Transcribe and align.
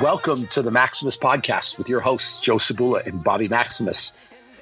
Welcome 0.00 0.46
to 0.48 0.60
the 0.62 0.70
Maximus 0.70 1.16
Podcast 1.16 1.76
with 1.76 1.88
your 1.88 1.98
hosts, 1.98 2.38
Joe 2.38 2.58
Cebula 2.58 3.04
and 3.04 3.24
Bobby 3.24 3.48
Maximus. 3.48 4.14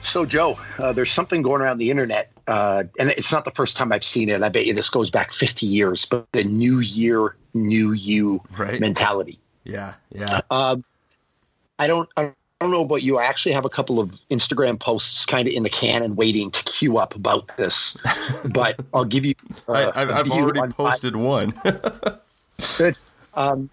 so, 0.00 0.24
Joe? 0.24 0.56
Uh, 0.78 0.92
there's 0.92 1.10
something 1.10 1.42
going 1.42 1.60
around 1.60 1.78
the 1.78 1.90
internet, 1.90 2.30
uh, 2.46 2.84
and 2.98 3.10
it's 3.10 3.32
not 3.32 3.44
the 3.44 3.50
first 3.50 3.76
time 3.76 3.92
I've 3.92 4.04
seen 4.04 4.28
it. 4.28 4.42
I 4.42 4.48
bet 4.50 4.66
you 4.66 4.74
this 4.74 4.88
goes 4.88 5.10
back 5.10 5.32
50 5.32 5.66
years, 5.66 6.04
but 6.04 6.30
the 6.32 6.44
New 6.44 6.78
Year, 6.78 7.34
New 7.54 7.92
You 7.92 8.40
right. 8.56 8.80
mentality. 8.80 9.38
Yeah, 9.64 9.94
yeah. 10.12 10.42
Um, 10.50 10.84
I 11.78 11.86
don't. 11.86 12.08
I 12.16 12.32
don't 12.60 12.70
know 12.70 12.82
about 12.82 13.02
you. 13.02 13.18
I 13.18 13.24
actually 13.24 13.52
have 13.52 13.64
a 13.64 13.70
couple 13.70 14.00
of 14.00 14.10
Instagram 14.30 14.78
posts 14.78 15.26
kind 15.26 15.48
of 15.48 15.54
in 15.54 15.62
the 15.62 15.70
can 15.70 16.02
and 16.02 16.16
waiting 16.16 16.50
to 16.50 16.62
queue 16.64 16.98
up 16.98 17.14
about 17.14 17.56
this, 17.56 17.96
but 18.52 18.80
I'll 18.92 19.04
give 19.04 19.24
you. 19.24 19.34
Uh, 19.68 19.92
I, 19.94 20.00
have 20.00 20.30
already 20.30 20.60
on 20.60 20.72
posted 20.72 21.16
one. 21.16 21.52
Good. 22.78 22.96
Um, 23.34 23.70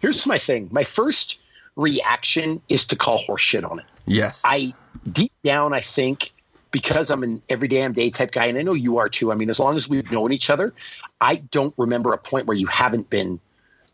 here's 0.00 0.26
my 0.26 0.38
thing. 0.38 0.68
My 0.72 0.84
first 0.84 1.38
reaction 1.76 2.60
is 2.68 2.84
to 2.86 2.96
call 2.96 3.20
horseshit 3.20 3.68
on 3.68 3.78
it. 3.78 3.86
Yes. 4.06 4.42
I 4.44 4.74
deep 5.10 5.32
down, 5.44 5.72
I 5.72 5.80
think 5.80 6.32
because 6.70 7.10
I'm 7.10 7.22
an 7.22 7.42
every 7.48 7.68
damn 7.68 7.92
day 7.92 8.10
type 8.10 8.32
guy, 8.32 8.46
and 8.46 8.58
I 8.58 8.62
know 8.62 8.74
you 8.74 8.98
are 8.98 9.08
too. 9.08 9.32
I 9.32 9.34
mean, 9.34 9.50
as 9.50 9.58
long 9.58 9.76
as 9.76 9.88
we've 9.88 10.10
known 10.10 10.32
each 10.32 10.50
other, 10.50 10.72
I 11.20 11.36
don't 11.36 11.74
remember 11.76 12.12
a 12.12 12.18
point 12.18 12.46
where 12.46 12.56
you 12.56 12.66
haven't 12.66 13.10
been 13.10 13.40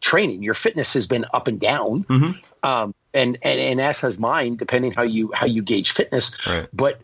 training. 0.01 0.43
Your 0.43 0.55
fitness 0.55 0.93
has 0.95 1.07
been 1.07 1.25
up 1.33 1.49
and 1.49 1.61
down. 1.61 2.05
Mm-hmm. 2.05 2.69
Um, 2.69 2.95
and, 3.17 3.39
and 3.43 3.59
and 3.61 3.81
as 3.81 4.01
has 4.01 4.19
mine, 4.19 4.57
depending 4.57 4.93
how 4.93 5.03
you 5.03 5.33
how 5.35 5.47
you 5.47 5.63
gauge 5.63 5.93
fitness. 5.93 6.37
Right. 6.47 6.69
But 6.73 7.01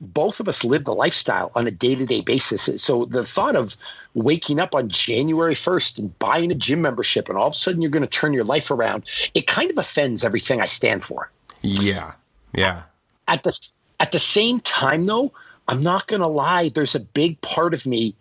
both 0.00 0.40
of 0.40 0.48
us 0.48 0.64
live 0.64 0.84
the 0.84 0.94
lifestyle 0.94 1.50
on 1.54 1.66
a 1.66 1.70
day 1.70 1.94
to 1.94 2.06
day 2.06 2.20
basis. 2.20 2.68
So 2.82 3.04
the 3.06 3.24
thought 3.24 3.56
of 3.56 3.76
waking 4.14 4.60
up 4.60 4.74
on 4.74 4.88
January 4.88 5.54
1st 5.54 5.98
and 5.98 6.18
buying 6.18 6.50
a 6.50 6.54
gym 6.54 6.82
membership 6.82 7.28
and 7.28 7.38
all 7.38 7.48
of 7.48 7.52
a 7.52 7.56
sudden 7.56 7.80
you're 7.80 7.90
going 7.90 8.02
to 8.02 8.08
turn 8.08 8.32
your 8.32 8.44
life 8.44 8.70
around, 8.70 9.04
it 9.34 9.46
kind 9.46 9.70
of 9.70 9.78
offends 9.78 10.24
everything 10.24 10.60
I 10.60 10.66
stand 10.66 11.04
for. 11.04 11.30
Yeah. 11.62 12.12
Yeah. 12.54 12.82
At 13.26 13.42
the, 13.42 13.70
at 14.00 14.12
the 14.12 14.18
same 14.18 14.60
time, 14.60 15.06
though, 15.06 15.32
I'm 15.68 15.82
not 15.82 16.06
going 16.06 16.20
to 16.20 16.26
lie, 16.28 16.70
there's 16.74 16.94
a 16.94 17.00
big 17.00 17.40
part 17.40 17.72
of 17.72 17.86
me 17.86 18.14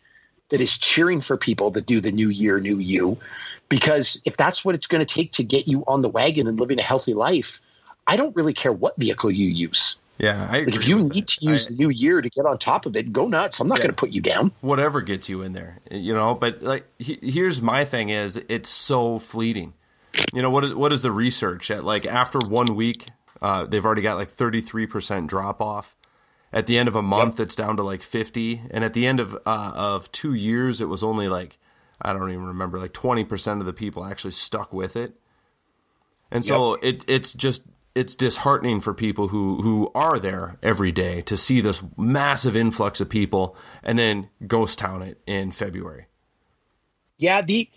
that 0.50 0.62
is 0.62 0.78
cheering 0.78 1.20
for 1.22 1.36
people 1.36 1.72
that 1.72 1.86
do 1.86 2.00
the 2.00 2.12
new 2.12 2.30
year, 2.30 2.60
new 2.60 2.78
you. 2.78 3.18
Because 3.74 4.22
if 4.24 4.38
that's 4.38 4.64
what 4.64 4.76
it's 4.76 4.86
going 4.86 5.04
to 5.04 5.12
take 5.12 5.32
to 5.32 5.44
get 5.44 5.68
you 5.68 5.84
on 5.88 6.04
the 6.04 6.10
wagon 6.10 6.46
and 6.46 6.60
living 6.60 6.78
a 6.78 6.84
healthy 6.84 7.16
life, 7.16 7.60
I 8.06 8.18
don't 8.18 8.36
really 8.36 8.54
care 8.54 8.72
what 8.72 8.96
vehicle 8.98 9.32
you 9.32 9.48
use. 9.48 9.98
Yeah, 10.20 10.48
I 10.48 10.60
like 10.60 10.76
if 10.76 10.88
you 10.88 11.00
need 11.00 11.24
that. 11.24 11.28
to 11.30 11.46
use 11.48 11.66
I, 11.66 11.70
the 11.72 11.76
new 11.78 11.90
year 11.90 12.22
to 12.22 12.30
get 12.30 12.46
on 12.46 12.60
top 12.60 12.86
of 12.86 12.96
it, 12.96 13.12
go 13.12 13.28
nuts. 13.28 13.60
I'm 13.60 13.68
not 13.68 13.80
yeah, 13.80 13.86
going 13.86 13.96
to 13.96 14.00
put 14.00 14.12
you 14.12 14.22
down. 14.22 14.52
Whatever 14.62 15.02
gets 15.02 15.28
you 15.28 15.42
in 15.42 15.54
there, 15.54 15.80
you 15.90 16.14
know. 16.14 16.36
But 16.36 16.62
like, 16.62 16.86
he, 17.00 17.18
here's 17.20 17.64
my 17.64 17.84
thing: 17.84 18.10
is 18.10 18.38
it's 18.48 18.70
so 18.70 19.18
fleeting. 19.18 19.74
You 20.36 20.44
know 20.44 20.52
what 20.52 20.66
is 20.66 20.76
what 20.76 20.94
is 20.94 21.02
the 21.02 21.12
research 21.12 21.72
at? 21.72 21.84
Like 21.84 22.06
after 22.06 22.38
one 22.48 22.76
week, 22.76 23.08
uh, 23.42 23.66
they've 23.66 23.84
already 23.84 24.04
got 24.04 24.18
like 24.18 24.30
33 24.30 24.86
percent 24.86 25.28
drop 25.28 25.64
off. 25.64 25.96
At 26.52 26.68
the 26.68 26.78
end 26.78 26.88
of 26.88 26.96
a 26.96 27.02
month, 27.02 27.40
yep. 27.40 27.48
it's 27.48 27.56
down 27.56 27.78
to 27.78 27.84
like 27.84 28.04
50, 28.04 28.62
and 28.70 28.84
at 28.84 28.94
the 28.94 29.08
end 29.08 29.20
of 29.20 29.34
uh, 29.34 29.72
of 29.74 30.12
two 30.12 30.36
years, 30.36 30.80
it 30.80 30.90
was 30.90 31.02
only 31.02 31.28
like 31.28 31.58
I 32.04 32.14
don't 32.14 32.30
even 32.30 32.46
remember, 32.48 32.78
like 32.78 32.94
20% 32.94 33.60
of 33.60 33.66
the 33.66 33.74
people 33.74 34.04
actually 34.06 34.32
stuck 34.32 34.74
with 34.74 34.96
it. 34.96 35.14
And 36.30 36.44
so 36.44 36.76
yep. 36.76 36.84
it, 36.84 37.06
it's 37.08 37.34
just, 37.34 37.64
it's 37.96 38.16
disheartening 38.16 38.82
for 38.82 38.94
people 38.94 39.28
who, 39.28 39.62
who 39.62 39.92
are 39.96 40.20
there 40.20 40.58
every 40.62 40.92
day 40.92 41.22
to 41.22 41.38
see 41.38 41.62
this 41.62 41.82
massive 41.96 42.56
influx 42.56 43.00
of 43.00 43.10
people 43.10 43.56
and 43.84 43.98
then 43.98 44.30
ghost 44.46 44.80
town 44.80 45.02
it 45.02 45.22
in 45.28 45.52
February. 45.52 46.08
Yeah. 47.18 47.44
The, 47.44 47.70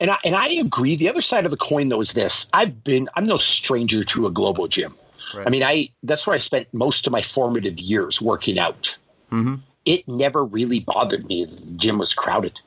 and 0.00 0.10
I, 0.10 0.18
and 0.24 0.34
I 0.34 0.48
agree. 0.48 0.96
The 0.96 1.10
other 1.10 1.20
side 1.20 1.44
of 1.44 1.50
the 1.50 1.56
coin 1.56 1.88
though 1.88 2.00
is 2.00 2.14
this, 2.14 2.48
I've 2.52 2.82
been, 2.82 3.08
I'm 3.14 3.26
no 3.26 3.38
stranger 3.38 4.02
to 4.04 4.26
a 4.26 4.30
global 4.30 4.68
gym. 4.68 4.96
Right. 5.34 5.46
I 5.46 5.50
mean, 5.50 5.62
I, 5.62 5.90
that's 6.02 6.26
where 6.26 6.34
I 6.34 6.38
spent 6.38 6.72
most 6.72 7.06
of 7.06 7.12
my 7.12 7.22
formative 7.22 7.78
years 7.78 8.20
working 8.20 8.58
out. 8.58 8.96
Mm-hmm. 9.30 9.56
It 9.84 10.08
never 10.08 10.44
really 10.44 10.80
bothered 10.80 11.26
me. 11.26 11.44
The 11.44 11.66
gym 11.76 11.98
was 11.98 12.14
crowded. 12.14 12.60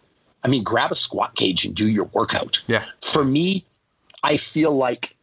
I 0.46 0.48
mean, 0.48 0.64
grab 0.64 0.92
a 0.92 0.96
squat 0.96 1.36
cage 1.36 1.66
and 1.66 1.74
do 1.74 1.90
your 1.90 2.06
workout. 2.06 2.62
Yeah. 2.68 2.86
For 3.02 3.26
me, 3.26 3.66
I 4.22 4.38
feel 4.38 4.72
like, 4.72 5.16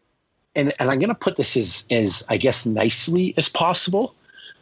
and, 0.57 0.75
and 0.81 0.91
I'm 0.91 0.99
going 0.99 1.11
to 1.11 1.15
put 1.15 1.37
this 1.37 1.57
as, 1.57 1.85
as, 1.93 2.25
I 2.29 2.39
guess, 2.39 2.67
nicely 2.67 3.33
as 3.37 3.49
possible, 3.49 4.17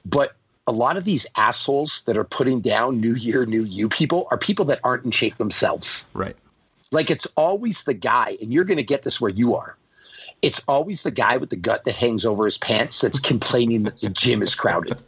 but 0.05 0.37
a 0.67 0.73
lot 0.73 0.99
of 0.99 1.05
these 1.05 1.27
assholes 1.35 2.03
that 2.05 2.19
are 2.19 2.25
putting 2.25 2.61
down 2.61 3.01
New 3.01 3.15
Year, 3.15 3.47
New 3.47 3.65
You 3.65 3.89
people 3.89 4.29
are 4.31 4.37
people 4.37 4.67
that 4.67 4.81
aren't 4.85 5.07
in 5.07 5.11
shape 5.11 5.39
themselves. 5.39 6.07
Right. 6.13 6.37
Like 6.91 7.11
it's 7.11 7.27
always 7.39 7.85
the 7.85 7.95
guy, 7.95 8.37
and 8.43 8.53
you're 8.53 8.65
going 8.65 8.77
to 8.77 8.83
get 8.83 9.03
this 9.03 9.19
where 9.19 9.31
you 9.31 9.57
are 9.57 9.79
it's 10.43 10.63
always 10.67 11.03
the 11.03 11.11
guy 11.11 11.37
with 11.37 11.51
the 11.51 11.57
gut 11.57 11.85
that 11.85 11.97
hangs 11.97 12.25
over 12.25 12.45
his 12.45 12.59
pants 12.59 13.01
that's 13.01 13.19
complaining 13.33 13.83
that 13.85 14.01
the 14.01 14.09
gym 14.09 14.43
is 14.43 14.55
crowded. 14.55 15.03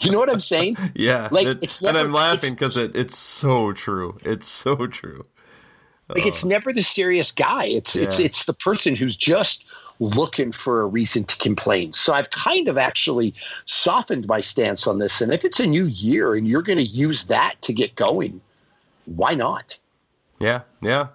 You 0.00 0.10
know 0.10 0.18
what 0.18 0.30
I'm 0.30 0.40
saying? 0.40 0.76
Yeah. 0.94 1.28
Like 1.30 1.46
it, 1.46 1.58
it's 1.62 1.82
never, 1.82 1.98
and 1.98 2.06
I'm 2.08 2.12
laughing 2.12 2.54
because 2.54 2.76
it, 2.76 2.94
it's 2.94 3.16
so 3.16 3.72
true. 3.72 4.18
It's 4.24 4.46
so 4.46 4.86
true. 4.86 5.26
Like 6.08 6.24
oh. 6.24 6.28
it's 6.28 6.44
never 6.44 6.72
the 6.72 6.82
serious 6.82 7.32
guy. 7.32 7.64
It's 7.64 7.96
yeah. 7.96 8.04
it's 8.04 8.18
it's 8.20 8.44
the 8.44 8.54
person 8.54 8.94
who's 8.94 9.16
just 9.16 9.64
looking 9.98 10.52
for 10.52 10.80
a 10.82 10.86
reason 10.86 11.24
to 11.24 11.36
complain. 11.38 11.92
So 11.92 12.12
I've 12.12 12.30
kind 12.30 12.68
of 12.68 12.78
actually 12.78 13.34
softened 13.64 14.26
my 14.26 14.40
stance 14.40 14.86
on 14.86 14.98
this. 14.98 15.20
And 15.20 15.32
if 15.32 15.44
it's 15.44 15.58
a 15.58 15.66
new 15.66 15.86
year 15.86 16.34
and 16.34 16.46
you're 16.46 16.62
going 16.62 16.78
to 16.78 16.84
use 16.84 17.24
that 17.24 17.54
to 17.62 17.72
get 17.72 17.94
going, 17.94 18.40
why 19.06 19.34
not? 19.34 19.78
Yeah, 20.38 20.62
yeah. 20.82 21.08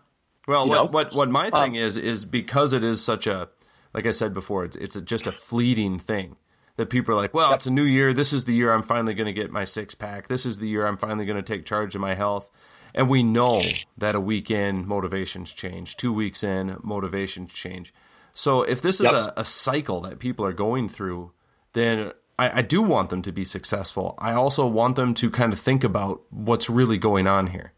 Well, 0.48 0.68
what, 0.68 0.92
what, 0.92 1.14
what 1.14 1.30
my 1.30 1.52
thing 1.52 1.72
um, 1.72 1.76
is 1.76 1.96
is 1.96 2.26
because 2.26 2.74
it 2.74 2.84
is 2.84 3.04
such 3.04 3.28
a 3.28 3.50
like 3.94 4.06
I 4.06 4.12
said 4.12 4.34
before, 4.34 4.66
it's 4.66 4.76
it's 4.76 4.96
a, 4.96 5.02
just 5.02 5.28
a 5.28 5.32
fleeting 5.32 6.00
thing 6.00 6.38
that 6.78 6.90
people 6.90 7.14
are 7.14 7.18
like, 7.18 7.34
well, 7.34 7.50
yep. 7.50 7.58
it's 7.58 7.66
a 7.66 7.72
new 7.72 7.84
year. 7.84 8.14
This 8.14 8.34
is 8.34 8.46
the 8.46 8.54
year 8.54 8.74
I'm 8.74 8.84
finally 8.84 9.14
going 9.14 9.28
to 9.28 9.34
get 9.34 9.52
my 9.52 9.64
six 9.64 9.94
pack. 9.94 10.28
This 10.28 10.46
is 10.46 10.58
the 10.60 10.68
year 10.68 10.88
I'm 10.88 10.98
finally 10.98 11.26
going 11.26 11.42
to 11.42 11.44
take 11.44 11.66
charge 11.66 11.96
of 11.96 12.02
my 12.02 12.14
health. 12.14 12.50
And 12.94 13.10
we 13.10 13.24
know 13.24 13.62
that 13.98 14.16
a 14.16 14.20
week 14.20 14.52
in, 14.52 14.88
motivations 14.88 15.54
change. 15.54 15.96
Two 15.96 16.12
weeks 16.12 16.44
in, 16.44 16.78
motivations 16.82 17.52
change. 17.54 17.94
So 18.34 18.64
if 18.64 18.82
this 18.82 18.96
is 18.96 19.06
yep. 19.06 19.14
a, 19.14 19.34
a, 19.38 19.46
cycle 19.46 20.02
that 20.02 20.20
people 20.20 20.46
are 20.46 20.54
going 20.54 20.90
through, 20.90 21.32
then 21.74 22.12
I, 22.40 22.60
I 22.60 22.62
do 22.62 22.82
want 22.82 23.10
them 23.10 23.22
to 23.24 23.32
be 23.32 23.44
successful. 23.44 24.16
I 24.18 24.34
also 24.34 24.66
want 24.66 24.96
them 24.96 25.14
to 25.16 25.30
kind 25.30 25.54
of 25.54 25.60
think 25.60 25.84
about 25.84 26.22
what's 26.30 26.70
really 26.70 26.98
going 26.98 27.28
on 27.28 27.48
here. 27.48 27.74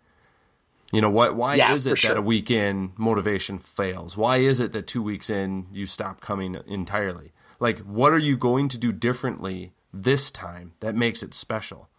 You 0.94 1.02
know 1.02 1.10
what? 1.10 1.36
Why 1.36 1.56
yeah, 1.56 1.74
is 1.74 1.88
it 1.88 1.98
sure. 1.98 2.14
that 2.14 2.20
a 2.20 2.22
week 2.22 2.52
in 2.52 2.94
motivation 2.98 3.58
fails? 3.58 4.16
Why 4.16 4.38
is 4.38 4.60
it 4.60 4.74
that 4.74 4.86
two 4.86 5.02
weeks 5.02 5.28
in 5.28 5.66
you 5.74 5.88
stop 5.88 6.22
coming 6.22 6.56
entirely? 6.68 7.34
Like, 7.60 7.80
what 7.80 8.14
are 8.14 8.20
you 8.20 8.38
going 8.38 8.68
to 8.70 8.78
do 8.78 8.92
differently 8.92 9.74
this 9.92 10.30
time 10.30 10.74
that 10.82 10.94
makes 10.94 11.24
it 11.24 11.34
special? 11.34 11.90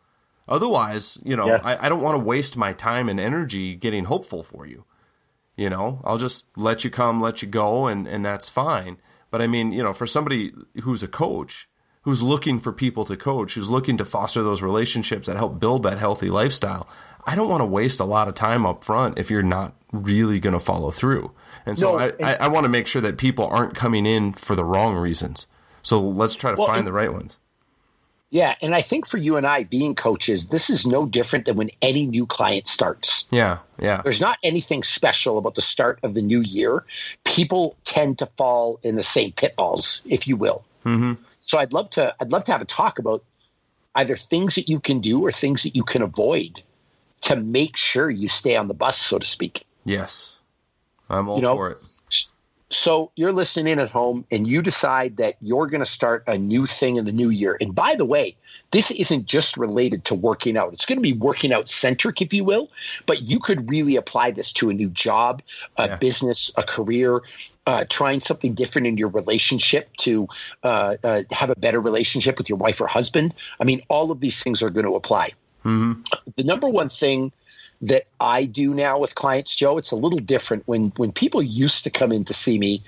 Otherwise, 0.47 1.19
you 1.25 1.35
know, 1.35 1.49
yeah. 1.49 1.61
I, 1.65 1.87
I 1.87 1.89
don't 1.89 2.03
want 2.03 2.15
to 2.15 2.25
waste 2.25 2.57
my 2.57 2.73
time 2.73 3.09
and 3.09 3.19
energy 3.19 3.75
getting 3.75 4.05
hopeful 4.05 4.45
for 4.45 4.65
you. 4.65 4.85
You 5.57 5.71
know, 5.71 6.01
I'll 6.05 6.19
just 6.19 6.47
let 6.57 6.85
you 6.85 6.91
come, 6.91 7.21
let 7.21 7.43
you 7.43 7.49
go, 7.49 7.89
and 7.89 8.07
and 8.07 8.25
that's 8.25 8.49
fine. 8.49 8.99
But 9.29 9.43
I 9.43 9.49
mean, 9.49 9.73
you 9.73 9.83
know, 9.83 9.93
for 9.93 10.07
somebody 10.07 10.53
who's 10.83 11.03
a 11.03 11.09
coach, 11.09 11.69
who's 12.03 12.23
looking 12.23 12.61
for 12.61 12.73
people 12.73 13.05
to 13.07 13.17
coach, 13.17 13.55
who's 13.55 13.71
looking 13.71 13.97
to 13.97 14.05
foster 14.05 14.45
those 14.45 14.63
relationships 14.63 15.27
that 15.27 15.37
help 15.37 15.59
build 15.59 15.83
that 15.83 15.99
healthy 15.99 16.29
lifestyle, 16.29 16.89
I 17.27 17.35
don't 17.35 17.49
want 17.49 17.61
to 17.61 17.67
waste 17.67 18.01
a 18.01 18.05
lot 18.05 18.29
of 18.29 18.35
time 18.35 18.67
up 18.67 18.85
front 18.85 19.19
if 19.19 19.31
you're 19.31 19.43
not 19.43 19.75
really 19.93 20.41
going 20.41 20.53
to 20.53 20.61
follow 20.61 20.91
through. 20.91 21.33
And 21.67 21.79
so 21.79 21.93
no, 21.93 21.99
I, 21.99 22.07
and, 22.09 22.27
I, 22.27 22.35
I, 22.35 22.49
want 22.49 22.65
to 22.65 22.69
make 22.69 22.87
sure 22.87 23.01
that 23.03 23.17
people 23.17 23.47
aren't 23.47 23.75
coming 23.75 24.07
in 24.07 24.33
for 24.33 24.55
the 24.55 24.65
wrong 24.65 24.97
reasons. 24.97 25.47
So 25.83 26.01
let's 26.01 26.37
try 26.37 26.51
to 26.51 26.57
well, 26.57 26.67
find 26.67 26.79
and, 26.79 26.87
the 26.87 26.93
right 26.93 27.13
ones. 27.13 27.39
Yeah, 28.31 28.57
and 28.61 28.75
I 28.75 28.83
think 28.83 29.07
for 29.07 29.17
you 29.17 29.37
and 29.37 29.47
I 29.47 29.63
being 29.63 29.95
coaches, 29.95 30.47
this 30.47 30.69
is 30.69 30.87
no 30.87 31.07
different 31.07 31.45
than 31.45 31.57
when 31.57 31.71
any 31.81 32.05
new 32.05 32.27
client 32.27 32.67
starts. 32.67 33.27
Yeah, 33.31 33.59
yeah. 33.79 34.03
There's 34.03 34.21
not 34.21 34.39
anything 34.43 34.83
special 34.83 35.39
about 35.39 35.55
the 35.55 35.63
start 35.63 36.01
of 36.03 36.15
the 36.15 36.23
new 36.23 36.41
year. 36.41 36.85
People 37.23 37.77
tend 37.85 38.19
to 38.19 38.27
fall 38.27 38.81
in 38.83 38.97
the 38.97 39.05
same 39.05 39.33
pitfalls, 39.33 40.03
if 40.05 40.27
you 40.27 40.37
will. 40.37 40.65
Mm-hmm. 40.85 41.13
So 41.41 41.59
I'd 41.59 41.73
love 41.73 41.91
to 41.91 42.13
I'd 42.21 42.33
love 42.33 42.45
to 42.45 42.53
have 42.53 42.61
a 42.61 42.67
talk 42.67 42.99
about 42.99 43.23
either 43.95 44.17
things 44.17 44.57
that 44.57 44.69
you 44.69 44.81
can 44.81 45.01
do 45.01 45.25
or 45.25 45.31
things 45.31 45.63
that 45.63 45.77
you 45.77 45.85
can 45.85 46.03
avoid 46.03 46.61
to 47.25 47.37
make 47.37 47.77
sure 47.77 48.11
you 48.11 48.29
stay 48.29 48.57
on 48.57 48.69
the 48.69 48.75
bus, 48.75 48.99
so 48.99 49.19
to 49.19 49.27
speak. 49.27 49.67
Yes, 49.85 50.39
I'm 51.09 51.29
all 51.29 51.37
you 51.37 51.43
know, 51.43 51.55
for 51.55 51.71
it. 51.71 51.77
So 52.71 53.13
you're 53.15 53.33
listening 53.33 53.73
in 53.73 53.79
at 53.79 53.91
home 53.91 54.25
and 54.31 54.47
you 54.47 54.61
decide 54.61 55.19
that 55.19 55.37
you're 55.41 55.67
going 55.69 55.83
to 55.83 55.91
start 55.91 56.25
a 56.27 56.37
new 56.37 56.67
thing 56.67 56.97
in 56.97 57.05
the 57.05 57.13
new 57.13 57.31
year. 57.31 57.57
And 57.61 57.75
by 57.75 57.95
the 57.95 58.05
way, 58.05 58.37
this 58.73 58.91
isn't 58.91 59.27
just 59.27 59.57
related 59.57 60.05
to 60.07 60.15
working 60.17 60.57
out. 60.57 60.73
It's 60.73 60.85
going 60.85 60.99
to 60.99 61.03
be 61.03 61.13
working 61.13 61.53
out 61.53 61.69
centric, 61.69 62.21
if 62.21 62.33
you 62.33 62.43
will, 62.43 62.71
but 63.07 63.23
you 63.23 63.39
could 63.39 63.71
really 63.71 63.95
apply 63.95 64.33
this 64.33 64.53
to 64.55 64.71
a 64.71 64.75
new 64.75 64.89
job, 64.89 65.43
a 65.77 65.87
yeah. 65.87 65.97
business, 65.97 66.51
a 66.57 66.65
career, 66.65 67.21
uh, 67.67 67.85
trying 67.89 68.21
something 68.21 68.55
different 68.55 68.89
in 68.89 68.97
your 68.97 69.09
relationship 69.09 69.95
to 69.99 70.27
uh, 70.65 70.97
uh, 71.05 71.23
have 71.31 71.51
a 71.51 71.57
better 71.57 71.81
relationship 71.81 72.37
with 72.39 72.49
your 72.49 72.59
wife 72.59 72.81
or 72.81 72.89
husband. 72.89 73.35
I 73.61 73.65
mean, 73.65 73.83
all 73.89 74.11
of 74.11 74.19
these 74.19 74.43
things 74.43 74.63
are 74.63 74.71
going 74.71 74.87
to 74.87 74.97
apply. 74.97 75.35
Mm-hmm. 75.65 76.03
The 76.37 76.45
number 76.45 76.69
one 76.69 76.89
thing 76.89 77.33
that 77.83 78.07
I 78.21 78.45
do 78.45 78.75
now 78.75 78.99
with 78.99 79.15
clients, 79.15 79.55
Joe. 79.55 79.79
It's 79.79 79.91
a 79.91 79.97
little 79.97 80.19
different. 80.19 80.67
When 80.67 80.93
when 80.97 81.13
people 81.13 81.43
used 81.43 81.85
to 81.85 81.91
come 81.91 82.13
in 82.13 82.25
to 82.27 82.35
see 82.35 82.59
me, 82.59 82.83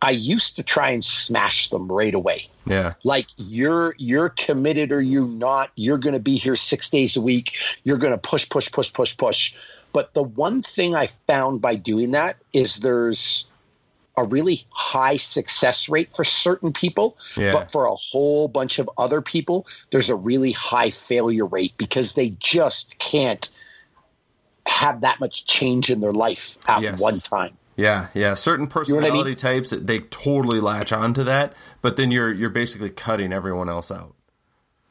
I 0.00 0.10
used 0.10 0.56
to 0.56 0.62
try 0.62 0.90
and 0.90 1.04
smash 1.04 1.70
them 1.70 1.90
right 1.90 2.14
away. 2.14 2.48
Yeah. 2.66 2.94
Like 3.04 3.26
you're 3.36 3.94
you're 3.98 4.28
committed 4.28 4.92
or 4.92 5.00
you're 5.00 5.26
not, 5.26 5.70
you're 5.74 5.98
gonna 5.98 6.20
be 6.20 6.36
here 6.36 6.56
six 6.56 6.90
days 6.90 7.16
a 7.16 7.20
week. 7.20 7.56
You're 7.82 7.98
gonna 7.98 8.18
push, 8.18 8.48
push, 8.48 8.70
push, 8.70 8.92
push, 8.92 9.16
push. 9.16 9.54
But 9.92 10.12
the 10.14 10.22
one 10.22 10.62
thing 10.62 10.94
I 10.94 11.06
found 11.26 11.60
by 11.60 11.74
doing 11.74 12.12
that 12.12 12.36
is 12.52 12.76
there's 12.76 13.46
a 14.18 14.24
really 14.24 14.64
high 14.70 15.16
success 15.16 15.88
rate 15.88 16.14
for 16.14 16.24
certain 16.24 16.72
people, 16.72 17.16
yeah. 17.36 17.52
but 17.52 17.70
for 17.70 17.86
a 17.86 17.94
whole 17.94 18.48
bunch 18.48 18.78
of 18.78 18.90
other 18.98 19.20
people, 19.20 19.66
there's 19.90 20.10
a 20.10 20.16
really 20.16 20.52
high 20.52 20.90
failure 20.90 21.46
rate 21.46 21.74
because 21.76 22.12
they 22.14 22.30
just 22.30 22.98
can't 22.98 23.48
have 24.66 25.00
that 25.00 25.20
much 25.20 25.46
change 25.46 25.90
in 25.90 26.00
their 26.00 26.12
life 26.12 26.58
at 26.68 26.82
yes. 26.82 27.00
one 27.00 27.18
time. 27.20 27.56
Yeah, 27.76 28.08
yeah. 28.12 28.34
Certain 28.34 28.66
personality 28.66 29.06
you 29.06 29.14
know 29.14 29.20
I 29.20 29.24
mean? 29.24 29.36
types 29.36 29.70
they 29.70 30.00
totally 30.00 30.60
latch 30.60 30.92
onto 30.92 31.22
that, 31.24 31.54
but 31.80 31.96
then 31.96 32.10
you're 32.10 32.32
you're 32.32 32.50
basically 32.50 32.90
cutting 32.90 33.32
everyone 33.32 33.68
else 33.68 33.90
out. 33.90 34.14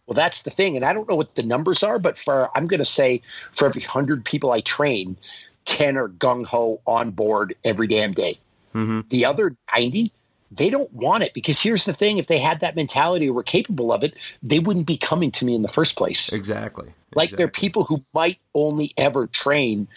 Well, 0.06 0.16
that's 0.16 0.44
the 0.44 0.52
thing, 0.52 0.78
and 0.78 0.86
I 0.86 0.94
don't 0.94 1.08
know 1.10 1.18
what 1.18 1.36
the 1.36 1.44
numbers 1.44 1.84
are, 1.84 2.00
but 2.00 2.18
for 2.18 2.50
I'm 2.56 2.68
going 2.68 2.80
to 2.80 2.86
say 2.86 3.22
for 3.52 3.66
every 3.66 3.82
hundred 3.82 4.24
people 4.24 4.54
I 4.54 4.62
train, 4.62 5.18
ten 5.66 5.98
are 5.98 6.08
gung 6.08 6.46
ho 6.46 6.80
on 6.88 7.12
board 7.12 7.56
every 7.66 7.88
damn 7.88 8.14
day. 8.14 8.38
Mm-hmm. 8.78 9.08
The 9.10 9.26
other 9.26 9.56
ninety 9.74 10.12
they 10.52 10.70
don't 10.70 10.92
want 10.94 11.24
it 11.24 11.34
because 11.34 11.60
here's 11.60 11.86
the 11.86 11.94
thing 11.94 12.20
if 12.20 12.28
they 12.28 12.40
had 12.40 12.62
that 12.62 12.76
mentality 12.76 13.28
or 13.28 13.34
were 13.34 13.44
capable 13.44 13.92
of 13.92 14.04
it 14.04 14.14
they 14.42 14.60
wouldn't 14.60 14.86
be 14.86 14.98
coming 14.98 15.32
to 15.32 15.46
me 15.46 15.56
in 15.56 15.62
the 15.62 15.68
first 15.68 15.98
place. 15.98 16.32
Exactly. 16.32 16.94
Like 17.16 17.26
exactly. 17.26 17.38
they're 17.38 17.48
people 17.52 17.84
who 17.84 18.04
might 18.14 18.40
only 18.54 18.94
ever 18.98 19.28
train 19.28 19.88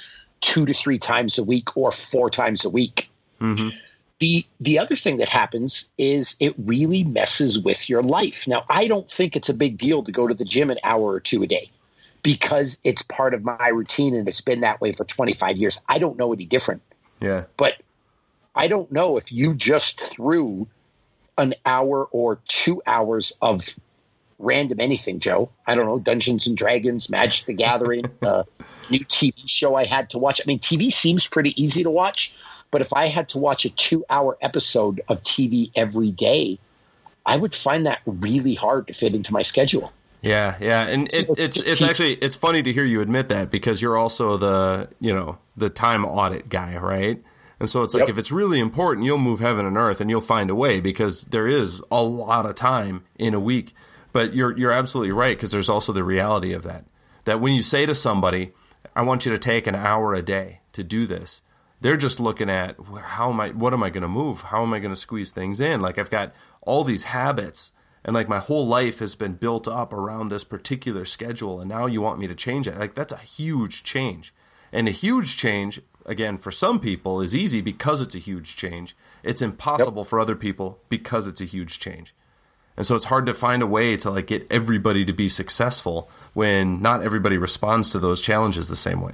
two 0.40 0.64
to 0.64 0.72
three 0.72 0.98
times 0.98 1.38
a 1.38 1.44
week 1.44 1.76
or 1.76 1.92
four 1.92 2.30
times 2.30 2.64
a 2.64 2.70
week. 2.70 3.08
Mm-hmm. 3.40 3.70
the 4.18 4.44
the 4.60 4.78
other 4.78 4.96
thing 4.96 5.16
that 5.16 5.30
happens 5.30 5.90
is 5.96 6.36
it 6.40 6.54
really 6.58 7.04
messes 7.04 7.58
with 7.58 7.88
your 7.88 8.02
life. 8.02 8.48
Now 8.48 8.64
i 8.68 8.88
don't 8.88 9.10
think 9.10 9.36
it's 9.36 9.50
a 9.50 9.54
big 9.54 9.76
deal 9.76 10.02
to 10.04 10.12
go 10.12 10.26
to 10.26 10.34
the 10.34 10.44
gym 10.44 10.70
an 10.70 10.78
hour 10.82 11.02
or 11.02 11.20
two 11.20 11.42
a 11.42 11.46
day 11.46 11.70
because 12.22 12.80
it's 12.84 13.02
part 13.02 13.34
of 13.34 13.44
my 13.44 13.68
routine 13.68 14.14
and 14.14 14.28
it's 14.28 14.40
been 14.40 14.60
that 14.60 14.80
way 14.80 14.92
for 14.92 15.04
25 15.04 15.56
years. 15.56 15.80
I 15.88 15.98
don't 15.98 16.18
know 16.18 16.32
any 16.32 16.44
different. 16.44 16.82
Yeah. 17.20 17.44
But 17.56 17.74
I 18.55 18.69
don't 18.69 18.91
know 18.91 19.17
if 19.17 19.31
you 19.31 19.55
just 19.55 20.00
threw 20.00 20.69
an 21.38 21.55
hour 21.64 22.05
or 22.11 22.41
two 22.47 22.82
hours 22.87 23.32
of 23.41 23.69
random 24.38 24.81
anything, 24.81 25.20
Joe. 25.20 25.50
I 25.67 25.75
don't 25.75 25.87
know, 25.87 25.99
Dungeons 25.99 26.47
and 26.47 26.56
Dragons, 26.56 27.11
Magic 27.11 27.47
the 27.47 27.52
Gathering, 27.52 28.06
uh, 28.23 28.44
new 28.91 29.05
TV 29.05 29.35
show 29.47 29.75
I 29.75 29.85
had 29.85 30.11
to 30.11 30.19
watch. 30.19 30.41
I 30.43 30.47
mean, 30.47 30.58
TV 30.58 30.93
seems 30.93 31.26
pretty 31.26 31.61
easy 31.62 31.82
to 31.85 31.91
watch, 31.91 32.35
but 32.70 32.81
if 32.81 32.93
I 32.93 33.08
had 33.08 33.29
to 33.31 33.38
watch 33.38 33.64
a 33.64 33.70
two 33.70 34.05
hour 34.11 34.37
episode 34.41 35.02
of 35.08 35.23
TV 35.23 35.70
every 35.75 36.11
day, 36.11 36.58
I 37.25 37.37
would 37.37 37.55
find 37.55 37.87
that 37.87 38.00
really 38.06 38.55
hard 38.55 38.88
to 38.88 38.94
fit 38.94 39.14
into 39.14 39.32
my 39.32 39.43
schedule. 39.43 39.93
Yeah, 40.23 40.56
yeah, 40.61 40.82
and 40.82 41.08
it, 41.14 41.26
it's 41.31 41.56
it's, 41.56 41.67
it's 41.67 41.82
actually 41.82 42.14
it's 42.14 42.37
funny 42.37 42.62
to 42.62 42.73
hear 42.73 42.85
you 42.85 43.00
admit 43.00 43.29
that 43.29 43.50
because 43.50 43.81
you're 43.81 43.97
also 43.97 44.37
the 44.37 44.88
you 45.00 45.14
know 45.14 45.38
the 45.56 45.70
time 45.70 46.05
audit 46.05 46.50
guy, 46.50 46.76
right? 46.76 47.23
And 47.60 47.68
so 47.68 47.82
it's 47.82 47.92
like 47.92 48.02
yep. 48.02 48.08
if 48.08 48.18
it's 48.18 48.32
really 48.32 48.58
important, 48.58 49.04
you'll 49.04 49.18
move 49.18 49.40
heaven 49.40 49.66
and 49.66 49.76
earth 49.76 50.00
and 50.00 50.08
you'll 50.08 50.22
find 50.22 50.48
a 50.48 50.54
way 50.54 50.80
because 50.80 51.24
there 51.24 51.46
is 51.46 51.82
a 51.92 52.02
lot 52.02 52.46
of 52.46 52.54
time 52.54 53.04
in 53.16 53.34
a 53.34 53.40
week. 53.40 53.74
But 54.12 54.34
you're 54.34 54.56
you're 54.56 54.72
absolutely 54.72 55.12
right 55.12 55.36
because 55.36 55.52
there's 55.52 55.68
also 55.68 55.92
the 55.92 56.02
reality 56.02 56.52
of 56.52 56.62
that. 56.64 56.86
That 57.26 57.40
when 57.40 57.52
you 57.52 57.62
say 57.62 57.86
to 57.86 57.94
somebody, 57.94 58.52
"I 58.96 59.02
want 59.02 59.26
you 59.26 59.30
to 59.32 59.38
take 59.38 59.66
an 59.66 59.74
hour 59.74 60.14
a 60.14 60.22
day 60.22 60.60
to 60.72 60.82
do 60.82 61.06
this," 61.06 61.42
they're 61.80 61.96
just 61.96 62.18
looking 62.18 62.50
at 62.50 62.76
how 63.02 63.30
am 63.30 63.40
I 63.40 63.50
what 63.50 63.72
am 63.72 63.82
I 63.82 63.90
going 63.90 64.02
to 64.02 64.08
move? 64.08 64.42
How 64.42 64.62
am 64.62 64.72
I 64.72 64.78
going 64.78 64.94
to 64.94 65.00
squeeze 65.00 65.30
things 65.30 65.60
in? 65.60 65.80
Like 65.80 65.98
I've 65.98 66.10
got 66.10 66.32
all 66.62 66.82
these 66.82 67.04
habits 67.04 67.72
and 68.04 68.14
like 68.14 68.28
my 68.28 68.38
whole 68.38 68.66
life 68.66 68.98
has 68.98 69.14
been 69.14 69.34
built 69.34 69.68
up 69.68 69.92
around 69.92 70.28
this 70.28 70.44
particular 70.44 71.04
schedule 71.04 71.60
and 71.60 71.68
now 71.68 71.86
you 71.86 72.00
want 72.00 72.18
me 72.18 72.26
to 72.26 72.34
change 72.34 72.66
it. 72.66 72.78
Like 72.78 72.94
that's 72.94 73.12
a 73.12 73.18
huge 73.18 73.82
change. 73.82 74.34
And 74.72 74.86
a 74.86 74.92
huge 74.92 75.36
change 75.36 75.80
again, 76.11 76.37
for 76.37 76.50
some 76.50 76.81
people 76.81 77.21
is 77.21 77.35
easy 77.35 77.61
because 77.61 78.00
it's 78.00 78.14
a 78.14 78.19
huge 78.19 78.57
change. 78.57 78.97
It's 79.23 79.40
impossible 79.40 80.02
yep. 80.02 80.09
for 80.09 80.19
other 80.19 80.35
people 80.35 80.81
because 80.88 81.29
it's 81.29 81.40
a 81.40 81.45
huge 81.45 81.79
change. 81.79 82.14
And 82.76 82.87
so 82.87 82.97
it's 82.97 83.07
hard 83.07 83.26
to 83.26 83.35
find 83.35 83.62
a 83.62 83.67
way 83.67 83.97
to 83.99 84.11
like 84.11 84.26
get 84.26 84.47
everybody 84.50 85.05
to 85.05 85.12
be 85.12 85.29
successful 85.29 86.11
when 86.35 86.83
not 86.83 87.02
everybody 87.02 87.38
responds 87.38 87.90
to 87.90 87.99
those 87.99 88.21
challenges 88.21 88.69
the 88.69 88.76
same 88.76 89.00
way. 89.00 89.12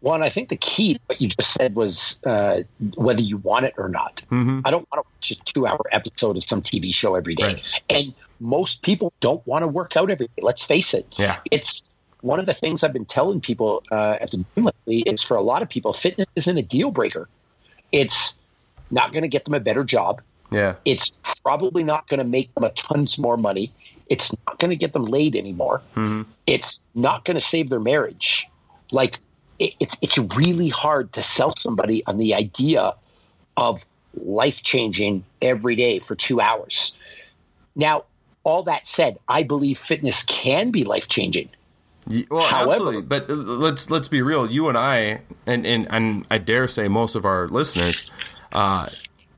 Well, 0.00 0.14
and 0.14 0.22
I 0.22 0.28
think 0.28 0.48
the 0.48 0.56
key 0.56 0.94
to 0.94 1.00
what 1.06 1.20
you 1.20 1.28
just 1.28 1.52
said 1.52 1.74
was 1.74 2.20
uh, 2.24 2.62
whether 2.96 3.20
you 3.20 3.38
want 3.38 3.64
it 3.64 3.74
or 3.76 3.88
not. 3.88 4.22
Mm-hmm. 4.30 4.60
I 4.64 4.70
don't 4.70 4.86
want 4.92 5.04
to 5.04 5.10
watch 5.12 5.30
a 5.32 5.52
two-hour 5.52 5.82
episode 5.90 6.36
of 6.36 6.44
some 6.44 6.62
TV 6.62 6.94
show 6.94 7.16
every 7.16 7.34
day, 7.34 7.44
right. 7.44 7.62
and 7.90 8.14
most 8.38 8.82
people 8.82 9.12
don't 9.18 9.44
want 9.44 9.64
to 9.64 9.66
work 9.66 9.96
out 9.96 10.08
every 10.08 10.28
day. 10.28 10.42
Let's 10.42 10.62
face 10.62 10.94
it. 10.94 11.04
Yeah, 11.16 11.40
it's 11.50 11.82
one 12.20 12.40
of 12.40 12.46
the 12.46 12.54
things 12.54 12.82
I've 12.82 12.92
been 12.92 13.04
telling 13.04 13.40
people 13.40 13.82
uh, 13.90 14.16
at 14.20 14.30
the 14.30 14.44
gym 14.54 14.64
lately 14.64 15.00
is 15.00 15.22
for 15.22 15.36
a 15.36 15.42
lot 15.42 15.62
of 15.62 15.68
people, 15.68 15.92
fitness 15.92 16.26
isn't 16.36 16.58
a 16.58 16.62
deal 16.62 16.90
breaker. 16.90 17.28
It's 17.92 18.36
not 18.90 19.12
going 19.12 19.22
to 19.22 19.28
get 19.28 19.44
them 19.44 19.54
a 19.54 19.60
better 19.60 19.84
job. 19.84 20.20
Yeah. 20.50 20.76
It's 20.84 21.12
probably 21.42 21.84
not 21.84 22.08
going 22.08 22.18
to 22.18 22.24
make 22.24 22.52
them 22.54 22.64
a 22.64 22.70
tons 22.70 23.18
more 23.18 23.36
money. 23.36 23.72
It's 24.08 24.34
not 24.46 24.58
going 24.58 24.70
to 24.70 24.76
get 24.76 24.92
them 24.92 25.04
laid 25.04 25.36
anymore. 25.36 25.82
Mm-hmm. 25.94 26.22
It's 26.46 26.84
not 26.94 27.24
going 27.24 27.36
to 27.36 27.40
save 27.40 27.68
their 27.68 27.80
marriage. 27.80 28.48
Like 28.90 29.20
it, 29.58 29.74
it's 29.80 29.96
it's 30.00 30.18
really 30.18 30.70
hard 30.70 31.12
to 31.12 31.22
sell 31.22 31.54
somebody 31.54 32.02
on 32.06 32.16
the 32.16 32.34
idea 32.34 32.94
of 33.56 33.84
life 34.14 34.62
changing 34.62 35.24
every 35.42 35.76
day 35.76 35.98
for 35.98 36.14
two 36.14 36.40
hours. 36.40 36.94
Now, 37.76 38.04
all 38.44 38.62
that 38.62 38.86
said, 38.86 39.18
I 39.28 39.42
believe 39.42 39.78
fitness 39.78 40.22
can 40.22 40.70
be 40.70 40.84
life 40.84 41.08
changing. 41.08 41.50
Well, 42.30 42.46
However, 42.46 42.70
absolutely. 42.70 43.02
But 43.02 43.30
uh, 43.30 43.34
let's 43.34 43.90
let's 43.90 44.08
be 44.08 44.22
real. 44.22 44.50
You 44.50 44.68
and 44.68 44.78
I, 44.78 45.20
and 45.46 45.66
and, 45.66 45.86
and 45.90 46.26
I 46.30 46.38
dare 46.38 46.66
say 46.68 46.88
most 46.88 47.14
of 47.14 47.24
our 47.24 47.48
listeners, 47.48 48.10
uh, 48.52 48.88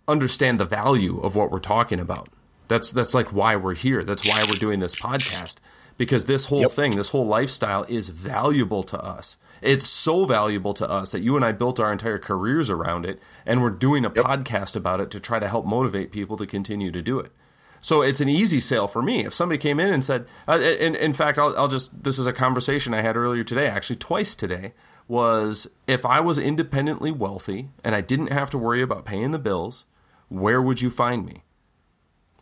understand 0.07 0.61
the 0.61 0.65
value 0.65 1.21
of 1.21 1.35
what 1.35 1.51
we're 1.51 1.59
talking 1.59 2.01
about. 2.01 2.29
That's 2.69 2.93
that's 2.93 3.15
like 3.15 3.33
why 3.33 3.57
we're 3.57 3.75
here. 3.75 4.05
That's 4.05 4.27
why 4.27 4.45
we're 4.45 4.59
doing 4.59 4.79
this 4.79 4.95
podcast 4.95 5.57
because 6.01 6.25
this 6.25 6.47
whole 6.47 6.63
yep. 6.63 6.71
thing, 6.71 6.97
this 6.97 7.11
whole 7.11 7.27
lifestyle, 7.27 7.83
is 7.83 8.09
valuable 8.09 8.83
to 8.83 8.99
us. 8.99 9.37
It's 9.61 9.85
so 9.87 10.25
valuable 10.25 10.73
to 10.73 10.89
us 10.89 11.13
that 11.13 11.21
you 11.21 11.37
and 11.37 11.45
I 11.45 11.53
built 11.53 11.79
our 11.79 11.93
entire 11.93 12.19
careers 12.19 12.71
around 12.71 13.05
it, 13.05 13.21
and 13.45 13.61
we're 13.61 13.69
doing 13.69 14.07
a 14.07 14.13
yep. 14.15 14.25
podcast 14.25 14.77
about 14.77 15.01
it 15.01 15.11
to 15.11 15.21
try 15.21 15.39
to 15.39 15.47
help 15.47 15.67
motivate 15.67 16.11
people 16.11 16.39
to 16.39 16.47
continue 16.47 16.91
to 16.91 17.03
do 17.03 17.19
it. 17.19 17.33
So 17.81 18.03
it's 18.03 18.21
an 18.21 18.29
easy 18.29 18.61
sale 18.61 18.87
for 18.87 19.03
me. 19.03 19.25
If 19.25 19.33
somebody 19.33 19.59
came 19.59 19.81
in 19.81 19.93
and 19.93 20.05
said, 20.05 20.27
uh, 20.47 20.61
in, 20.61 20.95
in 20.95 21.13
fact, 21.13 21.39
I'll, 21.39 21.57
I'll 21.57 21.69
just, 21.69 22.03
this 22.05 22.19
is 22.19 22.27
a 22.27 22.33
conversation 22.33 22.93
I 22.93 23.01
had 23.01 23.17
earlier 23.17 23.43
today, 23.43 23.67
actually 23.69 23.97
twice 23.97 24.35
today, 24.35 24.75
was 25.09 25.67
if 25.87 26.05
I 26.05 26.21
was 26.21 26.39
independently 26.39 27.11
wealthy 27.11 27.71
and 27.83 27.95
I 27.95 28.01
didn't 28.01 28.33
have 28.33 28.51
to 28.51 28.59
worry 28.59 28.83
about 28.83 29.05
paying 29.05 29.31
the 29.31 29.39
bills, 29.39 29.87
where 30.29 30.61
would 30.61 30.81
you 30.81 30.91
find 30.91 31.25
me? 31.25 31.43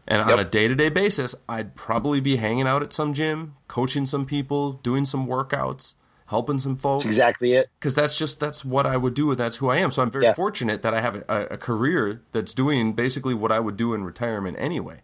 And 0.07 0.19
yep. 0.21 0.29
on 0.29 0.39
a 0.39 0.45
day 0.45 0.69
to 0.69 0.75
day 0.75 0.89
basis, 0.89 1.35
I'd 1.49 1.77
probably 1.77 2.21
be 2.21 2.37
hanging 2.37 2.67
out 2.67 2.83
at 2.83 2.93
some 2.93 3.13
gym, 3.15 3.55
coaching 3.69 4.07
some 4.07 4.27
people, 4.27 4.73
doing 4.73 5.05
some 5.05 5.27
workouts. 5.27 5.95
helping 6.27 6.59
some 6.59 6.77
folks. 6.77 7.05
That's 7.05 7.17
exactly 7.17 7.53
it. 7.53 7.71
Because 7.79 7.95
that's 7.95 8.19
just 8.19 8.41
that's 8.41 8.65
what 8.65 8.87
I 8.87 8.97
would 8.97 9.15
do, 9.15 9.31
and 9.31 9.39
that's 9.39 9.57
who 9.57 9.69
I 9.69 9.77
am. 9.77 9.91
So 9.91 10.03
I'm 10.03 10.11
very 10.11 10.25
yeah. 10.25 10.35
fortunate 10.35 10.83
that 10.83 10.95
I 10.95 11.01
have 11.01 11.17
a, 11.17 11.47
a, 11.53 11.57
career 11.59 12.23
that's 12.33 12.55
doing 12.55 12.93
basically 12.93 13.35
what 13.35 13.53
I 13.53 13.61
would 13.61 13.77
do 13.77 13.95
in 13.95 14.05
retirement 14.05 14.57
anyway. 14.59 15.01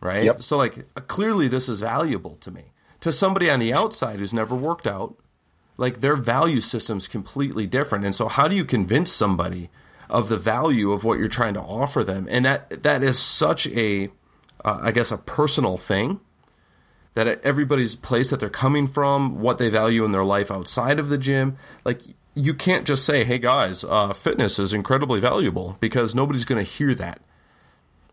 Right. 0.00 0.24
Yep. 0.24 0.42
So 0.42 0.56
like 0.56 0.94
clearly 1.08 1.48
this 1.48 1.68
is 1.68 1.80
valuable 1.80 2.36
to 2.36 2.50
me. 2.50 2.72
To 3.00 3.12
somebody 3.12 3.50
on 3.50 3.60
the 3.60 3.72
outside 3.72 4.18
who's 4.18 4.32
never 4.32 4.54
worked 4.54 4.86
out, 4.86 5.16
like 5.76 6.00
their 6.00 6.16
value 6.16 6.60
system's 6.60 7.08
completely 7.08 7.66
different. 7.66 8.04
And 8.04 8.14
so 8.14 8.28
how 8.28 8.48
do 8.48 8.54
you 8.54 8.64
convince 8.64 9.10
somebody 9.10 9.70
of 10.08 10.28
the 10.28 10.36
value 10.36 10.92
of 10.92 11.04
what 11.04 11.18
you're 11.18 11.28
trying 11.28 11.54
to 11.54 11.60
offer 11.60 12.04
them? 12.04 12.26
And 12.30 12.44
that 12.44 12.82
that 12.82 13.02
is 13.02 13.18
such 13.18 13.66
a, 13.68 14.08
uh, 14.64 14.78
I 14.82 14.92
guess, 14.92 15.10
a 15.10 15.18
personal 15.18 15.76
thing 15.76 16.20
that 17.14 17.26
at 17.26 17.42
everybody's 17.44 17.96
place 17.96 18.30
that 18.30 18.40
they're 18.40 18.48
coming 18.48 18.86
from, 18.86 19.40
what 19.40 19.58
they 19.58 19.68
value 19.68 20.04
in 20.04 20.12
their 20.12 20.24
life 20.24 20.50
outside 20.50 20.98
of 20.98 21.08
the 21.08 21.18
gym, 21.18 21.56
like 21.84 22.02
you 22.34 22.54
can't 22.54 22.86
just 22.86 23.04
say, 23.04 23.24
"Hey 23.24 23.38
guys, 23.38 23.84
uh, 23.84 24.12
fitness 24.12 24.58
is 24.58 24.72
incredibly 24.72 25.20
valuable," 25.20 25.76
because 25.80 26.14
nobody's 26.14 26.44
going 26.44 26.64
to 26.64 26.70
hear 26.70 26.94
that. 26.94 27.20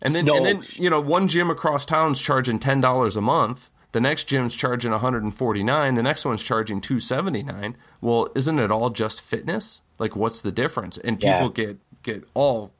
And 0.01 0.15
then, 0.15 0.25
no. 0.25 0.37
and 0.37 0.45
then, 0.45 0.63
you 0.73 0.89
know, 0.89 0.99
one 0.99 1.27
gym 1.27 1.49
across 1.49 1.85
town's 1.85 2.21
charging 2.21 2.59
ten 2.59 2.81
dollars 2.81 3.15
a 3.15 3.21
month. 3.21 3.71
The 3.93 4.01
next 4.01 4.25
gym's 4.25 4.53
charging 4.53 4.91
149. 4.91 5.93
The 5.95 6.03
next 6.03 6.25
one's 6.25 6.43
charging 6.43 6.81
279. 6.81 7.77
Well, 8.01 8.27
isn't 8.35 8.59
it 8.59 8.69
all 8.69 8.89
just 8.89 9.21
fitness? 9.21 9.81
Like, 9.97 10.15
what's 10.15 10.41
the 10.41 10.51
difference? 10.51 10.97
And 10.97 11.19
people 11.19 11.53
yeah. 11.55 11.65
get 11.65 11.77
get 12.03 12.23
all 12.33 12.71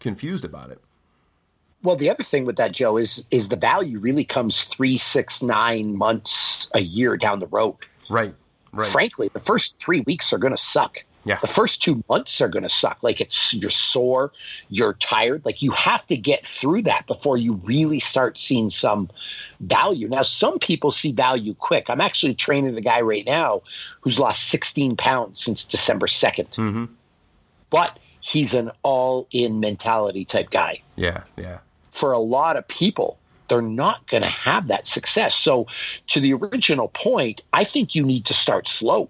confused 0.00 0.44
about 0.44 0.70
it. 0.70 0.80
Well, 1.82 1.96
the 1.96 2.10
other 2.10 2.24
thing 2.24 2.46
with 2.46 2.56
that, 2.56 2.72
Joe, 2.72 2.96
is 2.96 3.24
is 3.30 3.48
the 3.48 3.56
value 3.56 3.98
really 3.98 4.24
comes 4.24 4.64
three, 4.64 4.96
six, 4.96 5.42
nine 5.42 5.96
months 5.96 6.68
a 6.74 6.80
year 6.80 7.16
down 7.16 7.38
the 7.38 7.46
road. 7.46 7.76
Right. 8.10 8.34
Right. 8.72 8.88
Frankly, 8.88 9.30
the 9.32 9.40
first 9.40 9.78
three 9.78 10.00
weeks 10.00 10.32
are 10.32 10.38
going 10.38 10.52
to 10.52 10.62
suck. 10.62 11.04
Yeah. 11.26 11.38
The 11.40 11.46
first 11.46 11.82
two 11.82 12.02
months 12.08 12.40
are 12.40 12.48
going 12.48 12.62
to 12.62 12.68
suck. 12.68 13.02
Like 13.02 13.20
it's 13.20 13.52
you're 13.52 13.68
sore, 13.68 14.32
you're 14.70 14.94
tired. 14.94 15.44
Like 15.44 15.60
you 15.60 15.72
have 15.72 16.06
to 16.06 16.16
get 16.16 16.46
through 16.46 16.82
that 16.82 17.06
before 17.06 17.36
you 17.36 17.54
really 17.64 18.00
start 18.00 18.40
seeing 18.40 18.70
some 18.70 19.10
value. 19.60 20.08
Now, 20.08 20.22
some 20.22 20.58
people 20.58 20.90
see 20.90 21.12
value 21.12 21.52
quick. 21.52 21.90
I'm 21.90 22.00
actually 22.00 22.34
training 22.34 22.76
a 22.78 22.80
guy 22.80 23.02
right 23.02 23.26
now 23.26 23.62
who's 24.00 24.18
lost 24.18 24.48
16 24.48 24.96
pounds 24.96 25.42
since 25.42 25.64
December 25.64 26.06
2nd. 26.06 26.54
Mm-hmm. 26.54 26.84
But 27.68 27.98
he's 28.20 28.54
an 28.54 28.70
all 28.82 29.26
in 29.32 29.60
mentality 29.60 30.24
type 30.24 30.50
guy. 30.50 30.80
Yeah. 30.94 31.24
Yeah 31.36 31.58
for 31.96 32.12
a 32.12 32.18
lot 32.18 32.56
of 32.56 32.68
people, 32.68 33.18
they're 33.48 33.62
not 33.62 34.06
going 34.08 34.22
to 34.22 34.28
have 34.28 34.68
that 34.68 34.86
success. 34.86 35.34
So, 35.34 35.66
to 36.08 36.20
the 36.20 36.34
original 36.34 36.88
point, 36.88 37.42
I 37.52 37.64
think 37.64 37.94
you 37.94 38.04
need 38.04 38.26
to 38.26 38.34
start 38.34 38.68
slow. 38.68 39.08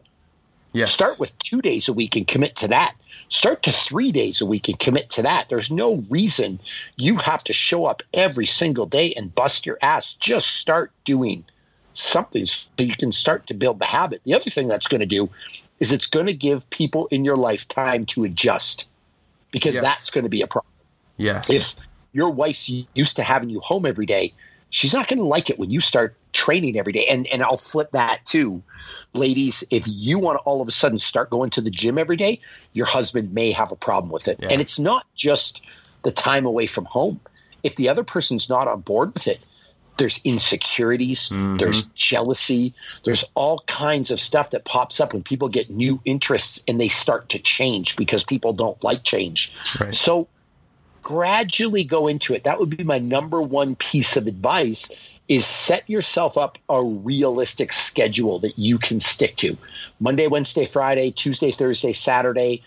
Yes. 0.73 0.93
Start 0.93 1.19
with 1.19 1.37
two 1.39 1.63
days 1.63 1.89
a 1.89 1.93
week 1.93 2.17
and 2.17 2.27
commit 2.27 2.57
to 2.57 2.69
that. 2.69 2.95
Start 3.29 3.65
to 3.65 3.73
three 3.73 4.13
days 4.13 4.41
a 4.41 4.47
week 4.47 4.69
and 4.69 4.79
commit 4.79 5.11
to 5.11 5.23
that. 5.23 5.49
There's 5.49 5.71
no 5.71 6.05
reason 6.11 6.61
you 6.97 7.17
have 7.17 7.43
to 7.45 7.53
show 7.53 7.87
up 7.87 8.03
every 8.15 8.47
single 8.47 8.87
day 8.87 9.13
and 9.15 9.35
bust 9.35 9.67
your 9.67 9.79
ass. 9.83 10.15
Just 10.15 10.49
start 10.49 10.93
doing 11.05 11.45
something 11.95 12.47
so 12.47 12.69
you 12.79 12.95
can 12.95 13.11
start 13.11 13.47
to 13.49 13.55
build 13.55 13.79
the 13.79 13.87
habit. 13.87 14.21
The 14.25 14.35
other 14.35 14.51
thing 14.51 14.69
that's 14.69 14.87
going 14.87 15.01
to 15.01 15.07
do 15.07 15.31
is 15.81 15.93
it's 15.93 16.07
going 16.07 16.27
to 16.27 16.35
give 16.35 16.69
people 16.71 17.09
in 17.11 17.25
your 17.25 17.37
life 17.37 17.67
time 17.69 18.07
to 18.07 18.25
adjust 18.25 18.87
because 19.51 19.75
yes. 19.75 19.83
that's 19.83 20.11
going 20.11 20.25
to 20.25 20.31
be 20.31 20.43
a 20.43 20.47
problem. 20.47 20.73
Yes. 21.17 21.51
If 21.51 21.77
your 22.13 22.31
wife's 22.31 22.69
used 22.69 23.17
to 23.17 23.23
having 23.23 23.51
you 23.51 23.61
home 23.61 23.87
every 23.87 24.07
day, 24.07 24.35
she's 24.71 24.95
not 24.95 25.09
going 25.09 25.19
to 25.19 25.25
like 25.25 25.51
it 25.51 25.59
when 25.59 25.71
you 25.71 25.81
start 25.81 26.15
training 26.33 26.79
every 26.79 26.93
day. 26.93 27.07
And 27.07 27.27
and 27.27 27.43
I'll 27.43 27.57
flip 27.57 27.91
that 27.93 28.25
too, 28.25 28.63
ladies. 29.17 29.65
If 29.71 29.85
you 29.87 30.19
want 30.19 30.39
to 30.39 30.43
all 30.43 30.61
of 30.61 30.69
a 30.69 30.73
sudden 30.73 30.99
start 30.99 31.31
going 31.31 31.51
to 31.51 31.61
the 31.61 31.71
gym 31.71 31.99
every 31.99 32.17
day, 32.17 32.41
your 32.73 32.87
husband 32.87 33.33
may 33.33 33.53
have 33.53 33.73
a 33.73 33.77
problem 33.77 34.11
with 34.11 34.29
it. 34.29 34.39
Yeah. 34.41 34.49
And 34.51 34.61
it's 34.61 34.79
not 34.79 35.07
just 35.15 35.61
the 36.03 36.13
time 36.13 36.47
away 36.47 36.67
from 36.67 36.85
home. 36.85 37.21
If 37.63 37.77
the 37.77 37.89
other 37.89 38.05
person's 38.05 38.49
not 38.49 38.69
on 38.69 38.81
board 38.81 39.15
with 39.15 39.27
it, 39.27 39.41
there's 39.97 40.21
insecurities, 40.25 41.31
mm-hmm. 41.31 41.57
there's 41.57 41.87
jealousy, 41.87 42.75
there's 43.05 43.25
all 43.35 43.61
kinds 43.67 44.11
of 44.11 44.21
stuff 44.21 44.51
that 44.51 44.65
pops 44.65 45.01
up 45.01 45.13
when 45.13 45.23
people 45.23 45.49
get 45.49 45.71
new 45.71 46.01
interests 46.05 46.63
and 46.69 46.79
they 46.81 46.89
start 46.89 47.31
to 47.31 47.39
change 47.39 47.97
because 47.97 48.23
people 48.23 48.53
don't 48.53 48.83
like 48.85 49.05
change. 49.05 49.53
Right. 49.81 49.95
So 49.95 50.29
gradually 51.03 51.85
go 51.85 52.09
into 52.09 52.35
it. 52.35 52.45
That 52.45 52.59
would 52.59 52.77
be 52.77 52.85
my 52.85 52.99
number 52.99 53.41
one 53.41 53.75
piece 53.75 54.17
of 54.17 54.27
advice 54.27 54.91
is 55.28 55.45
set 55.45 55.88
yourself 55.90 56.37
up 56.37 56.59
a 56.68 56.83
realistic 56.83 57.73
schedule 57.73 58.38
that 58.40 58.59
you 58.59 58.78
can 58.78 59.00
stick 59.00 59.37
to. 59.37 59.56
Monday, 59.99 60.26
Wednesday, 60.26 60.66
Friday, 60.66 61.11
Tuesday, 61.11 61.50
Thursday, 61.50 61.92
Saturday. 61.92 62.62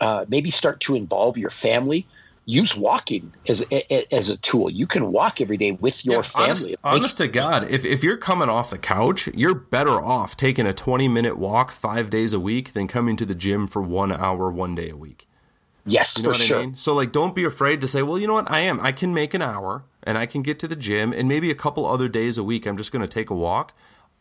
Uh, 0.00 0.24
maybe 0.28 0.50
start 0.50 0.80
to 0.80 0.94
involve 0.94 1.36
your 1.36 1.50
family. 1.50 2.06
Use 2.46 2.74
walking 2.74 3.32
as 3.48 3.64
a, 3.70 4.14
as 4.14 4.28
a 4.28 4.36
tool. 4.38 4.70
You 4.70 4.86
can 4.86 5.12
walk 5.12 5.40
every 5.40 5.56
day 5.56 5.72
with 5.72 6.04
your 6.04 6.16
yeah, 6.16 6.22
family. 6.22 6.48
Honest, 6.48 6.76
honest 6.82 7.18
to 7.18 7.28
God, 7.28 7.70
if, 7.70 7.84
if 7.84 8.02
you're 8.02 8.16
coming 8.16 8.48
off 8.48 8.70
the 8.70 8.78
couch, 8.78 9.28
you're 9.28 9.54
better 9.54 10.02
off 10.02 10.36
taking 10.36 10.66
a 10.66 10.72
20 10.72 11.06
minute 11.06 11.38
walk 11.38 11.70
five 11.70 12.10
days 12.10 12.32
a 12.32 12.40
week 12.40 12.72
than 12.72 12.88
coming 12.88 13.16
to 13.18 13.26
the 13.26 13.34
gym 13.34 13.66
for 13.66 13.82
one 13.82 14.10
hour 14.10 14.50
one 14.50 14.74
day 14.74 14.88
a 14.88 14.96
week. 14.96 15.28
Yes, 15.86 16.16
you 16.16 16.24
know 16.24 16.32
for 16.32 16.38
what 16.38 16.46
sure. 16.46 16.58
I 16.58 16.60
mean? 16.62 16.76
So 16.76 16.94
like 16.94 17.12
don't 17.12 17.34
be 17.34 17.44
afraid 17.44 17.82
to 17.82 17.88
say, 17.88 18.02
well, 18.02 18.18
you 18.18 18.26
know 18.26 18.34
what, 18.34 18.50
I 18.50 18.60
am. 18.60 18.80
I 18.80 18.92
can 18.92 19.14
make 19.14 19.34
an 19.34 19.42
hour 19.42 19.84
and 20.02 20.18
I 20.18 20.26
can 20.26 20.42
get 20.42 20.58
to 20.60 20.68
the 20.68 20.76
gym 20.76 21.12
and 21.12 21.28
maybe 21.28 21.50
a 21.50 21.54
couple 21.54 21.86
other 21.86 22.08
days 22.08 22.38
a 22.38 22.44
week 22.44 22.66
I'm 22.66 22.76
just 22.76 22.92
gonna 22.92 23.06
take 23.06 23.30
a 23.30 23.34
walk. 23.34 23.72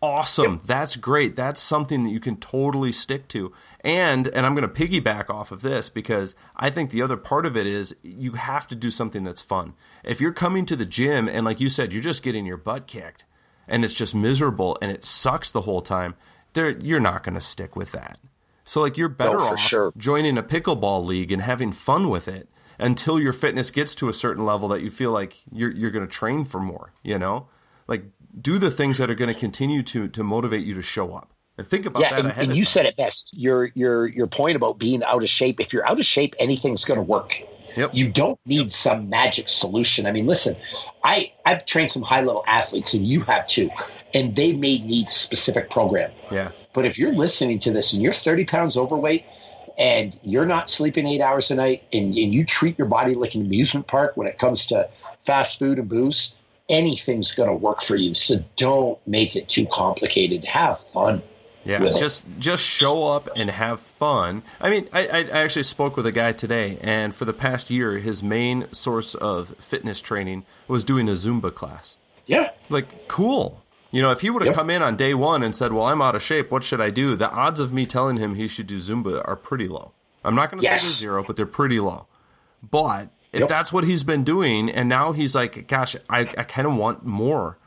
Awesome. 0.02 0.54
Yep. 0.54 0.64
That's 0.64 0.96
great. 0.96 1.36
That's 1.36 1.60
something 1.60 2.04
that 2.04 2.12
you 2.12 2.22
can 2.22 2.38
totally 2.38 2.94
stick 2.94 3.28
to. 3.30 3.52
And 3.82 4.28
and 4.30 4.46
I'm 4.46 4.56
gonna 4.56 4.70
piggyback 4.70 5.30
off 5.30 5.52
of 5.52 5.62
this 5.62 5.90
because 5.90 6.36
I 6.56 6.70
think 6.70 6.92
the 6.92 7.02
other 7.02 7.18
part 7.18 7.46
of 7.46 7.58
it 7.58 7.68
is 7.68 7.96
you 8.02 8.34
have 8.34 8.68
to 8.68 8.76
do 8.76 8.92
something 8.92 9.24
that's 9.24 9.42
fun. 9.42 9.74
If 10.04 10.22
you're 10.22 10.32
coming 10.32 10.66
to 10.68 10.76
the 10.76 10.86
gym 10.86 11.28
and 11.28 11.46
like 11.46 11.60
you 11.60 11.68
said, 11.68 11.92
you're 11.92 12.02
just 12.02 12.24
getting 12.24 12.46
your 12.46 12.58
butt 12.58 12.88
kicked 12.88 13.26
and 13.68 13.84
it's 13.84 13.94
just 13.94 14.16
miserable 14.16 14.78
and 14.82 14.90
it 14.92 15.04
sucks 15.04 15.52
the 15.52 15.62
whole 15.62 15.82
time, 15.82 16.16
there 16.54 16.70
you're 16.70 17.02
not 17.02 17.24
gonna 17.24 17.42
stick 17.42 17.76
with 17.76 17.92
that. 17.92 18.20
So 18.64 18.80
like 18.80 18.98
you're 18.98 19.10
oh, 19.10 19.16
better 19.16 19.40
off 19.40 19.60
sure. 19.60 19.92
joining 19.98 20.38
a 20.38 20.44
pickleball 20.44 21.06
league 21.06 21.32
and 21.34 21.42
having 21.42 21.74
fun 21.74 22.10
with 22.10 22.30
it 22.30 22.48
until 22.80 23.20
your 23.20 23.34
fitness 23.34 23.70
gets 23.70 23.94
to 23.96 24.10
a 24.10 24.14
certain 24.14 24.46
level 24.46 24.70
that 24.70 24.82
you 24.82 24.90
feel 24.90 25.12
like 25.12 25.38
you're 25.52 25.72
you're 25.72 25.92
going 25.92 26.06
to 26.06 26.12
train 26.12 26.46
for 26.46 26.60
more, 26.60 26.94
you 27.04 27.20
know? 27.20 27.48
Like 27.88 28.04
do 28.40 28.58
the 28.58 28.72
things 28.72 28.98
that 28.98 29.10
are 29.10 29.16
going 29.16 29.34
to 29.34 29.40
continue 29.40 29.84
to 29.84 30.08
to 30.08 30.24
motivate 30.24 30.66
you 30.66 30.74
to 30.76 30.82
show 30.82 31.14
up. 31.14 31.34
And 31.58 31.68
think 31.68 31.86
about 31.86 32.02
yeah, 32.02 32.12
that 32.12 32.20
and, 32.20 32.28
ahead 32.30 32.44
and 32.46 32.56
you 32.56 32.64
time. 32.64 32.72
said 32.72 32.86
it 32.86 32.96
best. 32.96 33.36
Your 33.38 33.66
your 33.76 34.08
your 34.08 34.28
point 34.28 34.56
about 34.56 34.80
being 34.80 35.04
out 35.04 35.22
of 35.22 35.30
shape, 35.30 35.60
if 35.60 35.74
you're 35.74 35.88
out 35.88 36.00
of 36.00 36.06
shape, 36.06 36.34
anything's 36.40 36.86
going 36.86 37.00
to 37.00 37.04
work. 37.04 37.42
Yep. 37.76 37.92
You 37.94 38.08
don't 38.10 38.40
need 38.46 38.72
some 38.72 39.10
magic 39.10 39.50
solution. 39.50 40.06
I 40.06 40.12
mean, 40.12 40.26
listen, 40.26 40.56
I 41.04 41.34
I've 41.46 41.66
trained 41.66 41.92
some 41.92 42.02
high 42.02 42.22
level 42.22 42.44
athletes, 42.48 42.94
and 42.94 43.06
you 43.06 43.22
have 43.22 43.48
too, 43.48 43.70
and 44.14 44.36
they 44.36 44.54
may 44.54 44.80
need 44.80 45.10
specific 45.10 45.70
program. 45.70 46.12
Yeah. 46.32 46.52
But 46.74 46.86
if 46.86 46.98
you're 46.98 47.14
listening 47.14 47.60
to 47.60 47.72
this 47.72 47.94
and 47.94 48.02
you're 48.02 48.14
30 48.14 48.46
pounds 48.46 48.78
overweight 48.78 49.26
and 49.80 50.20
you're 50.24 50.46
not 50.46 50.70
sleeping 50.70 51.08
eight 51.08 51.22
hours 51.22 51.50
a 51.50 51.56
night 51.56 51.84
and, 51.94 52.16
and 52.16 52.34
you 52.34 52.46
treat 52.46 52.78
your 52.78 52.88
body 52.88 53.16
like 53.16 53.34
an 53.34 53.46
amusement 53.46 53.88
park 53.88 54.18
when 54.18 54.28
it 54.28 54.38
comes 54.38 54.66
to 54.68 54.88
fast 55.26 55.58
food 55.58 55.80
and 55.80 55.88
booze, 55.88 56.34
anything's 56.68 57.34
going 57.34 57.50
to 57.50 57.56
work 57.56 57.82
for 57.82 57.96
you. 57.96 58.14
So 58.14 58.44
don't 58.58 59.00
make 59.08 59.36
it 59.36 59.48
too 59.48 59.66
complicated. 59.72 60.44
Have 60.46 60.80
fun. 60.80 61.24
Yeah, 61.66 61.90
just 61.98 62.24
just 62.40 62.64
show 62.64 63.06
up 63.08 63.30
and 63.36 63.50
have 63.50 63.82
fun. 63.82 64.44
I 64.62 64.70
mean, 64.70 64.88
I, 64.94 65.08
I 65.08 65.24
actually 65.24 65.64
spoke 65.64 65.98
with 65.98 66.06
a 66.06 66.12
guy 66.12 66.32
today, 66.32 66.80
and 66.82 67.14
for 67.14 67.26
the 67.26 67.34
past 67.34 67.70
year, 67.70 68.00
his 68.00 68.24
main 68.24 68.72
source 68.72 69.14
of 69.14 69.54
fitness 69.60 70.00
training 70.00 70.46
was 70.70 70.86
doing 70.86 71.10
a 71.10 71.12
Zumba 71.12 71.54
class. 71.54 71.98
Yeah, 72.26 72.52
like 72.70 73.10
cool. 73.10 73.62
You 73.91 74.01
know, 74.01 74.12
if 74.12 74.22
he 74.22 74.29
would 74.29 74.41
have 74.43 74.48
yep. 74.48 74.55
come 74.55 74.69
in 74.69 74.81
on 74.81 74.96
day 74.96 75.13
one 75.13 75.41
and 75.41 75.55
said, 75.55 75.74
"Well, 75.74 75.86
I'm 75.86 76.01
out 76.01 76.15
of 76.15 76.22
shape. 76.22 76.51
What 76.51 76.63
should 76.63 76.81
I 76.81 76.89
do?" 76.89 77.15
The 77.15 77.29
odds 77.29 77.60
of 77.60 77.74
me 77.74 77.86
telling 77.86 78.17
him 78.17 78.36
he 78.36 78.48
should 78.48 78.67
do 78.67 78.77
Zumba 78.77 79.27
are 79.27 79.36
pretty 79.36 79.67
low. 79.67 79.93
I'm 80.24 80.36
not 80.36 80.51
going 80.51 80.62
to 80.62 80.63
yes. 80.63 80.84
say 80.84 80.89
zero, 80.89 81.24
but 81.24 81.36
they're 81.36 81.46
pretty 81.46 81.79
low. 81.79 82.08
But 82.62 83.10
if 83.31 83.41
yep. 83.41 83.50
that's 83.50 83.74
what 83.74 83.86
he's 83.86 84.03
been 84.03 84.24
doing, 84.24 84.69
and 84.69 84.88
now 84.89 85.12
he's 85.12 85.34
like, 85.34 85.67
"Gosh, 85.67 85.96
I, 86.10 86.19
I 86.19 86.43
kind 86.43 86.67
of 86.67 86.75
want 86.75 87.05
more," 87.05 87.58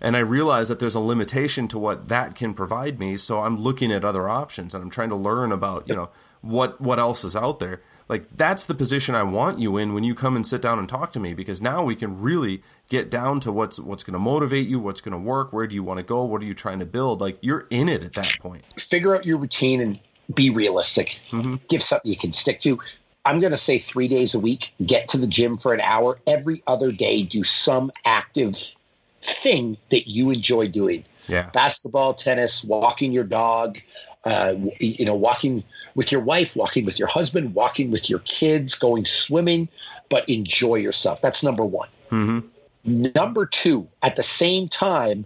and 0.00 0.16
I 0.16 0.20
realize 0.20 0.68
that 0.68 0.78
there's 0.78 0.94
a 0.94 1.00
limitation 1.00 1.68
to 1.68 1.78
what 1.78 2.08
that 2.08 2.34
can 2.36 2.54
provide 2.54 3.00
me, 3.00 3.16
so 3.16 3.40
I'm 3.40 3.58
looking 3.58 3.90
at 3.90 4.04
other 4.04 4.28
options 4.28 4.74
and 4.74 4.84
I'm 4.84 4.90
trying 4.90 5.10
to 5.10 5.16
learn 5.16 5.50
about, 5.50 5.82
yep. 5.82 5.88
you 5.88 5.96
know, 5.96 6.10
what 6.42 6.80
what 6.80 6.98
else 6.98 7.24
is 7.24 7.34
out 7.34 7.58
there 7.58 7.80
like 8.12 8.36
that's 8.36 8.66
the 8.66 8.74
position 8.74 9.14
I 9.14 9.22
want 9.22 9.58
you 9.58 9.78
in 9.78 9.94
when 9.94 10.04
you 10.04 10.14
come 10.14 10.36
and 10.36 10.46
sit 10.46 10.60
down 10.60 10.78
and 10.78 10.86
talk 10.86 11.12
to 11.12 11.20
me 11.20 11.32
because 11.32 11.62
now 11.62 11.82
we 11.82 11.96
can 11.96 12.20
really 12.20 12.62
get 12.90 13.10
down 13.10 13.40
to 13.40 13.50
what's 13.50 13.80
what's 13.80 14.02
going 14.02 14.12
to 14.12 14.18
motivate 14.18 14.68
you, 14.68 14.78
what's 14.78 15.00
going 15.00 15.12
to 15.12 15.18
work, 15.18 15.50
where 15.50 15.66
do 15.66 15.74
you 15.74 15.82
want 15.82 15.96
to 15.96 16.02
go, 16.02 16.22
what 16.22 16.42
are 16.42 16.44
you 16.44 16.52
trying 16.52 16.78
to 16.78 16.84
build? 16.84 17.22
Like 17.22 17.38
you're 17.40 17.66
in 17.70 17.88
it 17.88 18.02
at 18.02 18.12
that 18.12 18.36
point. 18.38 18.64
Figure 18.78 19.16
out 19.16 19.24
your 19.24 19.38
routine 19.38 19.80
and 19.80 19.98
be 20.34 20.50
realistic. 20.50 21.22
Mm-hmm. 21.30 21.54
Give 21.70 21.82
something 21.82 22.10
you 22.10 22.18
can 22.18 22.32
stick 22.32 22.60
to. 22.60 22.78
I'm 23.24 23.40
going 23.40 23.52
to 23.52 23.56
say 23.58 23.78
3 23.78 24.08
days 24.08 24.34
a 24.34 24.38
week, 24.38 24.74
get 24.84 25.08
to 25.08 25.16
the 25.16 25.26
gym 25.26 25.56
for 25.56 25.72
an 25.72 25.80
hour, 25.80 26.18
every 26.26 26.62
other 26.66 26.92
day 26.92 27.22
do 27.22 27.42
some 27.44 27.90
active 28.04 28.76
thing 29.22 29.78
that 29.90 30.06
you 30.06 30.30
enjoy 30.30 30.68
doing. 30.68 31.04
Yeah. 31.28 31.48
Basketball, 31.54 32.12
tennis, 32.12 32.62
walking 32.62 33.10
your 33.10 33.24
dog, 33.24 33.78
uh, 34.24 34.54
you 34.78 35.04
know, 35.04 35.14
walking 35.14 35.64
with 35.94 36.12
your 36.12 36.20
wife, 36.20 36.54
walking 36.54 36.84
with 36.84 36.98
your 36.98 37.08
husband, 37.08 37.54
walking 37.54 37.90
with 37.90 38.08
your 38.08 38.20
kids, 38.20 38.74
going 38.74 39.04
swimming, 39.04 39.68
but 40.08 40.28
enjoy 40.28 40.76
yourself. 40.76 41.20
That's 41.20 41.42
number 41.42 41.64
one. 41.64 41.88
Mm-hmm. 42.10 43.10
Number 43.14 43.46
two, 43.46 43.88
at 44.02 44.16
the 44.16 44.22
same 44.22 44.68
time, 44.68 45.24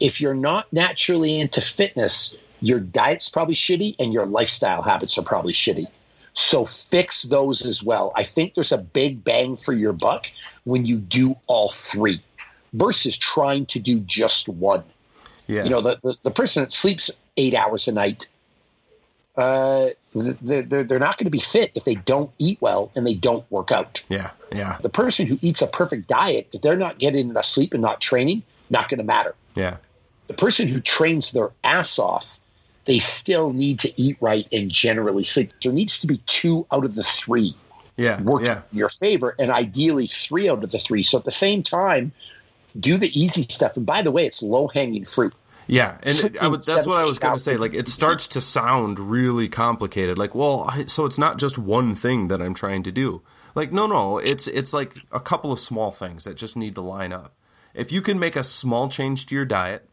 if 0.00 0.20
you're 0.20 0.34
not 0.34 0.72
naturally 0.72 1.38
into 1.38 1.60
fitness, 1.60 2.34
your 2.60 2.80
diet's 2.80 3.28
probably 3.28 3.54
shitty 3.54 3.96
and 3.98 4.12
your 4.12 4.26
lifestyle 4.26 4.82
habits 4.82 5.18
are 5.18 5.22
probably 5.22 5.52
shitty. 5.52 5.86
So 6.34 6.64
fix 6.64 7.22
those 7.22 7.64
as 7.64 7.82
well. 7.82 8.12
I 8.16 8.24
think 8.24 8.54
there's 8.54 8.72
a 8.72 8.78
big 8.78 9.22
bang 9.22 9.56
for 9.56 9.72
your 9.72 9.92
buck 9.92 10.30
when 10.64 10.86
you 10.86 10.96
do 10.96 11.36
all 11.46 11.70
three 11.70 12.20
versus 12.72 13.18
trying 13.18 13.66
to 13.66 13.78
do 13.78 14.00
just 14.00 14.48
one. 14.48 14.84
Yeah. 15.46 15.64
You 15.64 15.70
know, 15.70 15.82
the, 15.82 15.98
the, 16.02 16.16
the 16.22 16.30
person 16.30 16.62
that 16.62 16.72
sleeps 16.72 17.10
eight 17.36 17.54
hours 17.54 17.88
a 17.88 17.92
night, 17.92 18.28
uh, 19.36 19.88
they're, 20.14 20.84
they're 20.84 20.98
not 20.98 21.18
going 21.18 21.24
to 21.26 21.30
be 21.30 21.40
fit 21.40 21.72
if 21.74 21.84
they 21.84 21.94
don't 21.94 22.30
eat 22.38 22.58
well 22.60 22.90
and 22.94 23.06
they 23.06 23.14
don't 23.14 23.50
work 23.50 23.72
out. 23.72 24.04
Yeah. 24.08 24.30
Yeah. 24.52 24.78
The 24.82 24.90
person 24.90 25.26
who 25.26 25.38
eats 25.40 25.62
a 25.62 25.66
perfect 25.66 26.08
diet, 26.08 26.48
if 26.52 26.60
they're 26.62 26.76
not 26.76 26.98
getting 26.98 27.30
enough 27.30 27.46
sleep 27.46 27.72
and 27.72 27.82
not 27.82 28.00
training, 28.00 28.42
not 28.68 28.88
going 28.88 28.98
to 28.98 29.04
matter. 29.04 29.34
Yeah. 29.54 29.76
The 30.26 30.34
person 30.34 30.68
who 30.68 30.80
trains 30.80 31.32
their 31.32 31.50
ass 31.64 31.98
off, 31.98 32.38
they 32.84 32.98
still 32.98 33.52
need 33.52 33.78
to 33.80 34.00
eat 34.00 34.16
right 34.20 34.46
and 34.52 34.70
generally 34.70 35.24
sleep. 35.24 35.52
There 35.62 35.72
needs 35.72 36.00
to 36.00 36.06
be 36.06 36.18
two 36.26 36.66
out 36.72 36.84
of 36.84 36.94
the 36.94 37.04
three 37.04 37.54
yeah. 37.96 38.20
work 38.22 38.42
yeah. 38.42 38.62
in 38.72 38.78
your 38.78 38.88
favor, 38.88 39.34
and 39.38 39.50
ideally 39.50 40.06
three 40.06 40.48
out 40.48 40.64
of 40.64 40.70
the 40.70 40.78
three. 40.78 41.02
So 41.02 41.18
at 41.18 41.24
the 41.24 41.30
same 41.30 41.62
time, 41.62 42.12
do 42.78 42.98
the 42.98 43.20
easy 43.20 43.42
stuff. 43.42 43.76
And 43.76 43.86
by 43.86 44.02
the 44.02 44.10
way, 44.10 44.26
it's 44.26 44.42
low 44.42 44.68
hanging 44.68 45.04
fruit. 45.04 45.34
Yeah, 45.72 45.96
and 46.02 46.36
I 46.38 46.48
would, 46.48 46.66
that's 46.66 46.86
what 46.86 46.98
I 46.98 47.04
was 47.04 47.18
going 47.18 47.32
to 47.32 47.42
say. 47.42 47.56
Like, 47.56 47.72
it 47.72 47.88
starts 47.88 48.28
to 48.28 48.42
sound 48.42 48.98
really 48.98 49.48
complicated. 49.48 50.18
Like, 50.18 50.34
well, 50.34 50.66
I, 50.68 50.84
so 50.84 51.06
it's 51.06 51.16
not 51.16 51.38
just 51.38 51.56
one 51.56 51.94
thing 51.94 52.28
that 52.28 52.42
I'm 52.42 52.52
trying 52.52 52.82
to 52.82 52.92
do. 52.92 53.22
Like, 53.54 53.72
no, 53.72 53.86
no, 53.86 54.18
it's 54.18 54.46
it's 54.48 54.74
like 54.74 54.94
a 55.10 55.20
couple 55.20 55.50
of 55.50 55.58
small 55.58 55.90
things 55.90 56.24
that 56.24 56.36
just 56.36 56.58
need 56.58 56.74
to 56.74 56.82
line 56.82 57.12
up. 57.14 57.36
If 57.72 57.90
you 57.90 58.02
can 58.02 58.18
make 58.18 58.36
a 58.36 58.44
small 58.44 58.90
change 58.90 59.24
to 59.26 59.34
your 59.34 59.46
diet, 59.46 59.88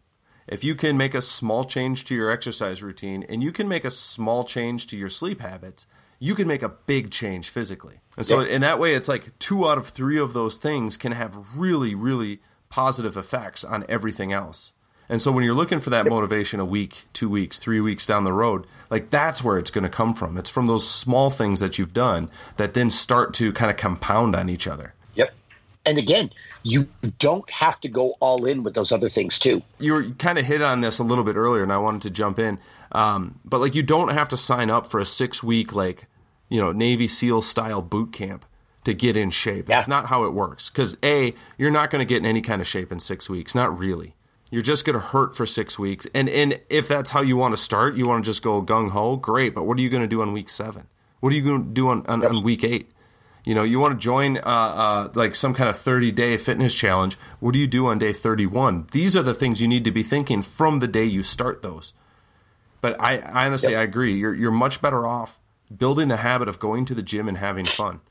if 0.48 0.65
you 0.65 0.75
can 0.75 0.98
make 0.98 1.13
a 1.13 1.21
small 1.21 1.63
change 1.63 2.03
to 2.05 2.15
your 2.15 2.29
exercise 2.29 2.83
routine, 2.83 3.24
and 3.29 3.41
you 3.41 3.53
can 3.53 3.69
make 3.69 3.86
a 3.86 3.91
small 3.91 4.43
change 4.43 4.88
to 4.88 4.98
your 4.98 5.07
sleep 5.07 5.39
habits, 5.39 5.88
you 6.19 6.36
can 6.36 6.45
make 6.48 6.62
a 6.62 6.67
big 6.67 7.09
change 7.09 7.48
physically. 7.48 8.01
And 8.17 8.25
so, 8.25 8.41
yep. 8.41 8.50
in 8.50 8.62
that 8.63 8.79
way, 8.79 8.95
it's 8.95 9.07
like 9.07 9.39
two 9.39 9.65
out 9.65 9.77
of 9.77 9.88
three 9.88 10.19
of 10.19 10.33
those 10.33 10.57
things 10.57 10.98
can 10.98 11.13
have 11.13 11.57
really, 11.57 11.95
really 11.95 12.41
positive 12.67 13.15
effects 13.15 13.63
on 13.63 13.86
everything 13.88 14.33
else. 14.33 14.74
And 15.09 15.19
so 15.21 15.31
when 15.31 15.43
you're 15.43 15.55
looking 15.55 15.79
for 15.79 15.89
that 15.89 16.05
motivation 16.05 16.59
a 16.59 16.65
week, 16.65 17.05
two 17.13 17.27
weeks, 17.27 17.57
three 17.57 17.81
weeks 17.81 18.05
down 18.05 18.25
the 18.25 18.33
road, 18.33 18.67
like 18.91 19.09
that's 19.09 19.43
where 19.43 19.57
it's 19.57 19.71
going 19.71 19.83
to 19.83 19.89
come 19.89 20.13
from. 20.13 20.37
It's 20.37 20.51
from 20.51 20.67
those 20.67 20.87
small 20.87 21.31
things 21.31 21.59
that 21.61 21.79
you've 21.79 21.93
done 21.93 22.29
that 22.57 22.75
then 22.75 22.91
start 22.91 23.33
to 23.35 23.51
kind 23.51 23.71
of 23.71 23.77
compound 23.77 24.35
on 24.35 24.49
each 24.49 24.67
other. 24.67 24.93
Yep. 25.15 25.33
And 25.83 25.97
again, 25.97 26.29
you 26.61 26.87
don't 27.17 27.49
have 27.49 27.79
to 27.81 27.87
go 27.87 28.13
all 28.19 28.45
in 28.45 28.61
with 28.61 28.75
those 28.75 28.91
other 28.91 29.09
things 29.09 29.39
too. 29.39 29.63
You 29.79 29.93
were 29.93 30.03
kind 30.11 30.37
of 30.37 30.45
hit 30.45 30.61
on 30.61 30.81
this 30.81 30.99
a 30.99 31.03
little 31.03 31.23
bit 31.23 31.35
earlier, 31.35 31.63
and 31.63 31.73
I 31.73 31.79
wanted 31.79 32.03
to 32.03 32.11
jump 32.11 32.37
in. 32.37 32.59
Um, 32.91 33.39
but 33.43 33.59
like, 33.61 33.73
you 33.73 33.81
don't 33.81 34.09
have 34.09 34.29
to 34.29 34.37
sign 34.37 34.69
up 34.69 34.85
for 34.85 34.99
a 34.99 35.05
six 35.05 35.41
week 35.41 35.73
like, 35.73 36.05
you 36.49 36.61
know, 36.61 36.71
Navy 36.71 37.07
SEAL 37.07 37.41
style 37.41 37.81
boot 37.81 38.13
camp 38.13 38.45
to 38.83 38.93
get 38.93 39.17
in 39.17 39.31
shape. 39.31 39.65
That's 39.65 39.87
yeah. 39.87 39.95
not 39.95 40.05
how 40.05 40.25
it 40.25 40.33
works. 40.33 40.69
Because 40.69 40.95
a, 41.03 41.33
you're 41.57 41.72
not 41.72 41.89
going 41.89 42.00
to 42.00 42.05
get 42.05 42.17
in 42.17 42.25
any 42.27 42.41
kind 42.41 42.61
of 42.61 42.67
shape 42.67 42.91
in 42.91 43.00
six 43.00 43.27
weeks. 43.27 43.55
Not 43.55 43.77
really. 43.77 44.13
You're 44.51 44.62
just 44.62 44.85
going 44.85 44.96
to 44.96 45.00
hurt 45.00 45.35
for 45.35 45.46
six 45.46 45.77
weeks. 45.77 46.07
And 46.14 46.27
and 46.27 46.59
if 46.70 46.88
that's 46.88 47.12
how 47.12 47.22
you 47.22 47.38
want 47.38 47.53
to 47.53 47.62
start, 47.62 47.96
you 47.96 48.07
want 48.07 48.24
to 48.24 48.29
just 48.29 48.42
go 48.42 48.62
gung 48.62 48.90
ho, 48.92 49.16
great. 49.16 49.53
But 49.53 49.66
what 49.66 49.77
are 49.77 49.81
you 49.81 49.90
going 49.90 50.01
to 50.01 50.07
do 50.07 50.22
on 50.22 50.33
week 50.33 50.50
seven? 50.50 50.88
What 51.20 51.33
are 51.33 51.35
you 51.35 51.44
going 51.44 51.64
to 51.66 51.70
do 51.70 51.90
on, 51.90 52.05
on, 52.07 52.22
yep. 52.22 52.31
on 52.31 52.44
week 52.44 52.64
eight? 52.64 52.92
You 53.46 53.55
know, 53.55 53.64
you 53.64 53.79
want 53.79 53.94
to 53.94 54.00
join 54.00 54.38
uh, 54.38 54.42
uh, 54.44 55.09
like 55.16 55.35
some 55.35 55.53
kind 55.53 55.70
of 55.70 55.77
30 55.77 56.12
day 56.12 56.38
fitness 56.38 56.74
challenge. 56.74 57.16
What 57.40 57.53
do 57.53 57.59
you 57.59 57.68
do 57.68 57.88
on 57.88 57.98
day 57.98 58.14
31? 58.14 58.88
These 58.92 59.16
are 59.16 59.24
the 59.24 59.33
things 59.33 59.62
you 59.62 59.68
need 59.68 59.83
to 59.85 59.92
be 59.92 60.03
thinking 60.03 60.42
from 60.42 60.79
the 60.79 60.88
day 60.88 61.05
you 61.05 61.24
start 61.24 61.62
those. 61.62 61.94
But 62.81 63.00
I, 63.00 63.18
I 63.18 63.46
honestly, 63.46 63.74
yep. 63.74 63.81
I 63.81 63.83
agree. 63.83 64.14
You're, 64.18 64.33
you're 64.33 64.51
much 64.51 64.81
better 64.81 65.05
off 65.05 65.40
building 65.75 66.07
the 66.07 66.18
habit 66.18 66.48
of 66.48 66.59
going 66.59 66.85
to 66.85 66.96
the 66.96 67.03
gym 67.03 67.27
and 67.27 67.38
having 67.38 67.66
fun. 67.66 68.01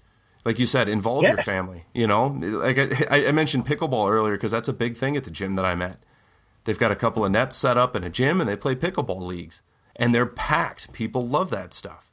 Like 0.45 0.59
you 0.59 0.67
said, 0.67 0.89
involve 0.89 1.25
yeah. 1.25 1.31
your 1.31 1.43
family. 1.43 1.85
You 1.93 2.07
know, 2.07 2.27
like 2.27 2.79
I, 3.11 3.27
I 3.27 3.33
mentioned 3.33 3.67
pickleball 3.67 4.11
earlier 4.11 4.35
because 4.35 4.53
that's 4.53 4.69
a 4.69 4.73
big 4.73 4.97
thing 4.97 5.17
at 5.17 5.25
the 5.25 5.31
gym 5.31 5.57
that 5.57 5.65
I'm 5.65 5.83
at. 5.83 5.99
They've 6.69 6.79
got 6.79 6.93
a 6.93 6.97
couple 6.97 7.25
of 7.25 7.33
nets 7.33 7.57
set 7.57 7.79
up 7.79 7.97
in 7.97 8.05
a 8.05 8.11
gym 8.11 8.43
and 8.43 8.51
they 8.51 8.55
play 8.55 8.75
pickleball 8.75 9.23
leagues. 9.23 9.63
And 9.97 10.15
they're 10.15 10.27
packed. 10.27 10.93
People 10.93 11.27
love 11.27 11.49
that 11.49 11.73
stuff. 11.73 12.13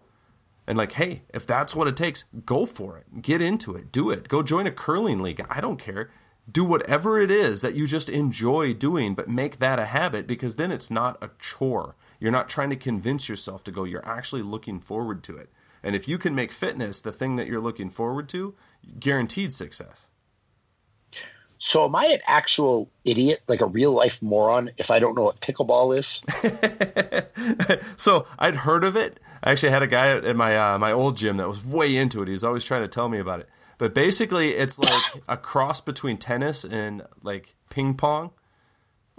And 0.65 0.78
like, 0.78 0.94
hey, 0.94 1.24
if 1.34 1.46
that's 1.46 1.76
what 1.76 1.89
it 1.89 1.98
takes, 1.98 2.24
go 2.46 2.65
for 2.65 2.98
it. 2.98 3.22
Get 3.22 3.41
into 3.41 3.76
it. 3.76 3.91
Do 3.91 4.12
it. 4.12 4.30
Go 4.30 4.41
join 4.41 4.65
a 4.65 4.72
curling 4.72 5.22
league. 5.22 5.46
I 5.50 5.60
don't 5.60 5.76
care. 5.76 6.10
Do 6.50 6.63
whatever 6.63 7.20
it 7.20 7.32
is 7.32 7.60
that 7.63 7.76
you 7.76 7.86
just 7.86 8.08
enjoy 8.08 8.72
doing, 8.72 9.13
but 9.13 9.28
make 9.28 9.60
that 9.60 9.78
a 9.78 9.88
habit 9.88 10.26
because 10.26 10.56
then 10.56 10.72
it's 10.72 10.89
not 10.89 11.22
a 11.22 11.32
chore. 11.38 11.98
You're 12.22 12.32
not 12.32 12.48
trying 12.48 12.70
to 12.70 12.78
convince 12.78 13.28
yourself 13.28 13.62
to 13.65 13.72
go. 13.72 13.84
You're 13.84 14.08
actually 14.08 14.44
looking 14.44 14.80
forward 14.80 15.22
to 15.24 15.36
it. 15.36 15.50
And 15.84 15.98
if 15.98 16.08
you 16.08 16.18
can 16.18 16.34
make 16.34 16.54
fitness 16.54 17.02
the 17.02 17.12
thing 17.12 17.36
that 17.36 17.48
you're 17.48 17.60
looking 17.60 17.89
forward 17.89 18.30
to, 18.30 18.56
guaranteed 19.02 19.52
success. 19.52 20.12
So 21.65 21.84
am 21.84 21.95
I 21.95 22.06
an 22.06 22.19
actual 22.28 22.91
idiot, 23.06 23.41
like 23.47 23.60
a 23.60 23.65
real 23.65 23.91
life 23.91 24.21
moron, 24.21 24.69
if 24.78 24.91
I 24.91 24.99
don't 24.99 25.15
know 25.15 25.23
what 25.23 25.41
pickleball 25.41 25.97
is? 25.97 26.21
so 27.97 28.28
I'd 28.38 28.56
heard 28.56 28.84
of 28.84 28.95
it. 28.95 29.19
I 29.41 29.49
actually 29.49 29.71
had 29.71 29.82
a 29.82 29.88
guy 29.88 30.10
at 30.10 30.36
my 30.36 30.56
uh, 30.56 30.78
my 30.78 30.91
old 30.91 31.17
gym 31.17 31.38
that 31.38 31.47
was 31.47 31.65
way 31.65 31.97
into 31.97 32.21
it. 32.21 32.28
He 32.28 32.34
was 32.34 32.43
always 32.43 32.63
trying 32.63 32.84
to 32.84 32.88
tell 32.88 33.10
me 33.10 33.17
about 33.17 33.39
it. 33.39 33.49
But 33.80 33.95
basically, 33.95 34.51
it's 34.51 34.78
like 34.78 35.01
a 35.28 35.38
cross 35.38 35.82
between 35.82 36.17
tennis 36.17 36.65
and 36.65 37.01
like 37.23 37.56
ping 37.71 37.95
pong. 37.95 38.30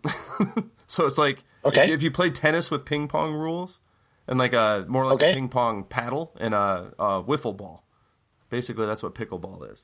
so 0.87 1.05
it's 1.05 1.19
like 1.19 1.43
okay. 1.65 1.93
if 1.93 2.01
you 2.01 2.13
play 2.13 2.31
tennis 2.31 2.71
with 2.71 2.85
ping 2.85 3.09
pong 3.09 3.35
rules, 3.35 3.81
and 4.29 4.39
like 4.39 4.53
a 4.53 4.85
more 4.87 5.05
like 5.07 5.15
okay. 5.15 5.33
a 5.33 5.35
ping 5.35 5.49
pong 5.49 5.83
paddle 5.83 6.33
and 6.39 6.55
a, 6.55 6.93
a 6.97 7.25
wiffle 7.25 7.57
ball. 7.57 7.83
Basically, 8.51 8.87
that's 8.87 9.03
what 9.03 9.17
pickleball 9.17 9.73
is. 9.73 9.83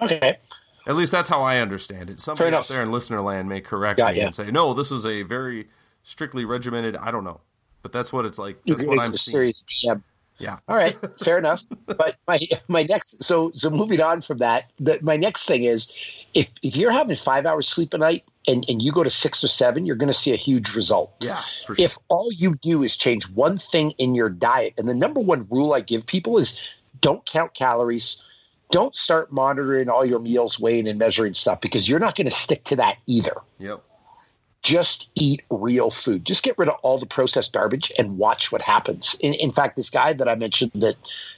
Okay. 0.00 0.38
At 0.86 0.96
least 0.96 1.12
that's 1.12 1.28
how 1.28 1.42
I 1.42 1.58
understand 1.58 2.10
it. 2.10 2.20
Somebody 2.20 2.54
out 2.54 2.68
there 2.68 2.82
in 2.82 2.90
listener 2.90 3.20
land 3.20 3.48
may 3.48 3.60
correct 3.60 3.98
Got 3.98 4.14
me 4.14 4.20
you. 4.20 4.26
and 4.26 4.34
say, 4.34 4.50
"No, 4.50 4.74
this 4.74 4.90
is 4.90 5.06
a 5.06 5.22
very 5.22 5.68
strictly 6.02 6.44
regimented." 6.44 6.96
I 6.96 7.10
don't 7.10 7.24
know, 7.24 7.40
but 7.82 7.92
that's 7.92 8.12
what 8.12 8.26
it's 8.26 8.38
like. 8.38 8.58
That's 8.66 8.84
what 8.84 8.98
I'm 8.98 9.12
seeing. 9.12 9.32
Serious 9.32 9.64
DM. 9.84 10.02
Yeah. 10.38 10.58
All 10.68 10.76
right. 10.76 10.96
Fair 11.20 11.38
enough. 11.38 11.62
But 11.86 12.16
my 12.26 12.40
my 12.66 12.82
next 12.82 13.22
so 13.22 13.50
so 13.54 13.70
moving 13.70 14.00
on 14.00 14.22
from 14.22 14.38
that, 14.38 14.64
the, 14.78 14.98
my 15.02 15.16
next 15.16 15.46
thing 15.46 15.64
is 15.64 15.92
if 16.34 16.50
if 16.62 16.74
you're 16.74 16.90
having 16.90 17.16
five 17.16 17.46
hours 17.46 17.68
sleep 17.68 17.94
a 17.94 17.98
night 17.98 18.24
and 18.48 18.64
and 18.68 18.82
you 18.82 18.90
go 18.90 19.04
to 19.04 19.10
six 19.10 19.44
or 19.44 19.48
seven, 19.48 19.86
you're 19.86 19.96
going 19.96 20.08
to 20.08 20.18
see 20.18 20.32
a 20.32 20.36
huge 20.36 20.74
result. 20.74 21.12
Yeah. 21.20 21.42
Sure. 21.66 21.76
If 21.78 21.96
all 22.08 22.32
you 22.32 22.56
do 22.56 22.82
is 22.82 22.96
change 22.96 23.30
one 23.30 23.58
thing 23.58 23.92
in 23.98 24.16
your 24.16 24.30
diet, 24.30 24.74
and 24.76 24.88
the 24.88 24.94
number 24.94 25.20
one 25.20 25.46
rule 25.48 25.74
I 25.74 25.80
give 25.80 26.06
people 26.06 26.38
is 26.38 26.60
don't 27.00 27.24
count 27.24 27.54
calories 27.54 28.20
don't 28.72 28.96
start 28.96 29.30
monitoring 29.30 29.88
all 29.88 30.04
your 30.04 30.18
meals, 30.18 30.58
weighing 30.58 30.88
and 30.88 30.98
measuring 30.98 31.34
stuff 31.34 31.60
because 31.60 31.88
you're 31.88 32.00
not 32.00 32.16
going 32.16 32.26
to 32.26 32.34
stick 32.34 32.64
to 32.64 32.76
that 32.76 32.96
either. 33.06 33.36
Yep. 33.58 33.82
Just 34.62 35.08
eat 35.14 35.42
real 35.50 35.90
food. 35.90 36.24
Just 36.24 36.42
get 36.42 36.56
rid 36.56 36.68
of 36.68 36.76
all 36.82 36.98
the 36.98 37.06
processed 37.06 37.52
garbage 37.52 37.92
and 37.98 38.16
watch 38.16 38.50
what 38.50 38.62
happens. 38.62 39.14
In, 39.20 39.34
in 39.34 39.52
fact, 39.52 39.76
this 39.76 39.90
guy 39.90 40.12
that 40.14 40.28
I 40.28 40.34
mentioned 40.36 40.72
that 40.76 40.96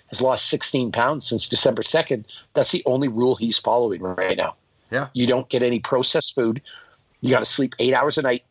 has 0.09 0.21
lost 0.21 0.49
16 0.49 0.93
pounds 0.93 1.27
since 1.27 1.49
December 1.49 1.83
2nd, 1.83 2.25
that's 2.55 2.71
the 2.71 2.83
only 2.87 3.09
rule 3.09 3.35
he's 3.35 3.59
following 3.59 4.01
right 4.01 4.37
now. 4.37 4.55
Yeah. 4.91 5.09
You 5.13 5.27
don't 5.27 5.49
get 5.49 5.63
any 5.63 5.81
processed 5.81 6.35
food. 6.35 6.63
You 7.21 7.31
got 7.31 7.41
to 7.41 7.47
sleep 7.47 7.75
eight 7.79 7.95
hours 7.95 8.17
a 8.17 8.23
night. 8.23 8.45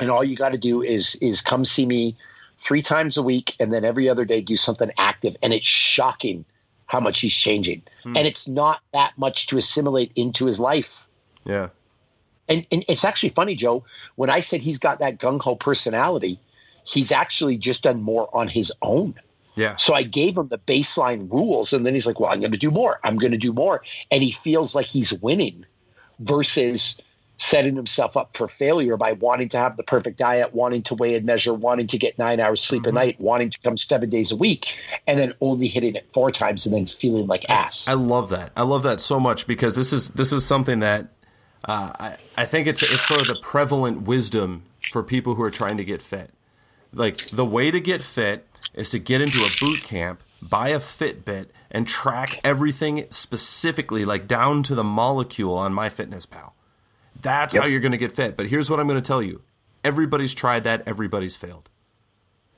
And 0.00 0.10
all 0.10 0.24
you 0.24 0.36
got 0.36 0.50
to 0.50 0.58
do 0.58 0.82
is 0.82 1.16
is 1.16 1.40
come 1.40 1.64
see 1.64 1.86
me 1.86 2.16
three 2.58 2.82
times 2.82 3.16
a 3.16 3.22
week 3.22 3.56
and 3.60 3.72
then 3.72 3.84
every 3.84 4.08
other 4.08 4.24
day 4.24 4.40
do 4.40 4.56
something 4.56 4.90
active. 4.98 5.36
And 5.42 5.52
it's 5.52 5.66
shocking 5.66 6.44
how 6.86 7.00
much 7.00 7.20
he's 7.20 7.34
changing. 7.34 7.82
Hmm. 8.02 8.16
And 8.16 8.26
it's 8.26 8.48
not 8.48 8.80
that 8.92 9.12
much 9.16 9.48
to 9.48 9.58
assimilate 9.58 10.12
into 10.16 10.46
his 10.46 10.58
life. 10.58 11.06
Yeah. 11.44 11.68
And, 12.48 12.66
and 12.70 12.84
it's 12.88 13.04
actually 13.04 13.30
funny, 13.30 13.54
Joe, 13.56 13.84
when 14.14 14.30
I 14.30 14.40
said 14.40 14.60
he's 14.60 14.78
got 14.78 15.00
that 15.00 15.18
gung 15.18 15.42
ho 15.42 15.56
personality, 15.56 16.40
he's 16.84 17.10
actually 17.10 17.56
just 17.56 17.82
done 17.82 18.02
more 18.02 18.28
on 18.34 18.48
his 18.48 18.72
own. 18.82 19.14
Yeah. 19.56 19.76
So 19.76 19.94
I 19.94 20.02
gave 20.02 20.36
him 20.36 20.48
the 20.48 20.58
baseline 20.58 21.32
rules, 21.32 21.72
and 21.72 21.84
then 21.84 21.94
he's 21.94 22.06
like, 22.06 22.20
well, 22.20 22.30
I'm 22.30 22.40
going 22.40 22.52
to 22.52 22.58
do 22.58 22.70
more. 22.70 23.00
I'm 23.02 23.16
going 23.16 23.32
to 23.32 23.38
do 23.38 23.52
more. 23.52 23.82
And 24.10 24.22
he 24.22 24.30
feels 24.30 24.74
like 24.74 24.86
he's 24.86 25.12
winning 25.12 25.64
versus 26.20 26.98
setting 27.38 27.76
himself 27.76 28.16
up 28.16 28.36
for 28.36 28.48
failure 28.48 28.96
by 28.96 29.12
wanting 29.12 29.48
to 29.50 29.58
have 29.58 29.76
the 29.76 29.82
perfect 29.82 30.18
diet, 30.18 30.54
wanting 30.54 30.82
to 30.82 30.94
weigh 30.94 31.14
and 31.14 31.26
measure, 31.26 31.52
wanting 31.52 31.86
to 31.86 31.98
get 31.98 32.18
nine 32.18 32.40
hours 32.40 32.62
sleep 32.62 32.82
mm-hmm. 32.82 32.96
a 32.96 33.00
night, 33.00 33.20
wanting 33.20 33.50
to 33.50 33.58
come 33.60 33.76
seven 33.76 34.08
days 34.08 34.32
a 34.32 34.36
week, 34.36 34.76
and 35.06 35.18
then 35.18 35.34
only 35.40 35.68
hitting 35.68 35.94
it 35.94 36.06
four 36.12 36.30
times 36.30 36.66
and 36.66 36.74
then 36.74 36.86
feeling 36.86 37.26
like 37.26 37.48
ass. 37.50 37.88
I 37.88 37.94
love 37.94 38.30
that. 38.30 38.52
I 38.56 38.62
love 38.62 38.82
that 38.84 39.00
so 39.00 39.20
much 39.20 39.46
because 39.46 39.76
this 39.76 39.92
is 39.92 40.08
this 40.10 40.32
is 40.32 40.44
something 40.44 40.80
that 40.80 41.08
uh, 41.64 41.92
I 41.98 42.16
I 42.36 42.44
think 42.46 42.66
it's 42.66 42.82
it's 42.82 43.06
sort 43.06 43.20
of 43.20 43.26
the 43.26 43.38
prevalent 43.42 44.02
wisdom 44.02 44.62
for 44.90 45.02
people 45.02 45.34
who 45.34 45.42
are 45.42 45.50
trying 45.50 45.76
to 45.76 45.84
get 45.84 46.00
fit 46.00 46.30
like 46.96 47.28
the 47.30 47.44
way 47.44 47.70
to 47.70 47.80
get 47.80 48.02
fit 48.02 48.46
is 48.74 48.90
to 48.90 48.98
get 48.98 49.20
into 49.20 49.38
a 49.38 49.50
boot 49.60 49.82
camp, 49.82 50.22
buy 50.42 50.70
a 50.70 50.78
Fitbit, 50.78 51.48
and 51.70 51.86
track 51.86 52.40
everything 52.42 53.06
specifically, 53.10 54.04
like 54.04 54.26
down 54.26 54.62
to 54.64 54.74
the 54.74 54.84
molecule 54.84 55.54
on 55.54 55.72
MyFitnessPal. 55.72 56.52
That's 57.20 57.54
yep. 57.54 57.62
how 57.62 57.68
you're 57.68 57.80
going 57.80 57.92
to 57.92 57.98
get 57.98 58.12
fit. 58.12 58.36
But 58.36 58.46
here's 58.46 58.68
what 58.68 58.80
I'm 58.80 58.86
going 58.86 59.00
to 59.00 59.06
tell 59.06 59.22
you: 59.22 59.42
everybody's 59.84 60.34
tried 60.34 60.64
that, 60.64 60.82
everybody's 60.86 61.36
failed. 61.36 61.70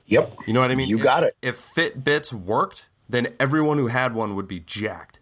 Yep. 0.07 0.37
You 0.47 0.53
know 0.53 0.61
what 0.61 0.71
I 0.71 0.75
mean? 0.75 0.89
You 0.89 0.97
if, 0.97 1.03
got 1.03 1.23
it. 1.23 1.37
If 1.41 1.57
Fitbits 1.59 2.33
worked, 2.33 2.89
then 3.07 3.33
everyone 3.39 3.77
who 3.77 3.87
had 3.87 4.13
one 4.13 4.35
would 4.35 4.47
be 4.47 4.59
jacked. 4.59 5.19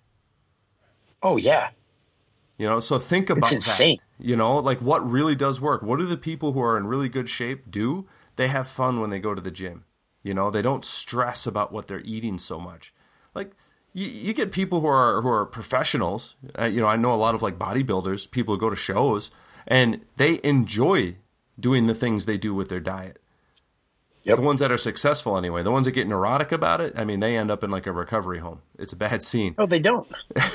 Oh 1.21 1.37
yeah. 1.37 1.69
You 2.57 2.67
know, 2.67 2.79
so 2.79 2.97
think 2.97 3.29
about 3.29 3.49
that. 3.49 3.97
You 4.19 4.35
know, 4.35 4.57
like 4.57 4.79
what 4.81 5.07
really 5.07 5.35
does 5.35 5.61
work? 5.61 5.83
What 5.83 5.99
do 5.99 6.05
the 6.05 6.17
people 6.17 6.53
who 6.53 6.61
are 6.61 6.77
in 6.77 6.87
really 6.87 7.09
good 7.09 7.29
shape 7.29 7.69
do? 7.69 8.07
They 8.35 8.47
have 8.47 8.67
fun 8.67 8.99
when 8.99 9.09
they 9.09 9.19
go 9.19 9.35
to 9.35 9.41
the 9.41 9.51
gym. 9.51 9.85
You 10.23 10.33
know, 10.33 10.49
they 10.49 10.61
don't 10.61 10.83
stress 10.83 11.45
about 11.45 11.71
what 11.71 11.87
they're 11.87 12.01
eating 12.01 12.37
so 12.37 12.59
much. 12.59 12.93
Like 13.35 13.51
you, 13.97 14.07
you 14.07 14.33
get 14.33 14.51
people 14.51 14.79
who 14.81 14.87
are 14.87 15.21
who 15.21 15.27
are 15.27 15.45
professionals. 15.45 16.35
Uh, 16.57 16.65
you 16.65 16.79
know, 16.79 16.87
I 16.87 16.97
know 16.97 17.13
a 17.13 17.17
lot 17.17 17.33
of 17.33 17.41
like 17.41 17.57
bodybuilders, 17.57 18.29
people 18.29 18.53
who 18.53 18.59
go 18.59 18.69
to 18.69 18.75
shows, 18.75 19.31
and 19.65 20.01
they 20.17 20.39
enjoy 20.43 21.15
doing 21.59 21.87
the 21.87 21.95
things 21.95 22.25
they 22.25 22.37
do 22.37 22.53
with 22.53 22.69
their 22.69 22.79
diet. 22.79 23.19
Yep. 24.23 24.35
The 24.35 24.41
ones 24.43 24.59
that 24.59 24.71
are 24.71 24.77
successful 24.77 25.35
anyway, 25.35 25.63
the 25.63 25.71
ones 25.71 25.85
that 25.85 25.93
get 25.93 26.07
neurotic 26.07 26.51
about 26.51 26.79
it, 26.79 26.93
I 26.99 27.05
mean, 27.05 27.21
they 27.21 27.37
end 27.37 27.49
up 27.49 27.63
in 27.63 27.71
like 27.71 27.87
a 27.87 27.91
recovery 27.91 28.39
home. 28.39 28.61
It's 28.77 28.93
a 28.93 28.97
bad 28.97 29.23
scene. 29.23 29.55
Oh, 29.57 29.65
they 29.65 29.79
don't. 29.79 30.07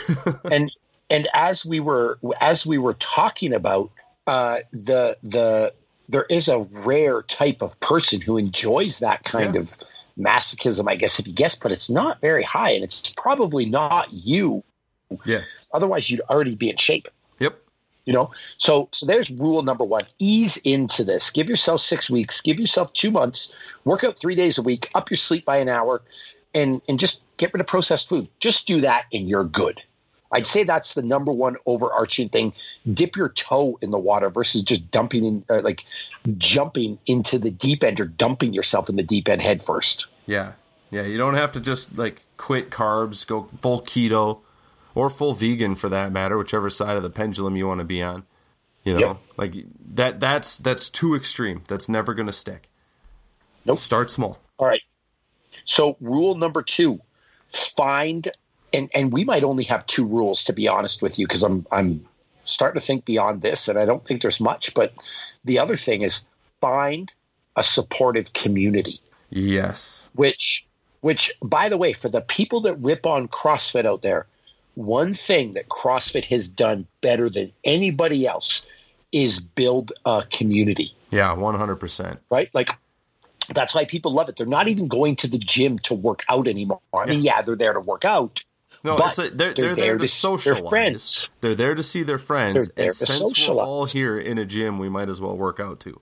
and 0.44 0.70
and 1.10 1.28
as 1.34 1.66
we 1.66 1.80
were 1.80 2.18
as 2.40 2.64
we 2.64 2.78
were 2.78 2.94
talking 2.94 3.52
about 3.52 3.90
uh, 4.28 4.58
the 4.72 5.18
the 5.24 5.74
there 6.08 6.26
is 6.30 6.46
a 6.46 6.60
rare 6.70 7.22
type 7.22 7.60
of 7.60 7.78
person 7.80 8.20
who 8.20 8.36
enjoys 8.36 9.00
that 9.00 9.24
kind 9.24 9.54
yeah. 9.54 9.62
of 9.62 9.78
masochism, 10.18 10.88
I 10.88 10.96
guess, 10.96 11.18
if 11.18 11.26
you 11.26 11.32
guess, 11.32 11.56
but 11.56 11.72
it's 11.72 11.90
not 11.90 12.20
very 12.20 12.42
high, 12.42 12.70
and 12.70 12.84
it's 12.84 13.14
probably 13.16 13.64
not 13.64 14.12
you. 14.12 14.62
Yeah. 15.24 15.42
Otherwise, 15.72 16.10
you'd 16.10 16.22
already 16.22 16.54
be 16.54 16.70
in 16.70 16.76
shape. 16.76 17.08
Yep. 17.38 17.58
You 18.04 18.12
know, 18.12 18.30
so 18.58 18.88
so 18.92 19.06
there's 19.06 19.30
rule 19.30 19.62
number 19.62 19.84
one: 19.84 20.06
ease 20.18 20.56
into 20.58 21.04
this. 21.04 21.30
Give 21.30 21.48
yourself 21.48 21.80
six 21.80 22.10
weeks. 22.10 22.40
Give 22.40 22.58
yourself 22.58 22.92
two 22.92 23.10
months. 23.10 23.52
Work 23.84 24.04
out 24.04 24.18
three 24.18 24.34
days 24.34 24.58
a 24.58 24.62
week. 24.62 24.90
Up 24.94 25.10
your 25.10 25.16
sleep 25.16 25.44
by 25.44 25.58
an 25.58 25.68
hour, 25.68 26.02
and 26.54 26.80
and 26.88 26.98
just 26.98 27.20
get 27.36 27.52
rid 27.52 27.60
of 27.60 27.66
processed 27.66 28.08
food. 28.08 28.28
Just 28.40 28.66
do 28.66 28.80
that, 28.80 29.04
and 29.12 29.28
you're 29.28 29.44
good. 29.44 29.80
I'd 30.32 30.46
say 30.46 30.64
that's 30.64 30.94
the 30.94 31.02
number 31.02 31.30
one 31.30 31.56
overarching 31.66 32.30
thing. 32.30 32.54
Dip 32.90 33.16
your 33.16 33.28
toe 33.28 33.78
in 33.80 33.90
the 33.90 33.98
water 33.98 34.30
versus 34.30 34.62
just 34.62 34.90
dumping 34.90 35.24
in, 35.24 35.44
uh, 35.48 35.60
like 35.60 35.84
jumping 36.38 36.98
into 37.06 37.38
the 37.38 37.50
deep 37.50 37.84
end 37.84 38.00
or 38.00 38.06
dumping 38.06 38.52
yourself 38.52 38.88
in 38.88 38.96
the 38.96 39.02
deep 39.02 39.28
end 39.28 39.42
head 39.42 39.62
first. 39.62 40.06
Yeah. 40.26 40.52
Yeah. 40.90 41.02
You 41.02 41.18
don't 41.18 41.34
have 41.34 41.52
to 41.52 41.60
just 41.60 41.96
like 41.96 42.22
quit 42.36 42.70
carbs, 42.70 43.26
go 43.26 43.48
full 43.60 43.80
keto 43.82 44.40
or 44.94 45.10
full 45.10 45.34
vegan 45.34 45.74
for 45.74 45.88
that 45.88 46.12
matter, 46.12 46.36
whichever 46.36 46.70
side 46.70 46.96
of 46.96 47.02
the 47.02 47.10
pendulum 47.10 47.56
you 47.56 47.66
want 47.66 47.78
to 47.78 47.84
be 47.84 48.02
on. 48.02 48.24
You 48.84 48.94
know, 48.94 48.98
yep. 48.98 49.16
like 49.36 49.54
that, 49.94 50.18
that's, 50.18 50.58
that's 50.58 50.90
too 50.90 51.14
extreme. 51.14 51.62
That's 51.68 51.88
never 51.88 52.14
going 52.14 52.26
to 52.26 52.32
stick. 52.32 52.68
Nope. 53.64 53.78
Start 53.78 54.10
small. 54.10 54.40
All 54.58 54.66
right. 54.66 54.82
So 55.64 55.96
rule 56.00 56.34
number 56.34 56.62
two, 56.62 57.00
find 57.48 58.30
and 58.72 58.90
and 58.94 59.12
we 59.12 59.24
might 59.24 59.44
only 59.44 59.64
have 59.64 59.86
two 59.86 60.06
rules 60.06 60.44
to 60.44 60.52
be 60.52 60.68
honest 60.68 61.02
with 61.02 61.18
you 61.18 61.26
because 61.26 61.42
I'm 61.42 61.66
I'm 61.70 62.06
starting 62.44 62.80
to 62.80 62.86
think 62.86 63.04
beyond 63.04 63.42
this 63.42 63.68
and 63.68 63.78
I 63.78 63.84
don't 63.84 64.04
think 64.04 64.22
there's 64.22 64.40
much 64.40 64.74
but 64.74 64.92
the 65.44 65.58
other 65.58 65.76
thing 65.76 66.02
is 66.02 66.24
find 66.60 67.10
a 67.56 67.62
supportive 67.62 68.32
community. 68.32 69.00
Yes. 69.30 70.08
Which 70.14 70.66
which 71.00 71.32
by 71.42 71.68
the 71.68 71.76
way 71.76 71.92
for 71.92 72.08
the 72.08 72.20
people 72.20 72.60
that 72.62 72.74
rip 72.76 73.06
on 73.06 73.28
CrossFit 73.28 73.86
out 73.86 74.02
there 74.02 74.26
one 74.74 75.14
thing 75.14 75.52
that 75.52 75.68
CrossFit 75.68 76.24
has 76.26 76.48
done 76.48 76.86
better 77.00 77.28
than 77.28 77.52
anybody 77.64 78.26
else 78.26 78.64
is 79.12 79.40
build 79.40 79.92
a 80.06 80.24
community. 80.30 80.92
Yeah, 81.10 81.34
100%. 81.34 82.18
Right? 82.30 82.48
Like 82.54 82.70
that's 83.50 83.74
why 83.74 83.84
people 83.84 84.12
love 84.12 84.28
it. 84.28 84.36
They're 84.36 84.46
not 84.46 84.68
even 84.68 84.88
going 84.88 85.16
to 85.16 85.28
the 85.28 85.38
gym 85.38 85.78
to 85.80 85.94
work 85.94 86.22
out 86.28 86.48
anymore. 86.48 86.80
I 86.94 87.06
mean, 87.06 87.20
yeah, 87.20 87.42
they're 87.42 87.56
there 87.56 87.74
to 87.74 87.80
work 87.80 88.04
out, 88.04 88.42
no, 88.84 88.96
but 88.96 89.14
they're, 89.16 89.30
they're, 89.30 89.54
they're, 89.54 89.74
there 89.76 89.98
to, 89.98 90.04
to 90.04 90.08
socialize. 90.08 90.68
friends. 90.68 91.28
They're 91.40 91.54
there 91.54 91.74
to 91.74 91.82
see 91.82 92.02
their 92.02 92.18
friends. 92.18 92.68
They're 92.74 92.86
and 92.86 92.94
since 92.94 93.18
socialize. 93.18 93.56
we're 93.56 93.62
all 93.62 93.84
here 93.84 94.18
in 94.18 94.38
a 94.38 94.44
gym, 94.44 94.78
we 94.78 94.88
might 94.88 95.08
as 95.08 95.20
well 95.20 95.36
work 95.36 95.60
out 95.60 95.80
too. 95.80 96.00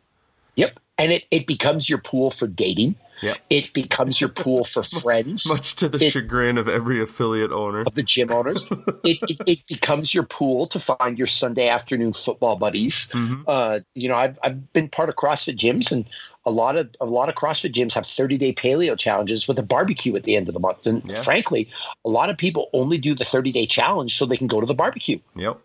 Yep. 0.56 0.78
And 0.98 1.12
it, 1.12 1.24
it 1.30 1.46
becomes 1.46 1.88
your 1.88 1.98
pool 1.98 2.30
for 2.30 2.46
dating. 2.46 2.96
Yep. 3.22 3.38
It 3.50 3.72
becomes 3.72 4.20
your 4.20 4.30
pool 4.30 4.64
for 4.64 4.82
friends. 5.02 5.46
Much 5.48 5.76
to 5.76 5.88
the 5.88 6.04
it, 6.04 6.10
chagrin 6.10 6.58
of 6.58 6.68
every 6.68 7.02
affiliate 7.02 7.52
owner. 7.52 7.82
Of 7.82 7.94
the 7.94 8.02
gym 8.02 8.30
owners. 8.30 8.62
it, 9.04 9.18
it, 9.28 9.40
it, 9.46 9.66
becomes 9.66 10.14
your 10.14 10.24
pool 10.24 10.66
to 10.68 10.80
find 10.80 11.18
your 11.18 11.26
Sunday 11.26 11.68
afternoon 11.68 12.12
football 12.12 12.56
buddies. 12.56 13.08
Mm-hmm. 13.08 13.42
Uh, 13.46 13.80
you 13.94 14.08
know, 14.08 14.16
I've, 14.16 14.38
I've 14.42 14.72
been 14.72 14.88
part 14.88 15.08
of 15.08 15.16
CrossFit 15.16 15.56
gyms 15.56 15.92
and 15.92 16.06
a 16.46 16.50
lot 16.50 16.76
of 16.76 16.88
a 17.00 17.04
lot 17.04 17.28
of 17.28 17.34
CrossFit 17.34 17.72
gyms 17.72 17.92
have 17.92 18.06
30 18.06 18.38
day 18.38 18.52
paleo 18.52 18.98
challenges 18.98 19.46
with 19.46 19.58
a 19.58 19.62
barbecue 19.62 20.16
at 20.16 20.24
the 20.24 20.36
end 20.36 20.48
of 20.48 20.54
the 20.54 20.60
month. 20.60 20.86
And 20.86 21.02
yeah. 21.04 21.22
frankly, 21.22 21.68
a 22.04 22.08
lot 22.08 22.30
of 22.30 22.38
people 22.38 22.70
only 22.72 22.98
do 22.98 23.14
the 23.14 23.24
30 23.24 23.52
day 23.52 23.66
challenge 23.66 24.16
so 24.16 24.26
they 24.26 24.36
can 24.36 24.46
go 24.46 24.60
to 24.60 24.66
the 24.66 24.74
barbecue. 24.74 25.18
Yep. 25.36 25.60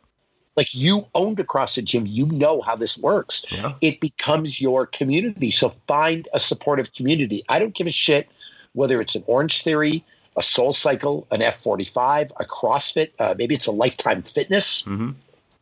Like 0.55 0.73
you 0.73 1.05
owned 1.13 1.39
a 1.39 1.43
CrossFit 1.43 1.83
gym, 1.83 2.05
you 2.05 2.25
know 2.27 2.61
how 2.61 2.75
this 2.75 2.97
works. 2.97 3.45
Yeah. 3.51 3.73
It 3.81 3.99
becomes 3.99 4.61
your 4.61 4.85
community. 4.85 5.51
So 5.51 5.69
find 5.87 6.27
a 6.33 6.39
supportive 6.39 6.93
community. 6.93 7.43
I 7.49 7.59
don't 7.59 7.73
give 7.73 7.87
a 7.87 7.91
shit 7.91 8.29
whether 8.75 9.01
it's 9.01 9.15
an 9.15 9.23
Orange 9.25 9.63
Theory, 9.63 10.03
a 10.37 10.43
Soul 10.43 10.73
Cycle, 10.73 11.25
an 11.31 11.39
F45, 11.39 12.31
a 12.39 12.45
CrossFit, 12.45 13.11
uh, 13.19 13.33
maybe 13.37 13.55
it's 13.55 13.67
a 13.67 13.71
Lifetime 13.71 14.21
Fitness, 14.21 14.83
mm-hmm. 14.83 15.11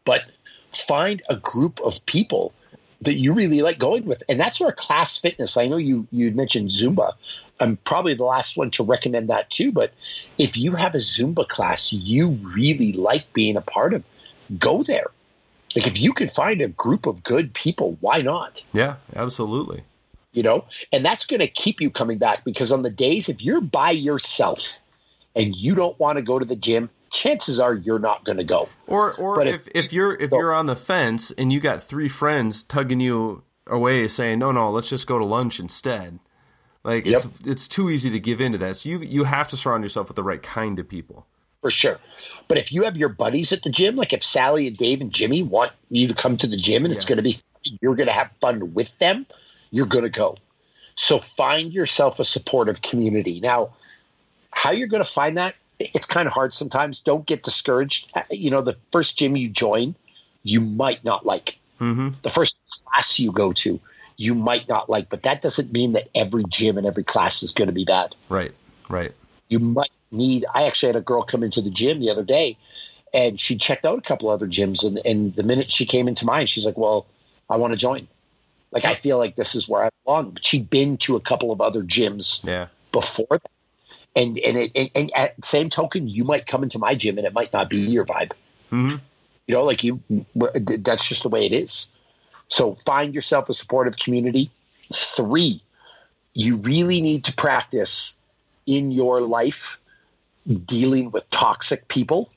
but 0.04 0.24
find 0.72 1.22
a 1.30 1.36
group 1.38 1.80
of 1.82 2.04
people 2.08 2.54
that 3.02 3.14
you 3.16 3.34
really 3.34 3.62
like 3.62 3.78
going 3.78 4.06
with. 4.06 4.24
And 4.28 4.40
that's 4.40 4.60
where 4.60 4.72
class 4.72 5.18
fitness, 5.18 5.58
I 5.58 5.68
know 5.68 5.78
you 5.78 6.08
you 6.12 6.32
mentioned 6.32 6.70
Zumba. 6.70 7.14
I'm 7.60 7.78
probably 7.78 8.16
the 8.16 8.24
last 8.24 8.58
one 8.58 8.72
to 8.72 8.84
recommend 8.84 9.30
that 9.30 9.50
too. 9.52 9.72
But 9.72 9.94
if 10.38 10.58
you 10.58 10.74
have 10.74 10.96
a 10.96 11.00
Zumba 11.00 11.48
class 11.48 11.94
you 11.94 12.30
really 12.30 12.94
like 12.94 13.32
being 13.34 13.58
a 13.58 13.62
part 13.62 13.94
of, 13.94 14.04
go 14.58 14.84
there. 14.84 15.08
Like 15.76 15.88
if 15.88 16.00
you 16.00 16.14
can 16.14 16.28
find 16.28 16.62
a 16.62 16.68
group 16.68 17.06
of 17.06 17.24
good 17.24 17.54
people, 17.54 17.98
why 18.00 18.22
not? 18.22 18.64
Yeah, 18.74 18.96
absolutely. 19.16 19.84
You 20.32 20.44
know, 20.44 20.66
and 20.92 21.06
that's 21.06 21.26
going 21.26 21.40
to 21.40 21.48
keep 21.48 21.82
you 21.82 21.90
coming 21.90 22.18
back 22.18 22.44
because 22.44 22.72
on 22.72 22.82
the 22.82 22.90
days 22.90 23.30
if 23.30 23.42
you're 23.42 23.62
by 23.62 23.92
yourself 23.92 24.80
and 25.36 25.56
you 25.56 25.76
don't 25.76 26.00
want 26.00 26.18
to 26.18 26.22
go 26.22 26.40
to 26.40 26.46
the 26.46 26.56
gym, 26.56 26.90
chances 27.12 27.60
are 27.60 27.74
you're 27.74 28.00
not 28.00 28.26
going 28.26 28.38
to 28.38 28.44
go. 28.44 28.70
Or 28.88 29.14
or 29.14 29.46
if, 29.46 29.68
if, 29.68 29.86
if 29.86 29.94
you're 29.94 30.16
if 30.16 30.32
so, 30.32 30.38
you're 30.38 30.54
on 30.54 30.66
the 30.66 30.76
fence 30.76 31.32
and 31.32 31.54
you 31.54 31.60
got 31.60 31.82
three 31.82 32.10
friends 32.10 32.64
tugging 32.64 33.00
you 33.00 33.44
away 33.68 34.08
saying, 34.08 34.40
"No, 34.40 34.52
no, 34.52 34.70
let's 34.72 34.90
just 34.90 35.08
go 35.08 35.18
to 35.18 35.26
lunch 35.26 35.60
instead." 35.60 36.20
Like 36.84 37.06
yep. 37.06 37.24
it's 37.24 37.48
it's 37.48 37.68
too 37.68 37.90
easy 37.90 38.10
to 38.10 38.20
give 38.20 38.42
into 38.42 38.58
that. 38.58 38.78
So 38.78 38.90
you 38.90 39.00
you 39.00 39.24
have 39.24 39.48
to 39.50 39.58
surround 39.58 39.84
yourself 39.84 40.10
with 40.10 40.16
the 40.16 40.24
right 40.24 40.42
kind 40.42 40.80
of 40.80 40.90
people. 40.90 41.28
For 41.64 41.72
sure. 41.72 41.98
But 42.50 42.58
if 42.58 42.72
you 42.74 42.84
have 42.84 42.98
your 42.98 43.10
buddies 43.10 43.54
at 43.54 43.64
the 43.64 43.70
gym, 43.70 43.96
like 43.96 44.12
if 44.12 44.22
Sally 44.22 44.68
and 44.68 44.76
Dave 44.76 45.00
and 45.00 45.12
Jimmy 45.12 45.44
want 45.44 45.72
you 45.90 46.10
to 46.10 46.14
come 46.14 46.36
to 46.38 46.48
the 46.48 46.58
gym 46.58 46.84
and 46.84 46.94
yes. 46.94 46.98
it's 46.98 47.06
going 47.06 47.18
to 47.18 47.24
be 47.24 47.38
you're 47.82 47.96
going 47.96 48.08
to 48.08 48.14
have 48.14 48.30
fun 48.42 48.74
with 48.74 48.98
them, 49.00 49.26
you're 49.72 49.86
going 49.86 50.04
to 50.04 50.10
go. 50.10 50.36
So 50.96 51.20
find 51.20 51.72
yourself 51.72 52.20
a 52.20 52.26
supportive 52.26 52.82
community. 52.82 53.40
Now, 53.40 53.70
how 54.52 54.72
you're 54.72 54.90
going 54.90 55.04
to 55.04 55.10
find 55.10 55.38
that 55.38 55.56
it's 55.80 56.06
kind 56.06 56.28
of 56.28 56.34
hard 56.34 56.54
sometimes. 56.54 57.00
Don't 57.00 57.26
get 57.26 57.44
discouraged. 57.44 58.12
Uh, 58.14 58.24
you 58.30 58.52
know, 58.52 58.62
the 58.62 58.78
first 58.92 59.18
gym 59.18 59.36
you 59.36 59.50
join, 59.50 59.96
you 60.44 60.62
might 60.62 61.04
not 61.04 61.26
like. 61.26 61.60
Mm-hmm. 61.80 62.10
The 62.22 62.30
first 62.30 62.58
class 62.70 63.20
you 63.20 63.32
go 63.32 63.54
to, 63.54 63.80
you 64.18 64.36
might 64.36 64.68
not 64.70 64.90
like, 64.90 65.10
but 65.10 65.24
that 65.24 65.42
doesn't 65.42 65.72
mean 65.72 65.94
that 65.94 66.10
every 66.14 66.44
gym 66.50 66.78
and 66.78 66.86
every 66.86 67.04
class 67.04 67.42
is 67.42 67.52
going 67.52 67.68
to 67.68 67.74
be 67.74 67.86
bad. 67.86 68.16
Right, 68.30 68.54
right. 68.90 69.14
You 69.50 69.60
might 69.60 69.92
need. 70.14 70.46
I 70.54 70.64
actually 70.64 70.90
had 70.90 70.96
a 70.96 71.02
girl 71.02 71.24
come 71.24 71.44
into 71.44 71.62
the 71.62 71.72
gym 71.72 72.00
the 72.00 72.10
other 72.10 72.24
day, 72.24 72.58
and 73.14 73.40
she 73.40 73.58
checked 73.58 73.86
out 73.86 73.98
a 73.98 74.02
couple 74.02 74.30
other 74.30 74.48
gyms, 74.48 74.86
and, 74.86 75.00
and 75.06 75.36
the 75.36 75.44
minute 75.44 75.72
she 75.72 75.86
came 75.86 76.08
into 76.08 76.26
mine, 76.26 76.48
she's 76.48 76.66
like, 76.66 76.78
"Well, 76.78 77.06
I 77.50 77.58
want 77.58 77.74
to 77.74 77.78
join." 77.78 78.08
Like 78.72 78.86
I 78.86 78.96
feel 78.96 79.18
like 79.18 79.36
this 79.36 79.54
is 79.54 79.68
where 79.68 79.84
I 79.84 79.90
belong. 80.04 80.32
But 80.32 80.46
she'd 80.46 80.70
been 80.70 80.98
to 81.00 81.16
a 81.16 81.20
couple 81.20 81.52
of 81.52 81.62
other 81.62 81.84
gyms 81.84 82.44
yeah. 82.44 82.68
before 82.92 83.28
that 83.30 83.52
and 84.16 84.38
and 84.38 84.58
it 84.58 84.72
and, 84.76 84.90
and 84.96 85.12
at 85.16 85.44
same 85.44 85.70
token, 85.70 86.08
you 86.08 86.24
might 86.24 86.46
come 86.46 86.64
into 86.64 86.80
my 86.80 86.96
gym 86.96 87.18
and 87.18 87.26
it 87.28 87.34
might 87.34 87.52
not 87.54 87.70
be 87.70 87.80
your 87.80 88.06
vibe. 88.06 88.32
Mm-hmm. 88.72 88.98
You 89.48 89.56
know, 89.56 89.64
like 89.64 89.84
you, 89.84 90.00
that's 90.36 91.08
just 91.08 91.24
the 91.24 91.30
way 91.30 91.46
it 91.46 91.52
is. 91.52 91.90
So 92.48 92.76
find 92.86 93.14
yourself 93.14 93.50
a 93.50 93.54
supportive 93.54 93.98
community. 93.98 94.52
Three, 94.94 95.62
you 96.34 96.58
really 96.58 97.02
need 97.02 97.26
to 97.26 97.34
practice 97.34 98.16
in 98.66 98.92
your 98.92 99.22
life 99.22 99.78
dealing 100.66 101.12
with 101.12 101.30
toxic 101.30 101.88
people 101.88 102.30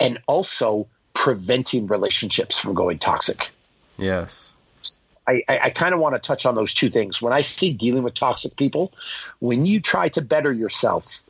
and 0.00 0.18
also 0.26 0.86
preventing 1.14 1.86
relationships 1.86 2.58
from 2.58 2.74
going 2.74 2.98
toxic. 2.98 3.50
Yes. 3.96 4.52
I, 5.26 5.42
I, 5.48 5.58
I 5.64 5.70
kind 5.70 5.94
of 5.94 6.00
want 6.00 6.14
to 6.14 6.18
touch 6.18 6.44
on 6.44 6.54
those 6.54 6.74
two 6.74 6.90
things. 6.90 7.22
When 7.22 7.32
I 7.32 7.40
see 7.40 7.72
dealing 7.72 8.02
with 8.02 8.14
toxic 8.14 8.56
people, 8.56 8.92
when 9.38 9.64
you 9.64 9.80
try 9.80 10.08
to 10.10 10.20
better 10.20 10.52
yourself, 10.52 11.22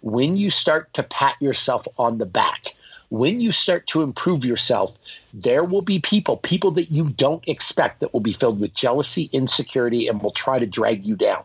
when 0.00 0.36
you 0.36 0.50
start 0.50 0.92
to 0.94 1.02
pat 1.02 1.36
yourself 1.40 1.86
on 1.98 2.18
the 2.18 2.26
back, 2.26 2.74
when 3.10 3.40
you 3.40 3.52
start 3.52 3.86
to 3.88 4.02
improve 4.02 4.42
yourself, 4.44 4.96
there 5.34 5.64
will 5.64 5.82
be 5.82 6.00
people, 6.00 6.38
people 6.38 6.70
that 6.70 6.90
you 6.90 7.10
don't 7.10 7.46
expect, 7.46 8.00
that 8.00 8.14
will 8.14 8.20
be 8.20 8.32
filled 8.32 8.58
with 8.58 8.72
jealousy, 8.72 9.28
insecurity, 9.32 10.08
and 10.08 10.22
will 10.22 10.30
try 10.30 10.58
to 10.58 10.66
drag 10.66 11.06
you 11.06 11.14
down. 11.14 11.42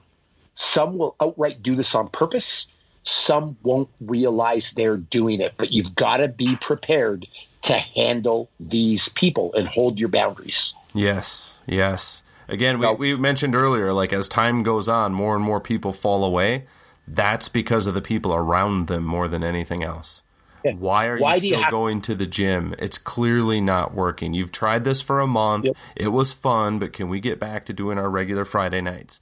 Some 0.53 0.97
will 0.97 1.15
outright 1.19 1.61
do 1.61 1.75
this 1.75 1.93
on 1.93 2.07
purpose. 2.07 2.67
Some 3.07 3.55
won't 3.63 3.87
realize 4.01 4.71
they're 4.71 4.97
doing 4.97 5.39
it, 5.39 5.53
but 5.57 5.71
you've 5.71 5.95
got 5.95 6.17
to 6.17 6.27
be 6.27 6.57
prepared 6.57 7.25
to 7.61 7.73
handle 7.73 8.49
these 8.59 9.07
people 9.09 9.53
and 9.53 9.65
hold 9.67 9.97
your 9.97 10.09
boundaries. 10.09 10.73
Yes, 10.93 11.61
yes. 11.65 12.21
Again, 12.49 12.79
we, 12.79 13.13
we 13.13 13.15
mentioned 13.15 13.55
earlier, 13.55 13.93
like 13.93 14.11
as 14.11 14.27
time 14.27 14.61
goes 14.61 14.89
on, 14.89 15.13
more 15.13 15.35
and 15.35 15.43
more 15.43 15.61
people 15.61 15.93
fall 15.93 16.25
away. 16.25 16.65
That's 17.07 17.47
because 17.47 17.87
of 17.87 17.93
the 17.93 18.01
people 18.01 18.33
around 18.33 18.87
them 18.87 19.05
more 19.05 19.29
than 19.29 19.41
anything 19.41 19.83
else. 19.83 20.21
Why 20.63 21.05
are 21.05 21.17
Why 21.17 21.35
you 21.35 21.39
still 21.39 21.57
you 21.59 21.63
have- 21.63 21.71
going 21.71 22.01
to 22.01 22.15
the 22.15 22.27
gym? 22.27 22.75
It's 22.77 22.97
clearly 22.97 23.61
not 23.61 23.93
working. 23.93 24.33
You've 24.33 24.51
tried 24.51 24.83
this 24.83 25.01
for 25.01 25.21
a 25.21 25.27
month. 25.27 25.63
Yep. 25.63 25.77
It 25.95 26.07
was 26.09 26.33
fun, 26.33 26.77
but 26.77 26.91
can 26.91 27.07
we 27.07 27.21
get 27.21 27.39
back 27.39 27.65
to 27.67 27.73
doing 27.73 27.97
our 27.97 28.09
regular 28.09 28.43
Friday 28.43 28.81
nights? 28.81 29.21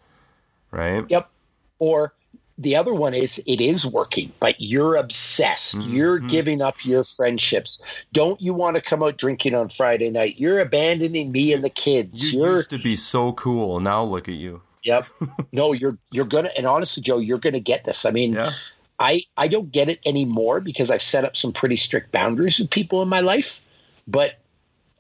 Right? 0.71 1.05
Yep. 1.07 1.29
Or 1.77 2.13
the 2.57 2.75
other 2.75 2.93
one 2.93 3.13
is 3.13 3.41
it 3.45 3.59
is 3.59 3.85
working, 3.85 4.31
but 4.39 4.55
you're 4.59 4.95
obsessed. 4.95 5.77
Mm-hmm. 5.77 5.93
You're 5.93 6.19
giving 6.19 6.61
up 6.61 6.85
your 6.85 7.03
friendships. 7.03 7.81
Don't 8.13 8.39
you 8.39 8.53
want 8.53 8.75
to 8.75 8.81
come 8.81 9.03
out 9.03 9.17
drinking 9.17 9.55
on 9.55 9.69
Friday 9.69 10.09
night? 10.09 10.39
You're 10.39 10.59
abandoning 10.59 11.31
me 11.31 11.51
and 11.51 11.63
the 11.63 11.69
kids. 11.69 12.31
You 12.31 12.43
you're, 12.43 12.55
used 12.57 12.69
to 12.69 12.77
be 12.77 12.95
so 12.95 13.33
cool. 13.33 13.79
Now 13.81 14.03
look 14.03 14.29
at 14.29 14.35
you. 14.35 14.61
Yep. 14.83 15.05
no, 15.51 15.73
you're 15.73 15.97
you're 16.11 16.25
gonna 16.25 16.51
and 16.55 16.65
honestly, 16.65 17.03
Joe, 17.03 17.17
you're 17.17 17.39
gonna 17.39 17.59
get 17.59 17.83
this. 17.83 18.05
I 18.05 18.11
mean, 18.11 18.33
yeah. 18.33 18.53
I 18.99 19.23
I 19.35 19.49
don't 19.49 19.71
get 19.71 19.89
it 19.89 19.99
anymore 20.05 20.61
because 20.61 20.89
I've 20.89 21.03
set 21.03 21.25
up 21.25 21.35
some 21.35 21.51
pretty 21.51 21.75
strict 21.75 22.11
boundaries 22.13 22.57
with 22.59 22.69
people 22.69 23.01
in 23.01 23.09
my 23.09 23.19
life. 23.19 23.61
But 24.07 24.39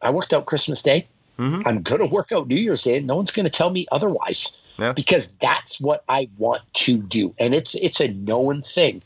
I 0.01 0.09
worked 0.09 0.33
out 0.33 0.45
Christmas 0.45 0.81
Day. 0.81 1.07
Mm-hmm. 1.39 1.65
I'm 1.65 1.83
gonna 1.83 2.05
work 2.05 2.33
out 2.33 2.49
New 2.49 2.57
Year's 2.57 2.83
Day. 2.83 2.99
No 2.99 3.15
one's 3.15 3.31
gonna 3.31 3.49
tell 3.49 3.69
me 3.69 3.87
otherwise 3.93 4.57
yeah. 4.77 4.93
because 4.93 5.31
that's 5.41 5.79
what 5.79 6.03
I 6.07 6.29
want 6.37 6.61
to 6.73 6.97
do, 6.97 7.33
and 7.39 7.53
it's 7.53 7.75
it's 7.75 7.99
a 7.99 8.07
known 8.07 8.61
thing. 8.61 9.01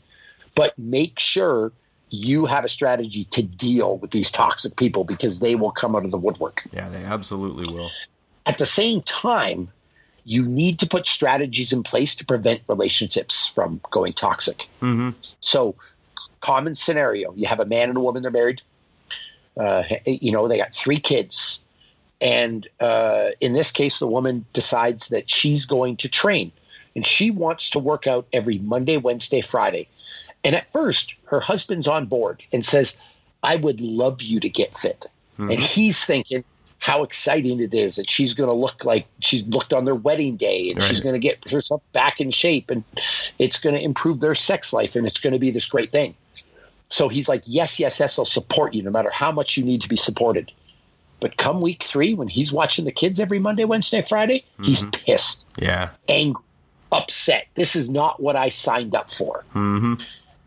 But 0.54 0.78
make 0.78 1.18
sure 1.18 1.72
you 2.10 2.44
have 2.46 2.64
a 2.64 2.68
strategy 2.68 3.24
to 3.30 3.42
deal 3.42 3.98
with 3.98 4.10
these 4.10 4.30
toxic 4.30 4.76
people 4.76 5.04
because 5.04 5.38
they 5.38 5.54
will 5.54 5.70
come 5.70 5.94
out 5.94 6.04
of 6.04 6.10
the 6.10 6.18
woodwork. 6.18 6.64
Yeah, 6.72 6.88
they 6.88 7.04
absolutely 7.04 7.72
will. 7.72 7.90
At 8.46 8.58
the 8.58 8.66
same 8.66 9.02
time, 9.02 9.68
you 10.24 10.44
need 10.44 10.80
to 10.80 10.86
put 10.86 11.06
strategies 11.06 11.72
in 11.72 11.82
place 11.82 12.16
to 12.16 12.24
prevent 12.24 12.62
relationships 12.68 13.46
from 13.46 13.80
going 13.90 14.12
toxic. 14.12 14.68
Mm-hmm. 14.82 15.10
So, 15.40 15.76
common 16.40 16.74
scenario: 16.74 17.32
you 17.34 17.46
have 17.46 17.60
a 17.60 17.64
man 17.64 17.88
and 17.88 17.96
a 17.96 18.00
woman; 18.00 18.22
they're 18.22 18.30
married. 18.30 18.62
Uh, 19.56 19.82
you 20.06 20.32
know, 20.32 20.48
they 20.48 20.56
got 20.56 20.74
three 20.74 21.00
kids. 21.00 21.64
And 22.20 22.68
uh, 22.80 23.30
in 23.40 23.54
this 23.54 23.70
case, 23.70 23.98
the 23.98 24.06
woman 24.06 24.44
decides 24.52 25.08
that 25.08 25.30
she's 25.30 25.64
going 25.64 25.96
to 25.98 26.08
train 26.08 26.52
and 26.94 27.06
she 27.06 27.30
wants 27.30 27.70
to 27.70 27.78
work 27.78 28.06
out 28.06 28.26
every 28.32 28.58
Monday, 28.58 28.96
Wednesday, 28.96 29.40
Friday. 29.40 29.88
And 30.44 30.54
at 30.54 30.70
first, 30.72 31.14
her 31.26 31.40
husband's 31.40 31.88
on 31.88 32.06
board 32.06 32.42
and 32.52 32.64
says, 32.64 32.98
I 33.42 33.56
would 33.56 33.80
love 33.80 34.22
you 34.22 34.40
to 34.40 34.48
get 34.48 34.76
fit. 34.76 35.06
Mm-hmm. 35.38 35.50
And 35.50 35.60
he's 35.60 36.04
thinking 36.04 36.44
how 36.78 37.02
exciting 37.02 37.60
it 37.60 37.74
is 37.74 37.96
that 37.96 38.08
she's 38.08 38.32
going 38.32 38.48
to 38.48 38.54
look 38.54 38.84
like 38.84 39.06
she's 39.20 39.46
looked 39.46 39.72
on 39.72 39.84
their 39.84 39.94
wedding 39.94 40.36
day 40.36 40.70
and 40.70 40.80
right. 40.80 40.88
she's 40.88 41.00
going 41.00 41.12
to 41.14 41.18
get 41.18 41.50
herself 41.50 41.82
back 41.92 42.20
in 42.20 42.30
shape 42.30 42.70
and 42.70 42.84
it's 43.38 43.60
going 43.60 43.74
to 43.74 43.82
improve 43.82 44.20
their 44.20 44.34
sex 44.34 44.72
life 44.72 44.96
and 44.96 45.06
it's 45.06 45.20
going 45.20 45.34
to 45.34 45.38
be 45.38 45.50
this 45.50 45.66
great 45.66 45.92
thing. 45.92 46.14
So 46.88 47.08
he's 47.08 47.28
like, 47.28 47.42
Yes, 47.46 47.78
yes, 47.78 48.00
yes, 48.00 48.18
I'll 48.18 48.24
support 48.24 48.74
you 48.74 48.82
no 48.82 48.90
matter 48.90 49.10
how 49.10 49.30
much 49.30 49.56
you 49.56 49.64
need 49.64 49.82
to 49.82 49.88
be 49.88 49.96
supported. 49.96 50.50
But 51.20 51.36
come 51.36 51.60
week 51.60 51.82
three, 51.82 52.14
when 52.14 52.28
he's 52.28 52.52
watching 52.52 52.84
the 52.84 52.92
kids 52.92 53.20
every 53.20 53.38
Monday, 53.38 53.64
Wednesday, 53.64 54.02
Friday, 54.02 54.44
mm-hmm. 54.54 54.64
he's 54.64 54.88
pissed. 54.88 55.46
Yeah. 55.58 55.90
Angry, 56.08 56.42
upset. 56.90 57.46
This 57.54 57.76
is 57.76 57.88
not 57.88 58.20
what 58.20 58.36
I 58.36 58.48
signed 58.48 58.94
up 58.94 59.10
for. 59.10 59.44
Mm-hmm. 59.54 59.94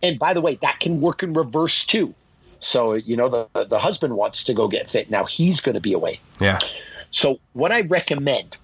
And 0.02 0.20
by 0.20 0.34
the 0.34 0.42
way, 0.42 0.56
that 0.62 0.80
can 0.80 1.00
work 1.00 1.24
in 1.24 1.34
reverse 1.34 1.86
too. 1.86 2.14
So, 2.60 2.94
you 2.94 3.16
know, 3.16 3.30
the, 3.30 3.66
the 3.66 3.80
husband 3.80 4.16
wants 4.16 4.44
to 4.46 4.54
go 4.54 4.68
get 4.68 4.90
fit. 4.90 5.10
Now 5.10 5.26
he's 5.26 5.62
going 5.62 5.76
to 5.76 5.82
be 5.82 5.94
away. 5.94 6.20
Yeah. 6.40 6.60
So, 7.12 7.40
what 7.54 7.72
I 7.72 7.82
recommend, 7.82 8.58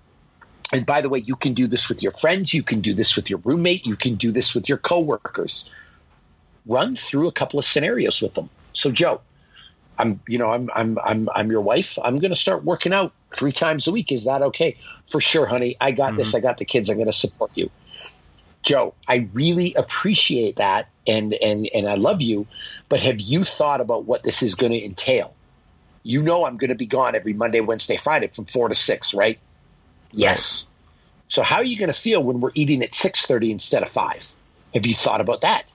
and 0.74 0.86
by 0.86 1.02
the 1.02 1.10
way, 1.10 1.19
you 1.19 1.36
can 1.36 1.54
do 1.54 1.67
this 1.67 1.89
with 1.89 2.02
your 2.02 2.13
friends, 2.13 2.54
you 2.54 2.63
can 2.63 2.82
do 2.82 2.93
this 2.93 3.15
with 3.15 3.30
your 3.30 3.39
roommate, 3.43 3.86
you 3.86 3.95
can 3.95 4.15
do 4.15 4.32
this 4.32 4.56
with 4.56 4.67
your 4.67 4.78
coworkers. 4.78 5.69
Run 6.65 6.95
through 6.95 7.28
a 7.28 7.32
couple 7.32 7.60
of 7.60 7.65
scenarios 7.65 8.22
with 8.22 8.34
them. 8.34 8.50
So, 8.74 8.91
Joe, 8.91 9.22
I'm, 9.99 10.21
you 10.27 10.38
know, 10.38 10.49
I'm, 10.51 10.69
I'm, 10.73 10.97
I'm, 11.03 11.29
I'm 11.35 11.51
your 11.51 11.62
wife. 11.62 11.99
I'm 12.01 12.19
going 12.19 12.31
to 12.31 12.39
start 12.39 12.63
working 12.63 12.93
out 12.93 13.12
three 13.35 13.51
times 13.51 13.85
a 13.88 13.91
week. 13.91 14.12
Is 14.13 14.23
that 14.23 14.41
okay? 14.41 14.77
For 15.05 15.19
sure, 15.19 15.45
honey. 15.45 15.75
I 15.79 15.91
got 15.91 16.09
mm-hmm. 16.09 16.17
this. 16.17 16.33
I 16.33 16.39
got 16.39 16.57
the 16.57 16.65
kids. 16.65 16.89
I'm 16.89 16.95
going 16.95 17.07
to 17.07 17.13
support 17.13 17.51
you. 17.55 17.69
Joe, 18.63 18.93
I 19.07 19.27
really 19.33 19.73
appreciate 19.75 20.57
that, 20.57 20.89
and 21.07 21.33
and 21.33 21.69
and 21.73 21.88
I 21.88 21.95
love 21.95 22.21
you. 22.21 22.45
But 22.89 23.01
have 23.01 23.19
you 23.19 23.43
thought 23.43 23.79
about 23.79 24.05
what 24.05 24.23
this 24.23 24.41
is 24.41 24.55
going 24.55 24.73
to 24.73 24.83
entail? 24.83 25.33
You 26.03 26.21
know, 26.21 26.45
I'm 26.45 26.57
going 26.57 26.69
to 26.69 26.75
be 26.75 26.85
gone 26.85 27.15
every 27.15 27.33
Monday, 27.33 27.62
Wednesday, 27.62 27.97
Friday 27.97 28.27
from 28.27 28.45
four 28.45 28.67
to 28.67 28.75
six, 28.75 29.13
right? 29.13 29.19
right. 29.19 29.39
Yes. 30.12 30.65
So 31.23 31.41
how 31.41 31.57
are 31.57 31.63
you 31.63 31.77
going 31.77 31.91
to 31.91 31.99
feel 31.99 32.21
when 32.23 32.39
we're 32.41 32.51
eating 32.53 32.83
at 32.83 32.93
six 32.93 33.25
thirty 33.25 33.51
instead 33.51 33.83
of 33.83 33.89
five? 33.89 34.35
Have 34.73 34.85
you 34.85 34.95
thought 34.95 35.21
about 35.21 35.41
that? 35.41 35.65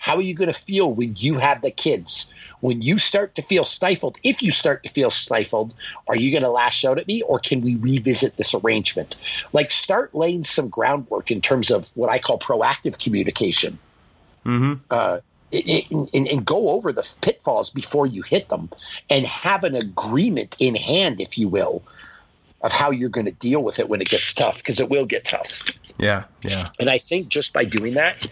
How 0.00 0.16
are 0.16 0.22
you 0.22 0.32
going 0.34 0.50
to 0.50 0.58
feel 0.58 0.94
when 0.94 1.14
you 1.16 1.38
have 1.38 1.60
the 1.60 1.70
kids? 1.70 2.32
When 2.60 2.80
you 2.80 2.98
start 2.98 3.34
to 3.34 3.42
feel 3.42 3.66
stifled, 3.66 4.16
if 4.24 4.42
you 4.42 4.50
start 4.50 4.82
to 4.82 4.88
feel 4.88 5.10
stifled, 5.10 5.74
are 6.08 6.16
you 6.16 6.30
going 6.30 6.42
to 6.42 6.50
lash 6.50 6.86
out 6.86 6.98
at 6.98 7.06
me 7.06 7.20
or 7.20 7.38
can 7.38 7.60
we 7.60 7.76
revisit 7.76 8.38
this 8.38 8.54
arrangement? 8.54 9.16
Like, 9.52 9.70
start 9.70 10.14
laying 10.14 10.44
some 10.44 10.70
groundwork 10.70 11.30
in 11.30 11.42
terms 11.42 11.70
of 11.70 11.90
what 11.94 12.08
I 12.08 12.18
call 12.18 12.38
proactive 12.38 12.98
communication. 12.98 13.78
Mm-hmm. 14.46 14.82
Uh, 14.90 15.20
and, 15.52 16.26
and, 16.26 16.46
go 16.46 16.70
over 16.70 16.92
the 16.92 17.06
pitfalls 17.20 17.68
before 17.68 18.06
you 18.06 18.22
hit 18.22 18.48
them 18.48 18.70
and 19.10 19.26
have 19.26 19.64
an 19.64 19.74
agreement 19.74 20.56
in 20.60 20.76
hand, 20.76 21.20
if 21.20 21.36
you 21.36 21.48
will, 21.48 21.82
of 22.62 22.72
how 22.72 22.90
you're 22.90 23.10
going 23.10 23.26
to 23.26 23.32
deal 23.32 23.62
with 23.62 23.78
it 23.78 23.88
when 23.88 24.00
it 24.00 24.08
gets 24.08 24.32
tough, 24.32 24.58
because 24.58 24.80
it 24.80 24.88
will 24.88 25.04
get 25.04 25.26
tough. 25.26 25.60
Yeah, 25.98 26.24
yeah. 26.42 26.70
And 26.78 26.88
I 26.88 26.96
think 26.96 27.28
just 27.28 27.52
by 27.52 27.64
doing 27.64 27.94
that, 27.94 28.26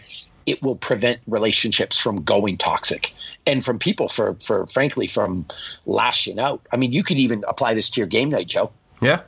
it 0.48 0.62
will 0.62 0.76
prevent 0.76 1.20
relationships 1.26 1.98
from 1.98 2.24
going 2.24 2.56
toxic 2.56 3.14
and 3.46 3.64
from 3.64 3.78
people 3.78 4.08
for 4.08 4.34
for 4.44 4.66
frankly 4.66 5.06
from 5.06 5.46
lashing 5.86 6.38
out. 6.38 6.60
I 6.72 6.76
mean, 6.76 6.92
you 6.92 7.04
could 7.04 7.18
even 7.18 7.44
apply 7.46 7.74
this 7.74 7.90
to 7.90 8.00
your 8.00 8.06
game 8.06 8.30
night, 8.30 8.48
Joe. 8.48 8.70
Yeah. 9.00 9.22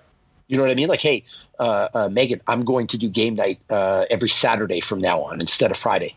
You 0.49 0.57
know 0.57 0.65
what 0.65 0.73
I 0.73 0.75
mean? 0.75 0.89
Like, 0.89 1.01
hey, 1.01 1.25
uh, 1.61 1.89
uh, 1.95 2.09
Megan, 2.09 2.41
I'm 2.47 2.65
going 2.65 2.89
to 2.89 2.99
do 2.99 3.09
game 3.09 3.37
night 3.37 3.61
uh, 3.71 4.05
every 4.11 4.29
Saturday 4.29 4.81
from 4.81 5.01
now 5.01 5.23
on 5.23 5.41
instead 5.41 5.71
of 5.71 5.77
Friday. 5.77 6.17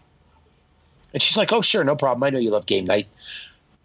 And 1.14 1.22
she's 1.22 1.38
like, 1.38 1.52
oh, 1.52 1.62
sure, 1.62 1.84
no 1.84 1.96
problem. 1.96 2.24
I 2.24 2.32
know 2.32 2.40
you 2.40 2.50
love 2.50 2.66
game 2.66 2.86
night. 2.86 3.08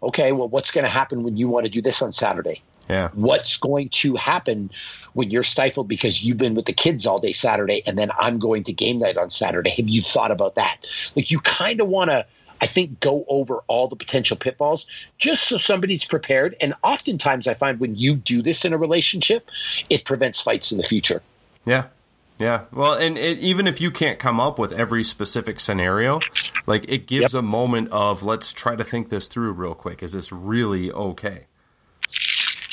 Okay, 0.01 0.31
well, 0.31 0.47
what's 0.47 0.71
going 0.71 0.85
to 0.85 0.89
happen 0.89 1.23
when 1.23 1.37
you 1.37 1.47
want 1.49 1.65
to 1.65 1.71
do 1.71 1.81
this 1.81 2.01
on 2.01 2.13
Saturday? 2.13 2.63
Yeah. 2.89 3.09
What's 3.13 3.57
going 3.57 3.89
to 3.89 4.15
happen 4.15 4.71
when 5.13 5.29
you're 5.29 5.43
stifled 5.43 5.87
because 5.87 6.23
you've 6.23 6.37
been 6.37 6.55
with 6.55 6.65
the 6.65 6.73
kids 6.73 7.05
all 7.05 7.19
day 7.19 7.33
Saturday 7.33 7.83
and 7.85 7.97
then 7.97 8.09
I'm 8.19 8.39
going 8.39 8.63
to 8.63 8.73
game 8.73 8.99
night 8.99 9.15
on 9.15 9.29
Saturday? 9.29 9.69
Have 9.69 9.87
you 9.87 10.01
thought 10.01 10.31
about 10.31 10.55
that? 10.55 10.87
Like 11.15 11.29
you 11.29 11.39
kind 11.39 11.81
of 11.81 11.87
want 11.87 12.09
to 12.09 12.25
I 12.61 12.65
think 12.65 12.99
go 12.99 13.25
over 13.27 13.63
all 13.67 13.87
the 13.87 13.95
potential 13.95 14.35
pitfalls 14.35 14.85
just 15.17 15.43
so 15.43 15.57
somebody's 15.57 16.03
prepared. 16.03 16.55
And 16.59 16.73
oftentimes 16.83 17.47
I 17.47 17.53
find 17.53 17.79
when 17.79 17.95
you 17.95 18.15
do 18.15 18.41
this 18.41 18.65
in 18.65 18.73
a 18.73 18.77
relationship, 18.77 19.49
it 19.89 20.03
prevents 20.03 20.41
fights 20.41 20.71
in 20.71 20.77
the 20.77 20.83
future. 20.83 21.21
Yeah. 21.65 21.85
Yeah. 22.37 22.65
Well, 22.71 22.93
and 22.93 23.17
it, 23.17 23.37
even 23.39 23.67
if 23.67 23.81
you 23.81 23.91
can't 23.91 24.17
come 24.17 24.39
up 24.39 24.57
with 24.57 24.71
every 24.71 25.03
specific 25.03 25.59
scenario, 25.59 26.19
like 26.65 26.85
it 26.87 27.05
gives 27.05 27.33
yep. 27.33 27.39
a 27.39 27.41
moment 27.41 27.89
of 27.91 28.23
let's 28.23 28.53
try 28.53 28.75
to 28.75 28.83
think 28.83 29.09
this 29.09 29.27
through 29.27 29.51
real 29.51 29.75
quick. 29.75 30.01
Is 30.01 30.13
this 30.13 30.31
really 30.31 30.91
okay? 30.91 31.45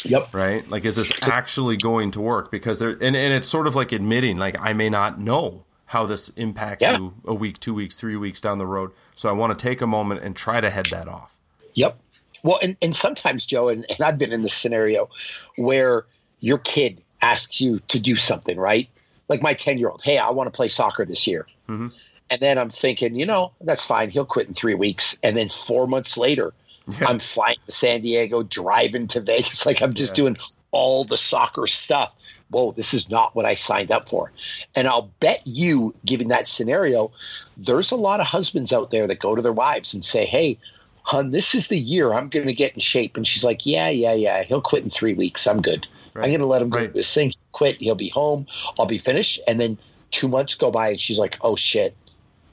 Yep. 0.09 0.35
Right? 0.35 0.69
Like, 0.69 0.85
is 0.85 0.97
this 0.97 1.13
actually 1.23 1.77
going 1.77 2.11
to 2.13 2.21
work? 2.21 2.51
Because 2.51 2.79
there, 2.79 2.91
and, 2.91 3.17
and 3.17 3.35
it's 3.35 3.49
sort 3.49 3.67
of 3.67 3.75
like 3.75 3.93
admitting, 3.93 4.37
like, 4.37 4.57
I 4.61 4.73
may 4.73 4.89
not 4.89 5.21
know 5.21 5.65
how 5.87 6.05
this 6.07 6.29
impacts 6.31 6.83
yeah. 6.83 6.99
you 6.99 7.15
a 7.25 7.35
week, 7.35 7.61
two 7.61 7.73
weeks, 7.75 7.97
three 7.97 8.17
weeks 8.17 8.41
down 8.41 8.59
the 8.59 8.67
road. 8.67 8.91
So 9.15 9.29
I 9.29 9.33
want 9.33 9.57
to 9.57 9.63
take 9.63 9.81
a 9.81 9.87
moment 9.87 10.23
and 10.23 10.35
try 10.37 10.61
to 10.61 10.69
head 10.69 10.87
that 10.87 11.09
off. 11.09 11.37
Yep. 11.75 11.99
Well, 12.43 12.59
and, 12.63 12.77
and 12.83 12.95
sometimes, 12.95 13.47
Joe, 13.47 13.69
and, 13.69 13.87
and 13.89 14.01
I've 14.01 14.19
been 14.19 14.33
in 14.33 14.43
this 14.43 14.55
scenario 14.55 15.09
where 15.57 16.07
your 16.41 16.59
kid 16.59 17.03
asks 17.23 17.61
you 17.61 17.81
to 17.89 17.99
do 17.99 18.17
something, 18.17 18.57
right? 18.57 18.89
Like 19.29 19.43
my 19.43 19.55
10 19.55 19.79
year 19.79 19.89
old, 19.89 20.03
hey, 20.03 20.19
I 20.19 20.31
want 20.31 20.49
to 20.49 20.57
play 20.57 20.69
soccer 20.69 21.05
this 21.05 21.27
year. 21.27 21.47
Mm-hmm. 21.69 21.89
And 22.29 22.41
then 22.41 22.59
I'm 22.59 22.71
thinking, 22.71 23.15
you 23.15 23.27
know, 23.27 23.53
that's 23.61 23.85
fine. 23.85 24.11
He'll 24.11 24.25
quit 24.25 24.49
in 24.49 24.55
three 24.55 24.75
weeks. 24.75 25.17
And 25.23 25.37
then 25.37 25.49
four 25.49 25.87
months 25.87 26.17
later, 26.17 26.53
yeah. 27.01 27.07
I'm 27.09 27.19
flying 27.19 27.59
to 27.67 27.73
San 27.73 28.03
Diego, 28.03 28.43
driving 28.43 29.09
to 29.09 29.21
Vegas. 29.21 29.67
Like 29.67 29.83
I'm 29.83 29.95
just 29.95 30.13
yeah. 30.13 30.25
doing 30.25 30.37
all 30.71 31.05
the 31.05 31.17
soccer 31.17 31.67
stuff. 31.67 32.13
whoa, 32.51 32.73
this 32.73 32.95
is 32.95 33.11
not 33.11 33.35
what 33.35 33.45
I 33.45 33.55
signed 33.55 33.91
up 33.91 34.09
for. 34.09 34.31
And 34.75 34.87
I'll 34.87 35.11
bet 35.21 35.43
you, 35.47 35.95
given 36.05 36.29
that 36.29 36.47
scenario, 36.47 37.11
there's 37.57 37.91
a 37.91 37.97
lot 37.97 38.21
of 38.21 38.27
husbands 38.27 38.73
out 38.73 38.91
there 38.91 39.07
that 39.07 39.19
go 39.19 39.35
to 39.35 39.43
their 39.43 39.53
wives 39.53 39.95
and 39.95 40.05
say, 40.05 40.25
hey, 40.25 40.59
hun, 41.03 41.31
this 41.31 41.55
is 41.55 41.69
the 41.69 41.79
year 41.79 42.13
I'm 42.13 42.29
going 42.29 42.47
to 42.47 42.55
get 42.55 42.75
in 42.75 42.81
shape. 42.81 43.17
And 43.17 43.27
she's 43.27 43.43
like, 43.43 43.67
yeah, 43.67 43.89
yeah, 43.89 44.13
yeah. 44.13 44.43
He'll 44.43 44.61
quit 44.61 44.85
in 44.85 44.91
three 44.91 45.15
weeks. 45.15 45.47
I'm 45.47 45.63
good. 45.63 45.87
Right. 46.15 46.25
I'm 46.25 46.31
going 46.31 46.41
to 46.41 46.47
let 46.47 46.63
him 46.63 46.71
go 46.71 46.79
right. 46.79 46.93
this 46.93 47.13
thing. 47.13 47.33
Quit. 47.53 47.81
He'll 47.81 47.95
be 47.95 48.11
home. 48.11 48.47
I'll 48.79 48.87
be 48.87 48.99
finished. 48.99 49.41
And 49.49 49.59
then 49.59 49.79
two 50.11 50.29
months 50.29 50.55
go 50.55 50.71
by 50.71 50.91
and 50.91 51.01
she's 51.01 51.19
like, 51.19 51.37
oh 51.41 51.57
shit, 51.57 51.97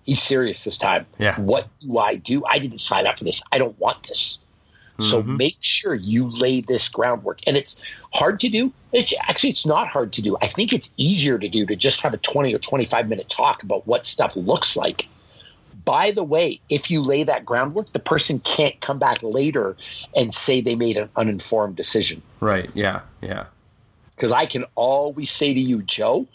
he's 0.04 0.22
serious 0.22 0.64
this 0.64 0.78
time. 0.78 1.06
Yeah. 1.18 1.40
What 1.40 1.68
do 1.80 1.98
I 1.98 2.16
do? 2.16 2.44
I 2.46 2.60
didn't 2.60 2.80
sign 2.80 3.08
up 3.08 3.18
for 3.18 3.24
this. 3.24 3.42
I 3.52 3.58
don't 3.58 3.78
want 3.80 4.08
this. 4.08 4.40
Mm-hmm. 5.00 5.10
So 5.10 5.24
make 5.24 5.58
sure 5.60 5.96
you 5.96 6.30
lay 6.30 6.62
this 6.62 6.88
groundwork. 6.88 7.40
And 7.48 7.58
it's 7.58 7.82
hard 8.14 8.40
to 8.42 8.50
do. 8.50 8.72
It's 8.92 9.14
actually 9.22 9.50
it's 9.50 9.66
not 9.66 9.88
hard 9.88 10.14
to 10.14 10.22
do. 10.22 10.38
I 10.42 10.48
think 10.48 10.72
it's 10.72 10.94
easier 10.98 11.40
to 11.40 11.50
do 11.50 11.66
to 11.66 11.76
just 11.76 12.02
have 12.02 12.14
a 12.14 12.18
20 12.18 12.54
or 12.54 12.60
25 12.60 13.10
minute 13.10 13.30
talk 13.30 13.64
about 13.64 13.88
what 13.88 14.06
stuff 14.06 14.36
looks 14.36 14.76
like. 14.76 15.08
By 15.86 16.12
the 16.12 16.24
way, 16.24 16.62
if 16.70 16.90
you 16.90 17.02
lay 17.02 17.24
that 17.24 17.46
groundwork, 17.46 17.92
the 17.92 18.00
person 18.00 18.40
can't 18.40 18.80
come 18.80 19.00
back 19.00 19.22
later 19.22 19.76
and 20.16 20.34
say 20.34 20.62
they 20.62 20.76
made 20.76 20.96
an 20.96 21.10
uninformed 21.16 21.76
decision. 21.76 22.22
Right. 22.40 22.70
Yeah. 22.74 23.02
Yeah. 23.22 23.46
Because 24.16 24.32
I 24.32 24.46
can 24.46 24.64
always 24.76 25.32
say 25.32 25.54
to 25.54 25.60
you, 25.60 25.82
Joe, 25.82 26.28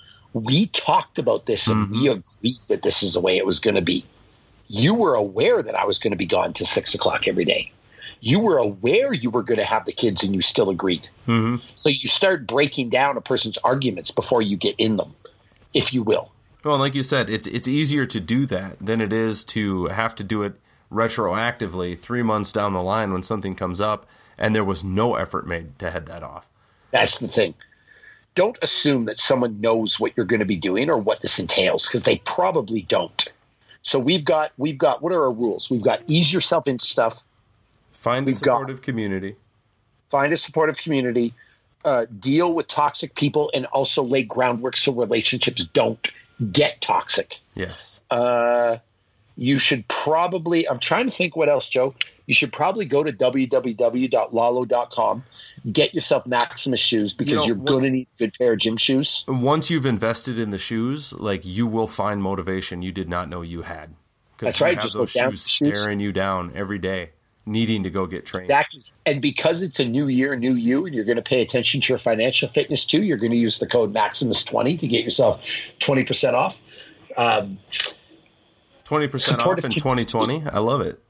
we 0.45 0.67
talked 0.67 1.19
about 1.19 1.47
this 1.47 1.67
and 1.67 1.87
mm-hmm. 1.87 2.01
we 2.01 2.09
agreed 2.09 2.59
that 2.69 2.83
this 2.83 3.03
is 3.03 3.15
the 3.15 3.21
way 3.21 3.37
it 3.37 3.47
was 3.47 3.61
going 3.61 3.75
to 3.77 3.83
be. 3.83 4.05
You 4.69 4.95
were 4.95 5.15
aware 5.15 5.63
that 5.63 5.75
I 5.75 5.85
was 5.85 5.99
going 5.99 6.11
to 6.11 6.17
be 6.17 6.27
gone 6.27 6.53
till 6.53 6.67
six 6.67 6.95
o'clock 6.95 7.27
every 7.27 7.45
day. 7.45 7.73
You 8.21 8.41
were 8.41 8.59
aware 8.59 9.13
you 9.13 9.31
were 9.31 9.43
going 9.43 9.59
to 9.59 9.65
have 9.65 9.87
the 9.87 9.93
kids 9.93 10.23
and 10.23 10.35
you 10.35 10.43
still 10.43 10.71
agreed. 10.71 11.09
Mm-hmm. 11.27 11.65
So 11.77 11.89
you 11.89 12.09
start 12.09 12.47
breaking 12.47 12.91
down 12.91 13.17
a 13.17 13.21
person's 13.21 13.59
arguments 13.59 14.11
before 14.11 14.43
you 14.43 14.57
get 14.57 14.75
in 14.77 14.97
them, 14.97 15.15
if 15.73 15.95
you 15.95 16.03
will. 16.03 16.33
Well, 16.65 16.79
like 16.79 16.95
you 16.95 17.05
said, 17.05 17.31
it's 17.31 17.47
it's 17.47 17.69
easier 17.69 18.05
to 18.07 18.21
do 18.21 18.45
that 18.47 18.85
than 18.85 19.01
it 19.01 19.13
is 19.13 19.45
to 19.45 19.87
have 19.87 20.17
to 20.17 20.25
do 20.25 20.43
it 20.43 20.55
retroactively 20.93 21.99
three 21.99 22.23
months 22.23 22.53
down 22.53 22.73
the 22.73 22.83
line 22.83 23.13
when 23.13 23.23
something 23.23 23.55
comes 23.55 23.81
up 23.81 24.07
and 24.37 24.55
there 24.55 24.65
was 24.65 24.83
no 24.83 25.15
effort 25.15 25.47
made 25.47 25.79
to 25.79 25.91
head 25.91 26.07
that 26.07 26.23
off. 26.23 26.49
That's 26.91 27.19
the 27.21 27.29
thing 27.29 27.55
don't 28.39 28.57
assume 28.63 29.07
that 29.07 29.19
someone 29.19 29.61
knows 29.61 29.99
what 29.99 30.17
you're 30.17 30.25
going 30.25 30.39
to 30.39 30.47
be 30.47 30.55
doing 30.55 30.89
or 30.89 30.97
what 30.97 31.23
this 31.23 31.41
entails 31.41 31.89
because 31.89 32.05
they 32.05 32.19
probably 32.19 32.83
don't. 32.83 33.33
So 33.83 33.99
we've 33.99 34.25
got 34.25 34.53
we've 34.59 34.79
got 34.79 35.03
what 35.03 35.13
are 35.13 35.25
our 35.25 35.33
rules? 35.33 35.69
We've 35.69 35.83
got 35.83 36.03
ease 36.07 36.33
yourself 36.33 36.69
into 36.69 36.87
stuff. 36.87 37.25
Find 37.91 38.27
we've 38.27 38.37
a 38.37 38.39
supportive 38.39 38.77
got, 38.77 38.85
community. 38.85 39.35
Find 40.09 40.33
a 40.33 40.37
supportive 40.37 40.77
community. 40.77 41.35
Uh, 41.85 42.07
deal 42.21 42.55
with 42.55 42.69
toxic 42.69 43.17
people 43.17 43.51
and 43.55 43.67
also 43.67 44.05
lay 44.05 44.23
groundwork 44.23 44.77
so 44.77 44.93
relationships 44.93 45.65
don't 45.73 46.07
get 46.53 46.81
toxic. 46.81 47.41
Yes. 47.57 48.01
Uh, 48.09 48.77
you 49.37 49.59
should 49.59 49.87
probably. 49.89 50.69
I'm 50.69 50.79
trying 50.79 51.07
to 51.07 51.13
think 51.13 51.35
what 51.35 51.49
else, 51.49 51.69
Joe 51.69 51.93
you 52.29 52.35
should 52.35 52.53
probably 52.53 52.85
go 52.85 53.03
to 53.03 53.11
www.lalo.com, 53.11 53.65
get 55.73 55.95
yourself 55.95 56.27
Maximus 56.27 56.79
shoes 56.79 57.15
because 57.15 57.47
you 57.47 57.55
are 57.55 57.57
going 57.57 57.85
to 57.85 57.91
need 57.91 58.07
a 58.17 58.19
good 58.19 58.35
pair 58.39 58.53
of 58.53 58.59
gym 58.59 58.77
shoes. 58.77 59.25
Once 59.27 59.71
you've 59.71 59.87
invested 59.87 60.39
in 60.39 60.51
the 60.51 60.59
shoes, 60.59 61.15
like 61.15 61.47
you 61.47 61.67
will 61.67 61.87
find 61.87 62.23
motivation 62.23 62.83
you 62.83 62.93
did 62.93 63.09
not 63.09 63.31
know 63.31 63.41
you 63.41 63.63
had. 63.63 63.95
That's 64.37 64.61
right. 64.61 64.79
Just 64.79 64.95
those 64.95 65.11
shoes 65.11 65.41
staring 65.41 66.01
you 66.01 66.13
down 66.13 66.53
every 66.55 66.79
day, 66.79 67.13
needing 67.47 67.85
to 67.85 67.91
go 67.91 68.05
get 68.07 68.27
trained. 68.27 68.45
Exactly. 68.45 68.85
And 69.07 69.23
because 69.23 69.63
it's 69.63 69.81
a 69.81 69.87
new 69.87 70.09
year, 70.09 70.37
new 70.37 70.53
you, 70.53 70.85
and 70.85 70.95
you're 70.95 71.07
going 71.07 71.17
to 71.17 71.23
pay 71.23 71.41
attention 71.41 71.81
to 71.81 71.89
your 71.89 71.99
financial 71.99 72.51
fitness 72.51 72.85
too, 72.85 73.03
you're 73.03 73.17
going 73.17 73.33
to 73.33 73.39
use 73.39 73.59
the 73.59 73.67
code 73.67 73.95
Maximus20 73.95 74.79
to 74.81 74.87
get 74.87 75.03
yourself 75.03 75.43
20% 75.81 76.35
off. 76.35 76.61
Um, 77.17 77.59
20% 78.85 79.39
off 79.39 79.65
in 79.65 79.71
2020. 79.71 80.45
I 80.47 80.59
love 80.59 80.83
it 80.83 81.01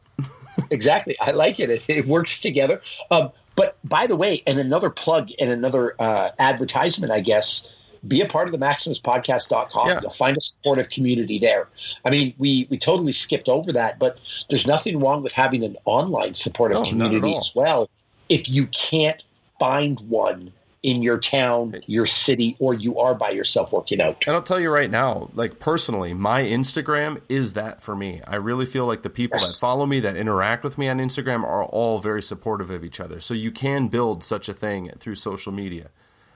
exactly. 0.71 1.17
I 1.21 1.33
like 1.33 1.61
it. 1.61 1.71
it. 1.71 1.85
It, 1.89 2.07
works 2.07 2.41
together. 2.41 2.81
Um, 3.11 3.31
but 3.57 3.77
by 3.85 4.07
the 4.07 4.17
way, 4.17 4.43
and 4.47 4.59
another 4.59 4.91
plug 4.91 5.31
and 5.39 5.51
another 5.51 5.95
uh, 6.01 6.31
advertisement, 6.39 7.13
I 7.13 7.21
guess, 7.21 7.73
be 8.07 8.21
a 8.21 8.27
part 8.27 8.47
of 8.47 8.53
the 8.53 8.59
maximuspodcast.com. 8.59 9.89
Yeah. 9.89 10.01
You'll 10.01 10.11
find 10.11 10.37
a 10.37 10.41
supportive 10.41 10.91
community 10.91 11.39
there. 11.39 11.69
I 12.05 12.11
mean, 12.11 12.35
we, 12.39 12.69
we 12.71 12.79
totally 12.79 13.13
skipped 13.13 13.49
over 13.49 13.73
that, 13.73 13.99
but 13.99 14.19
there's 14.49 14.67
nothing 14.67 15.01
wrong 15.01 15.23
with 15.23 15.33
having 15.33 15.65
an 15.65 15.77
online 15.85 16.35
supportive 16.35 16.79
no, 16.79 16.89
community 16.89 17.37
as 17.37 17.53
well. 17.55 17.91
If 18.29 18.49
you 18.49 18.67
can't 18.69 19.23
find 19.59 19.99
one 20.01 20.53
in 20.83 21.03
your 21.03 21.19
town, 21.19 21.81
your 21.87 22.07
city, 22.07 22.57
or 22.59 22.75
you 22.75 22.99
are 23.01 23.15
by 23.15 23.31
yourself 23.31 23.73
working 23.73 24.01
out. 24.01 24.27
And 24.27 24.37
I'll 24.37 24.43
tell 24.43 24.61
you 24.61 24.71
right 24.71 24.91
now, 24.91 25.31
like 25.35 25.59
personally, 25.59 26.15
my 26.15 26.43
Instagram 26.43 27.21
is 27.29 27.55
that 27.55 27.83
for 27.83 27.97
me. 27.97 28.21
I 28.27 28.37
really 28.37 28.67
feel 28.67 28.87
like 28.87 29.03
the 29.03 29.11
people 29.11 29.39
yes. 29.41 29.55
that 29.55 29.61
follow 29.61 29.87
me, 29.87 30.01
that 30.01 30.17
interact 30.17 30.63
with 30.63 30.79
me 30.79 30.89
on 30.89 30.99
Instagram, 30.99 31.43
are 31.43 31.65
all 31.65 31.99
very 31.99 32.23
supportive 32.23 32.71
of 32.71 32.85
each 32.85 33.01
other. 33.01 33.21
So 33.21 33.35
you 33.35 33.51
can 33.51 33.89
build 33.89 34.23
such 34.23 34.49
a 34.49 34.55
thing 34.55 34.91
through 34.99 35.17
social 35.17 35.53
media. 35.53 35.89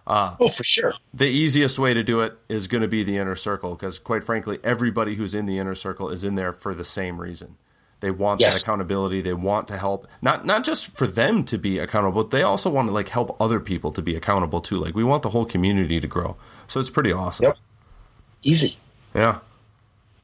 Uh, 0.05 0.35
oh, 0.41 0.49
for 0.49 0.65
sure. 0.65 0.95
The 1.15 1.27
easiest 1.27 1.79
way 1.79 1.95
to 1.95 2.03
do 2.03 2.21
it 2.21 2.37
is 2.49 2.67
going 2.67 2.83
to 2.83 2.89
be 2.89 3.05
the 3.05 3.19
inner 3.19 3.37
circle 3.37 3.77
because, 3.77 4.01
quite 4.01 4.25
frankly, 4.25 4.59
everybody 4.65 5.15
who's 5.15 5.35
in 5.35 5.47
the 5.47 5.59
inner 5.59 5.77
circle 5.77 6.09
is 6.09 6.25
in 6.25 6.35
there 6.35 6.53
for 6.53 6.75
the 6.75 6.85
same 6.85 7.21
reason. 7.21 7.57
They 8.03 8.11
want 8.11 8.41
yes. 8.41 8.55
that 8.55 8.63
accountability. 8.65 9.21
They 9.21 9.33
want 9.33 9.69
to 9.69 9.79
help 9.79 10.09
not 10.21 10.45
not 10.45 10.65
just 10.65 10.89
for 10.89 11.07
them 11.07 11.45
to 11.45 11.57
be 11.57 11.79
accountable, 11.79 12.25
but 12.25 12.33
they 12.33 12.43
also 12.43 12.69
want 12.69 12.89
to 12.89 12.93
like 12.93 13.09
help 13.09 13.41
other 13.41 13.61
people 13.61 13.93
to 13.93 14.03
be 14.03 14.17
accountable 14.17 14.61
too. 14.61 14.77
Like 14.77 14.97
we 14.97 15.05
want 15.05 15.23
the 15.23 15.31
whole 15.31 15.45
community 15.47 16.01
to 16.01 16.09
grow. 16.09 16.37
So 16.67 16.81
it's 16.81 16.91
pretty 16.91 17.13
awesome. 17.13 17.45
Yep. 17.45 17.59
Easy. 18.43 18.77
Yeah. 19.15 19.39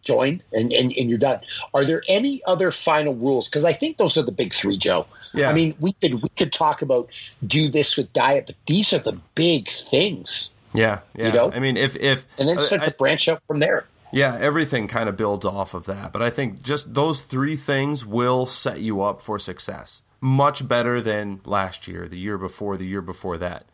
Join 0.03 0.43
and, 0.53 0.73
and, 0.73 0.93
and 0.93 1.09
you're 1.09 1.19
done. 1.19 1.41
Are 1.73 1.85
there 1.85 2.03
any 2.09 2.43
other 2.47 2.73
final 2.73 3.15
rules? 3.15 3.49
Because 3.49 3.65
I 3.65 3.73
think 3.73 3.97
those 3.97 4.17
are 4.17 4.23
the 4.23 4.33
big 4.33 4.53
three, 4.53 4.77
Joe. 4.77 5.07
Yeah. 5.33 5.49
I 5.49 5.53
mean, 5.53 5.77
we 5.79 5.93
could 5.93 6.21
we 6.21 6.29
could 6.31 6.53
talk 6.53 6.83
about 6.83 7.09
do 7.47 7.71
this 7.71 7.97
with 7.97 8.13
diet, 8.13 8.47
but 8.47 8.57
these 8.67 8.93
are 8.93 8.99
the 8.99 9.17
big 9.37 9.69
things. 9.69 10.53
Yeah, 10.75 11.01
yeah. 11.15 11.27
You 11.27 11.33
know? 11.33 11.53
I 11.53 11.61
mean, 11.61 11.77
if 11.77 11.95
if 11.95 12.27
and 12.39 12.49
then 12.49 12.59
start 12.59 12.83
I, 12.83 12.87
to 12.87 12.91
branch 12.91 13.29
out 13.29 13.43
from 13.45 13.61
there. 13.61 13.87
Yeah, 14.13 14.37
everything 14.39 14.89
kind 14.89 15.09
of 15.09 15.17
builds 15.17 15.45
off 15.45 15.75
of 15.75 15.87
that. 15.87 16.13
But 16.13 16.23
I 16.23 16.31
think 16.31 16.63
just 16.63 16.95
those 16.95 17.21
three 17.21 17.57
things 17.57 18.05
will 18.05 18.47
set 18.47 18.81
you 18.81 19.03
up 19.03 19.21
for 19.21 19.39
success. 19.39 20.03
Much 20.21 20.67
better 20.67 21.01
than 21.01 21.41
last 21.45 21.87
year, 21.87 22.09
the 22.09 22.19
year 22.19 22.39
before, 22.39 22.77
the 22.77 22.87
year 22.87 23.03
before 23.03 23.39
that. 23.39 23.67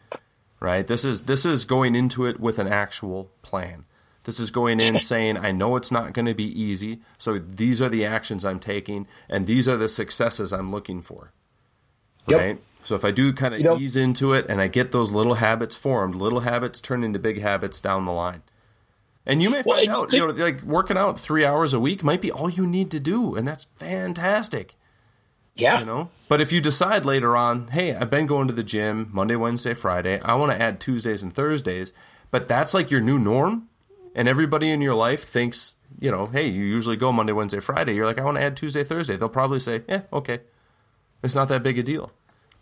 Right? 0.60 0.86
This 0.86 1.04
is 1.04 1.22
this 1.22 1.44
is 1.44 1.64
going 1.64 1.94
into 1.94 2.26
it 2.26 2.40
with 2.40 2.58
an 2.58 2.68
actual 2.68 3.30
plan. 3.42 3.84
This 4.24 4.40
is 4.40 4.50
going 4.50 4.80
in 4.80 4.98
saying, 5.00 5.36
I 5.36 5.52
know 5.52 5.76
it's 5.76 5.92
not 5.92 6.12
going 6.12 6.26
to 6.26 6.34
be 6.34 6.60
easy, 6.60 7.00
so 7.18 7.38
these 7.38 7.80
are 7.80 7.88
the 7.88 8.04
actions 8.04 8.44
I'm 8.44 8.60
taking 8.60 9.06
and 9.28 9.46
these 9.46 9.68
are 9.68 9.76
the 9.76 9.88
successes 9.88 10.52
I'm 10.52 10.70
looking 10.70 11.02
for. 11.02 11.32
Right? 12.26 12.56
Yep. 12.56 12.58
So 12.84 12.94
if 12.94 13.04
I 13.04 13.10
do 13.10 13.32
kind 13.32 13.54
of 13.54 13.60
you 13.60 13.66
know, 13.66 13.78
ease 13.78 13.96
into 13.96 14.34
it 14.34 14.46
and 14.48 14.60
I 14.60 14.68
get 14.68 14.92
those 14.92 15.10
little 15.10 15.34
habits 15.34 15.74
formed, 15.74 16.14
little 16.14 16.40
habits 16.40 16.80
turn 16.80 17.02
into 17.02 17.18
big 17.18 17.40
habits 17.40 17.80
down 17.80 18.04
the 18.04 18.12
line. 18.12 18.42
And 19.26 19.42
you 19.42 19.48
may 19.48 19.62
find 19.62 19.88
well, 19.88 20.02
out, 20.02 20.12
you 20.12 20.18
know, 20.18 20.26
like 20.32 20.62
working 20.62 20.98
out 20.98 21.18
three 21.18 21.44
hours 21.44 21.72
a 21.72 21.80
week 21.80 22.02
might 22.02 22.20
be 22.20 22.30
all 22.30 22.50
you 22.50 22.66
need 22.66 22.90
to 22.90 23.00
do, 23.00 23.34
and 23.34 23.48
that's 23.48 23.64
fantastic. 23.76 24.74
Yeah. 25.54 25.80
You 25.80 25.86
know? 25.86 26.10
But 26.28 26.40
if 26.40 26.52
you 26.52 26.60
decide 26.60 27.06
later 27.06 27.36
on, 27.36 27.68
hey, 27.68 27.94
I've 27.94 28.10
been 28.10 28.26
going 28.26 28.48
to 28.48 28.54
the 28.54 28.62
gym 28.62 29.08
Monday, 29.12 29.36
Wednesday, 29.36 29.72
Friday, 29.72 30.20
I 30.20 30.34
want 30.34 30.52
to 30.52 30.60
add 30.60 30.80
Tuesdays 30.80 31.22
and 31.22 31.32
Thursdays, 31.32 31.92
but 32.30 32.46
that's 32.46 32.74
like 32.74 32.90
your 32.90 33.00
new 33.00 33.18
norm, 33.18 33.68
and 34.14 34.28
everybody 34.28 34.70
in 34.70 34.80
your 34.80 34.94
life 34.94 35.24
thinks, 35.24 35.74
you 35.98 36.10
know, 36.10 36.26
hey, 36.26 36.48
you 36.48 36.64
usually 36.64 36.96
go 36.96 37.12
Monday, 37.12 37.32
Wednesday, 37.32 37.60
Friday. 37.60 37.94
You're 37.94 38.06
like, 38.06 38.18
I 38.18 38.24
want 38.24 38.36
to 38.36 38.42
add 38.42 38.56
Tuesday, 38.56 38.84
Thursday. 38.84 39.16
They'll 39.16 39.28
probably 39.28 39.60
say, 39.60 39.82
yeah, 39.88 40.02
okay. 40.12 40.40
It's 41.22 41.34
not 41.34 41.48
that 41.48 41.62
big 41.62 41.78
a 41.78 41.82
deal. 41.82 42.12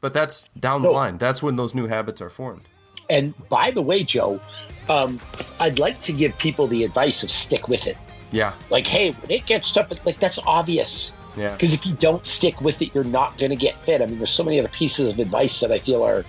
But 0.01 0.13
that's 0.13 0.45
down 0.59 0.83
the 0.83 0.91
line. 0.91 1.19
That's 1.19 1.43
when 1.43 1.57
those 1.57 1.75
new 1.75 1.87
habits 1.87 2.21
are 2.21 2.31
formed. 2.31 2.69
And 3.11 3.35
by 3.49 3.71
the 3.71 3.83
way, 3.83 4.05
Joe, 4.05 4.41
um, 4.89 5.21
I'd 5.61 5.79
like 5.79 6.03
to 6.03 6.13
give 6.13 6.37
people 6.39 6.67
the 6.67 6.85
advice 6.85 7.23
of 7.23 7.31
stick 7.31 7.69
with 7.69 7.87
it. 7.87 7.97
Yeah. 8.31 8.53
Like, 8.71 8.87
hey, 8.87 9.13
when 9.13 9.31
it 9.31 9.47
gets 9.47 9.73
tough, 9.73 10.05
like 10.07 10.19
that's 10.19 10.39
obvious. 10.47 11.13
Yeah. 11.37 11.53
Because 11.53 11.73
if 11.73 11.87
you 11.87 11.95
don't 11.95 12.27
stick 12.27 12.61
with 12.61 12.83
it, 12.83 12.95
you're 12.95 13.05
not 13.05 13.39
going 13.39 13.51
to 13.51 13.57
get 13.57 13.79
fit. 13.79 14.03
I 14.03 14.07
mean, 14.07 14.19
there's 14.19 14.31
so 14.31 14.45
many 14.45 14.59
other 14.59 14.69
pieces 14.69 15.13
of 15.13 15.19
advice 15.19 15.61
that 15.61 15.73
I 15.73 15.79
feel 15.79 16.03
are 16.03 16.25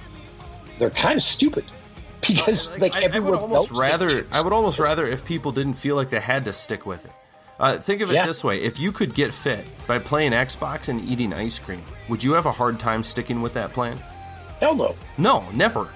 they're 0.80 0.90
kind 0.90 1.18
of 1.18 1.24
stupid. 1.24 1.66
Because 2.28 2.72
like, 2.72 2.94
like 2.94 2.96
I, 2.96 3.02
everyone 3.02 3.30
I 3.30 3.32
would 3.34 3.42
almost 3.42 3.72
rather 3.72 4.26
I 4.32 4.42
would 4.42 4.54
almost 4.54 4.80
rather 4.80 5.06
if 5.06 5.26
people 5.26 5.52
didn't 5.52 5.74
feel 5.74 5.96
like 5.96 6.10
they 6.10 6.22
had 6.22 6.46
to 6.46 6.54
stick 6.54 6.86
with 6.86 7.04
it. 7.06 7.12
Uh, 7.60 7.78
think 7.78 8.02
of 8.02 8.10
it 8.10 8.16
yeah. 8.16 8.26
this 8.26 8.44
way: 8.44 8.62
if 8.62 8.80
you 8.80 8.92
could 8.92 9.14
get 9.14 9.34
fit 9.34 9.66
by 9.88 10.00
playing 10.00 10.32
Xbox 10.32 10.88
and 10.88 11.04
eating 11.04 11.34
ice 11.34 11.60
cream, 11.60 11.82
would 12.08 12.24
you 12.24 12.32
have 12.34 12.46
a 12.46 12.52
hard 12.52 12.80
time 12.80 13.04
sticking 13.04 13.42
with 13.42 13.54
that 13.56 13.72
plan? 13.72 13.98
Hell 14.60 14.76
no. 14.76 14.96
No, 15.18 15.46
never. 15.52 15.90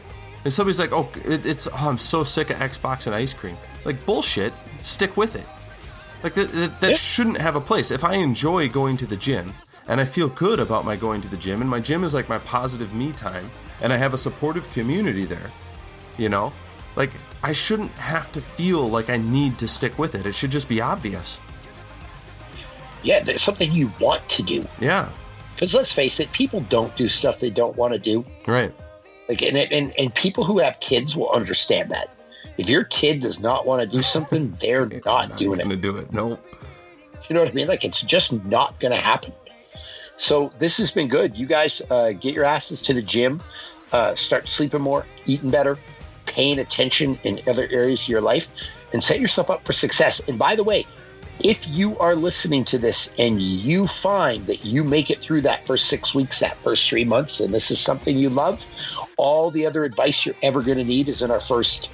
And 0.48 0.54
somebody's 0.54 0.80
like, 0.80 0.94
"Oh, 0.94 1.10
it, 1.26 1.46
it's 1.46 1.68
oh, 1.68 1.90
I'm 1.90 1.98
so 1.98 2.24
sick 2.24 2.52
of 2.52 2.56
Xbox 2.60 3.06
and 3.06 3.14
ice 3.14 3.34
cream." 3.34 3.58
Like 3.84 4.06
bullshit. 4.06 4.54
Stick 4.82 5.18
with 5.18 5.36
it. 5.36 5.46
Like 6.24 6.36
that, 6.36 6.50
that, 6.54 6.80
that 6.80 6.92
yeah. 6.92 6.96
shouldn't 6.96 7.42
have 7.42 7.58
a 7.58 7.60
place. 7.60 7.92
If 7.92 8.06
I 8.06 8.14
enjoy 8.14 8.70
going 8.70 8.96
to 8.96 9.06
the 9.06 9.18
gym 9.18 9.52
and 9.90 10.00
I 10.00 10.06
feel 10.06 10.30
good 10.30 10.62
about 10.62 10.86
my 10.86 10.96
going 10.96 11.20
to 11.20 11.28
the 11.28 11.36
gym, 11.36 11.60
and 11.60 11.70
my 11.70 11.82
gym 11.82 12.06
is 12.06 12.14
like 12.14 12.30
my 12.30 12.38
positive 12.38 12.94
me 12.94 13.12
time, 13.12 13.46
and 13.82 13.92
I 13.92 13.98
have 13.98 14.14
a 14.14 14.18
supportive 14.18 14.72
community 14.72 15.26
there, 15.26 15.52
you 16.18 16.30
know, 16.30 16.54
like 16.96 17.12
I 17.44 17.52
shouldn't 17.52 17.92
have 17.92 18.32
to 18.32 18.40
feel 18.40 18.88
like 18.88 19.10
I 19.10 19.18
need 19.18 19.58
to 19.58 19.68
stick 19.68 20.00
with 20.00 20.16
it. 20.16 20.26
It 20.26 20.34
should 20.34 20.52
just 20.52 20.70
be 20.70 20.80
obvious. 20.80 21.42
Yeah, 23.04 23.22
there's 23.22 23.42
something 23.42 23.70
you 23.74 23.92
want 24.00 24.30
to 24.30 24.44
do. 24.44 24.66
Yeah. 24.80 25.10
Because 25.56 25.74
let's 25.74 25.92
face 25.92 26.22
it, 26.22 26.32
people 26.32 26.62
don't 26.70 26.96
do 26.96 27.10
stuff 27.10 27.42
they 27.42 27.50
don't 27.50 27.76
want 27.76 27.92
to 27.92 28.00
do. 28.00 28.24
Right. 28.48 28.74
Like, 29.30 29.42
and, 29.42 29.58
and 29.58 29.94
and 29.98 30.14
people 30.14 30.44
who 30.44 30.60
have 30.60 30.80
kids 30.80 31.16
will 31.16 31.30
understand 31.32 31.92
that. 31.92 32.10
If 32.58 32.70
your 32.70 32.86
kid 32.86 33.22
does 33.22 33.40
not 33.40 33.66
want 33.66 33.82
to 33.82 33.88
do 33.88 34.02
something, 34.02 34.58
they're 34.62 34.86
not, 34.86 35.06
not 35.06 35.38
doing 35.38 35.60
it. 35.60 35.64
Going 35.64 35.76
to 35.76 35.82
do 35.82 35.98
it. 35.98 36.14
Nope. 36.14 36.44
You 37.30 37.34
know 37.34 37.42
what 37.42 37.50
I 37.50 37.54
mean? 37.54 37.68
Like, 37.68 37.84
it's 37.84 38.02
just 38.02 38.32
not 38.32 38.80
going 38.80 38.94
to 38.94 39.00
happen. 39.00 39.34
So 40.18 40.52
this 40.60 40.78
has 40.78 40.92
been 40.92 41.10
good. 41.10 41.38
You 41.38 41.46
guys 41.46 41.82
uh, 41.92 42.14
get 42.14 42.34
your 42.34 42.46
asses 42.46 42.82
to 42.84 42.94
the 42.94 43.02
gym, 43.02 43.42
uh, 43.92 44.16
start 44.16 44.48
sleeping 44.48 44.82
more, 44.82 45.06
eating 45.26 45.52
better, 45.52 45.78
paying 46.26 46.58
attention 46.60 47.20
in 47.24 47.40
other 47.48 47.68
areas 47.70 48.04
of 48.04 48.10
your 48.10 48.22
life, 48.22 48.52
and 48.94 49.04
set 49.04 49.20
yourself 49.20 49.50
up 49.50 49.64
for 49.66 49.74
success. 49.74 50.20
And 50.28 50.40
by 50.40 50.56
the 50.56 50.64
way, 50.64 50.86
if 51.40 51.68
you 51.68 51.98
are 52.00 52.16
listening 52.16 52.66
to 52.66 52.78
this 52.78 53.14
and 53.18 53.42
you 53.42 53.88
find 53.88 54.46
that 54.48 54.66
you 54.66 54.84
make 54.84 55.10
it 55.10 55.20
through 55.20 55.42
that 55.42 55.66
first 55.66 55.88
six 55.88 56.14
weeks, 56.14 56.40
that 56.40 56.58
first 56.58 56.90
three 56.90 57.06
months, 57.06 57.40
and 57.40 57.54
this 57.54 57.72
is 57.72 57.80
something 57.80 58.18
you 58.18 58.30
love, 58.30 58.66
all 59.18 59.52
the 59.52 59.66
other 59.66 59.84
advice 59.84 60.26
you're 60.26 60.36
ever 60.42 60.62
going 60.62 60.78
to 60.78 60.84
need 60.84 61.08
is 61.08 61.22
in 61.22 61.32
our 61.32 61.40
first 61.40 61.90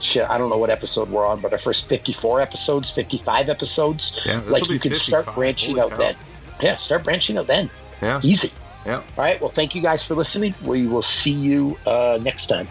shit, 0.00 0.28
I 0.28 0.38
don't 0.38 0.50
know 0.50 0.58
what 0.58 0.70
episode 0.70 1.10
we're 1.10 1.26
on, 1.26 1.40
but 1.40 1.52
our 1.52 1.58
first 1.58 1.88
54 1.88 2.40
episodes, 2.40 2.90
55 2.90 3.48
episodes. 3.48 4.20
Yeah, 4.24 4.40
like 4.46 4.68
you 4.68 4.78
can 4.78 4.92
55. 4.92 4.96
start 4.98 5.34
branching 5.34 5.76
Holy 5.76 5.92
out 5.92 5.98
then. 5.98 6.16
Yeah, 6.60 6.76
start 6.76 7.04
branching 7.04 7.38
out 7.38 7.46
then. 7.46 7.70
Yeah. 8.00 8.20
Easy. 8.22 8.50
Yeah. 8.86 8.96
All 8.96 9.04
right. 9.18 9.40
Well, 9.40 9.50
thank 9.50 9.74
you 9.74 9.82
guys 9.82 10.04
for 10.04 10.14
listening. 10.14 10.54
We 10.64 10.86
will 10.86 11.02
see 11.02 11.32
you 11.32 11.76
uh, 11.86 12.18
next 12.22 12.46
time. 12.46 12.68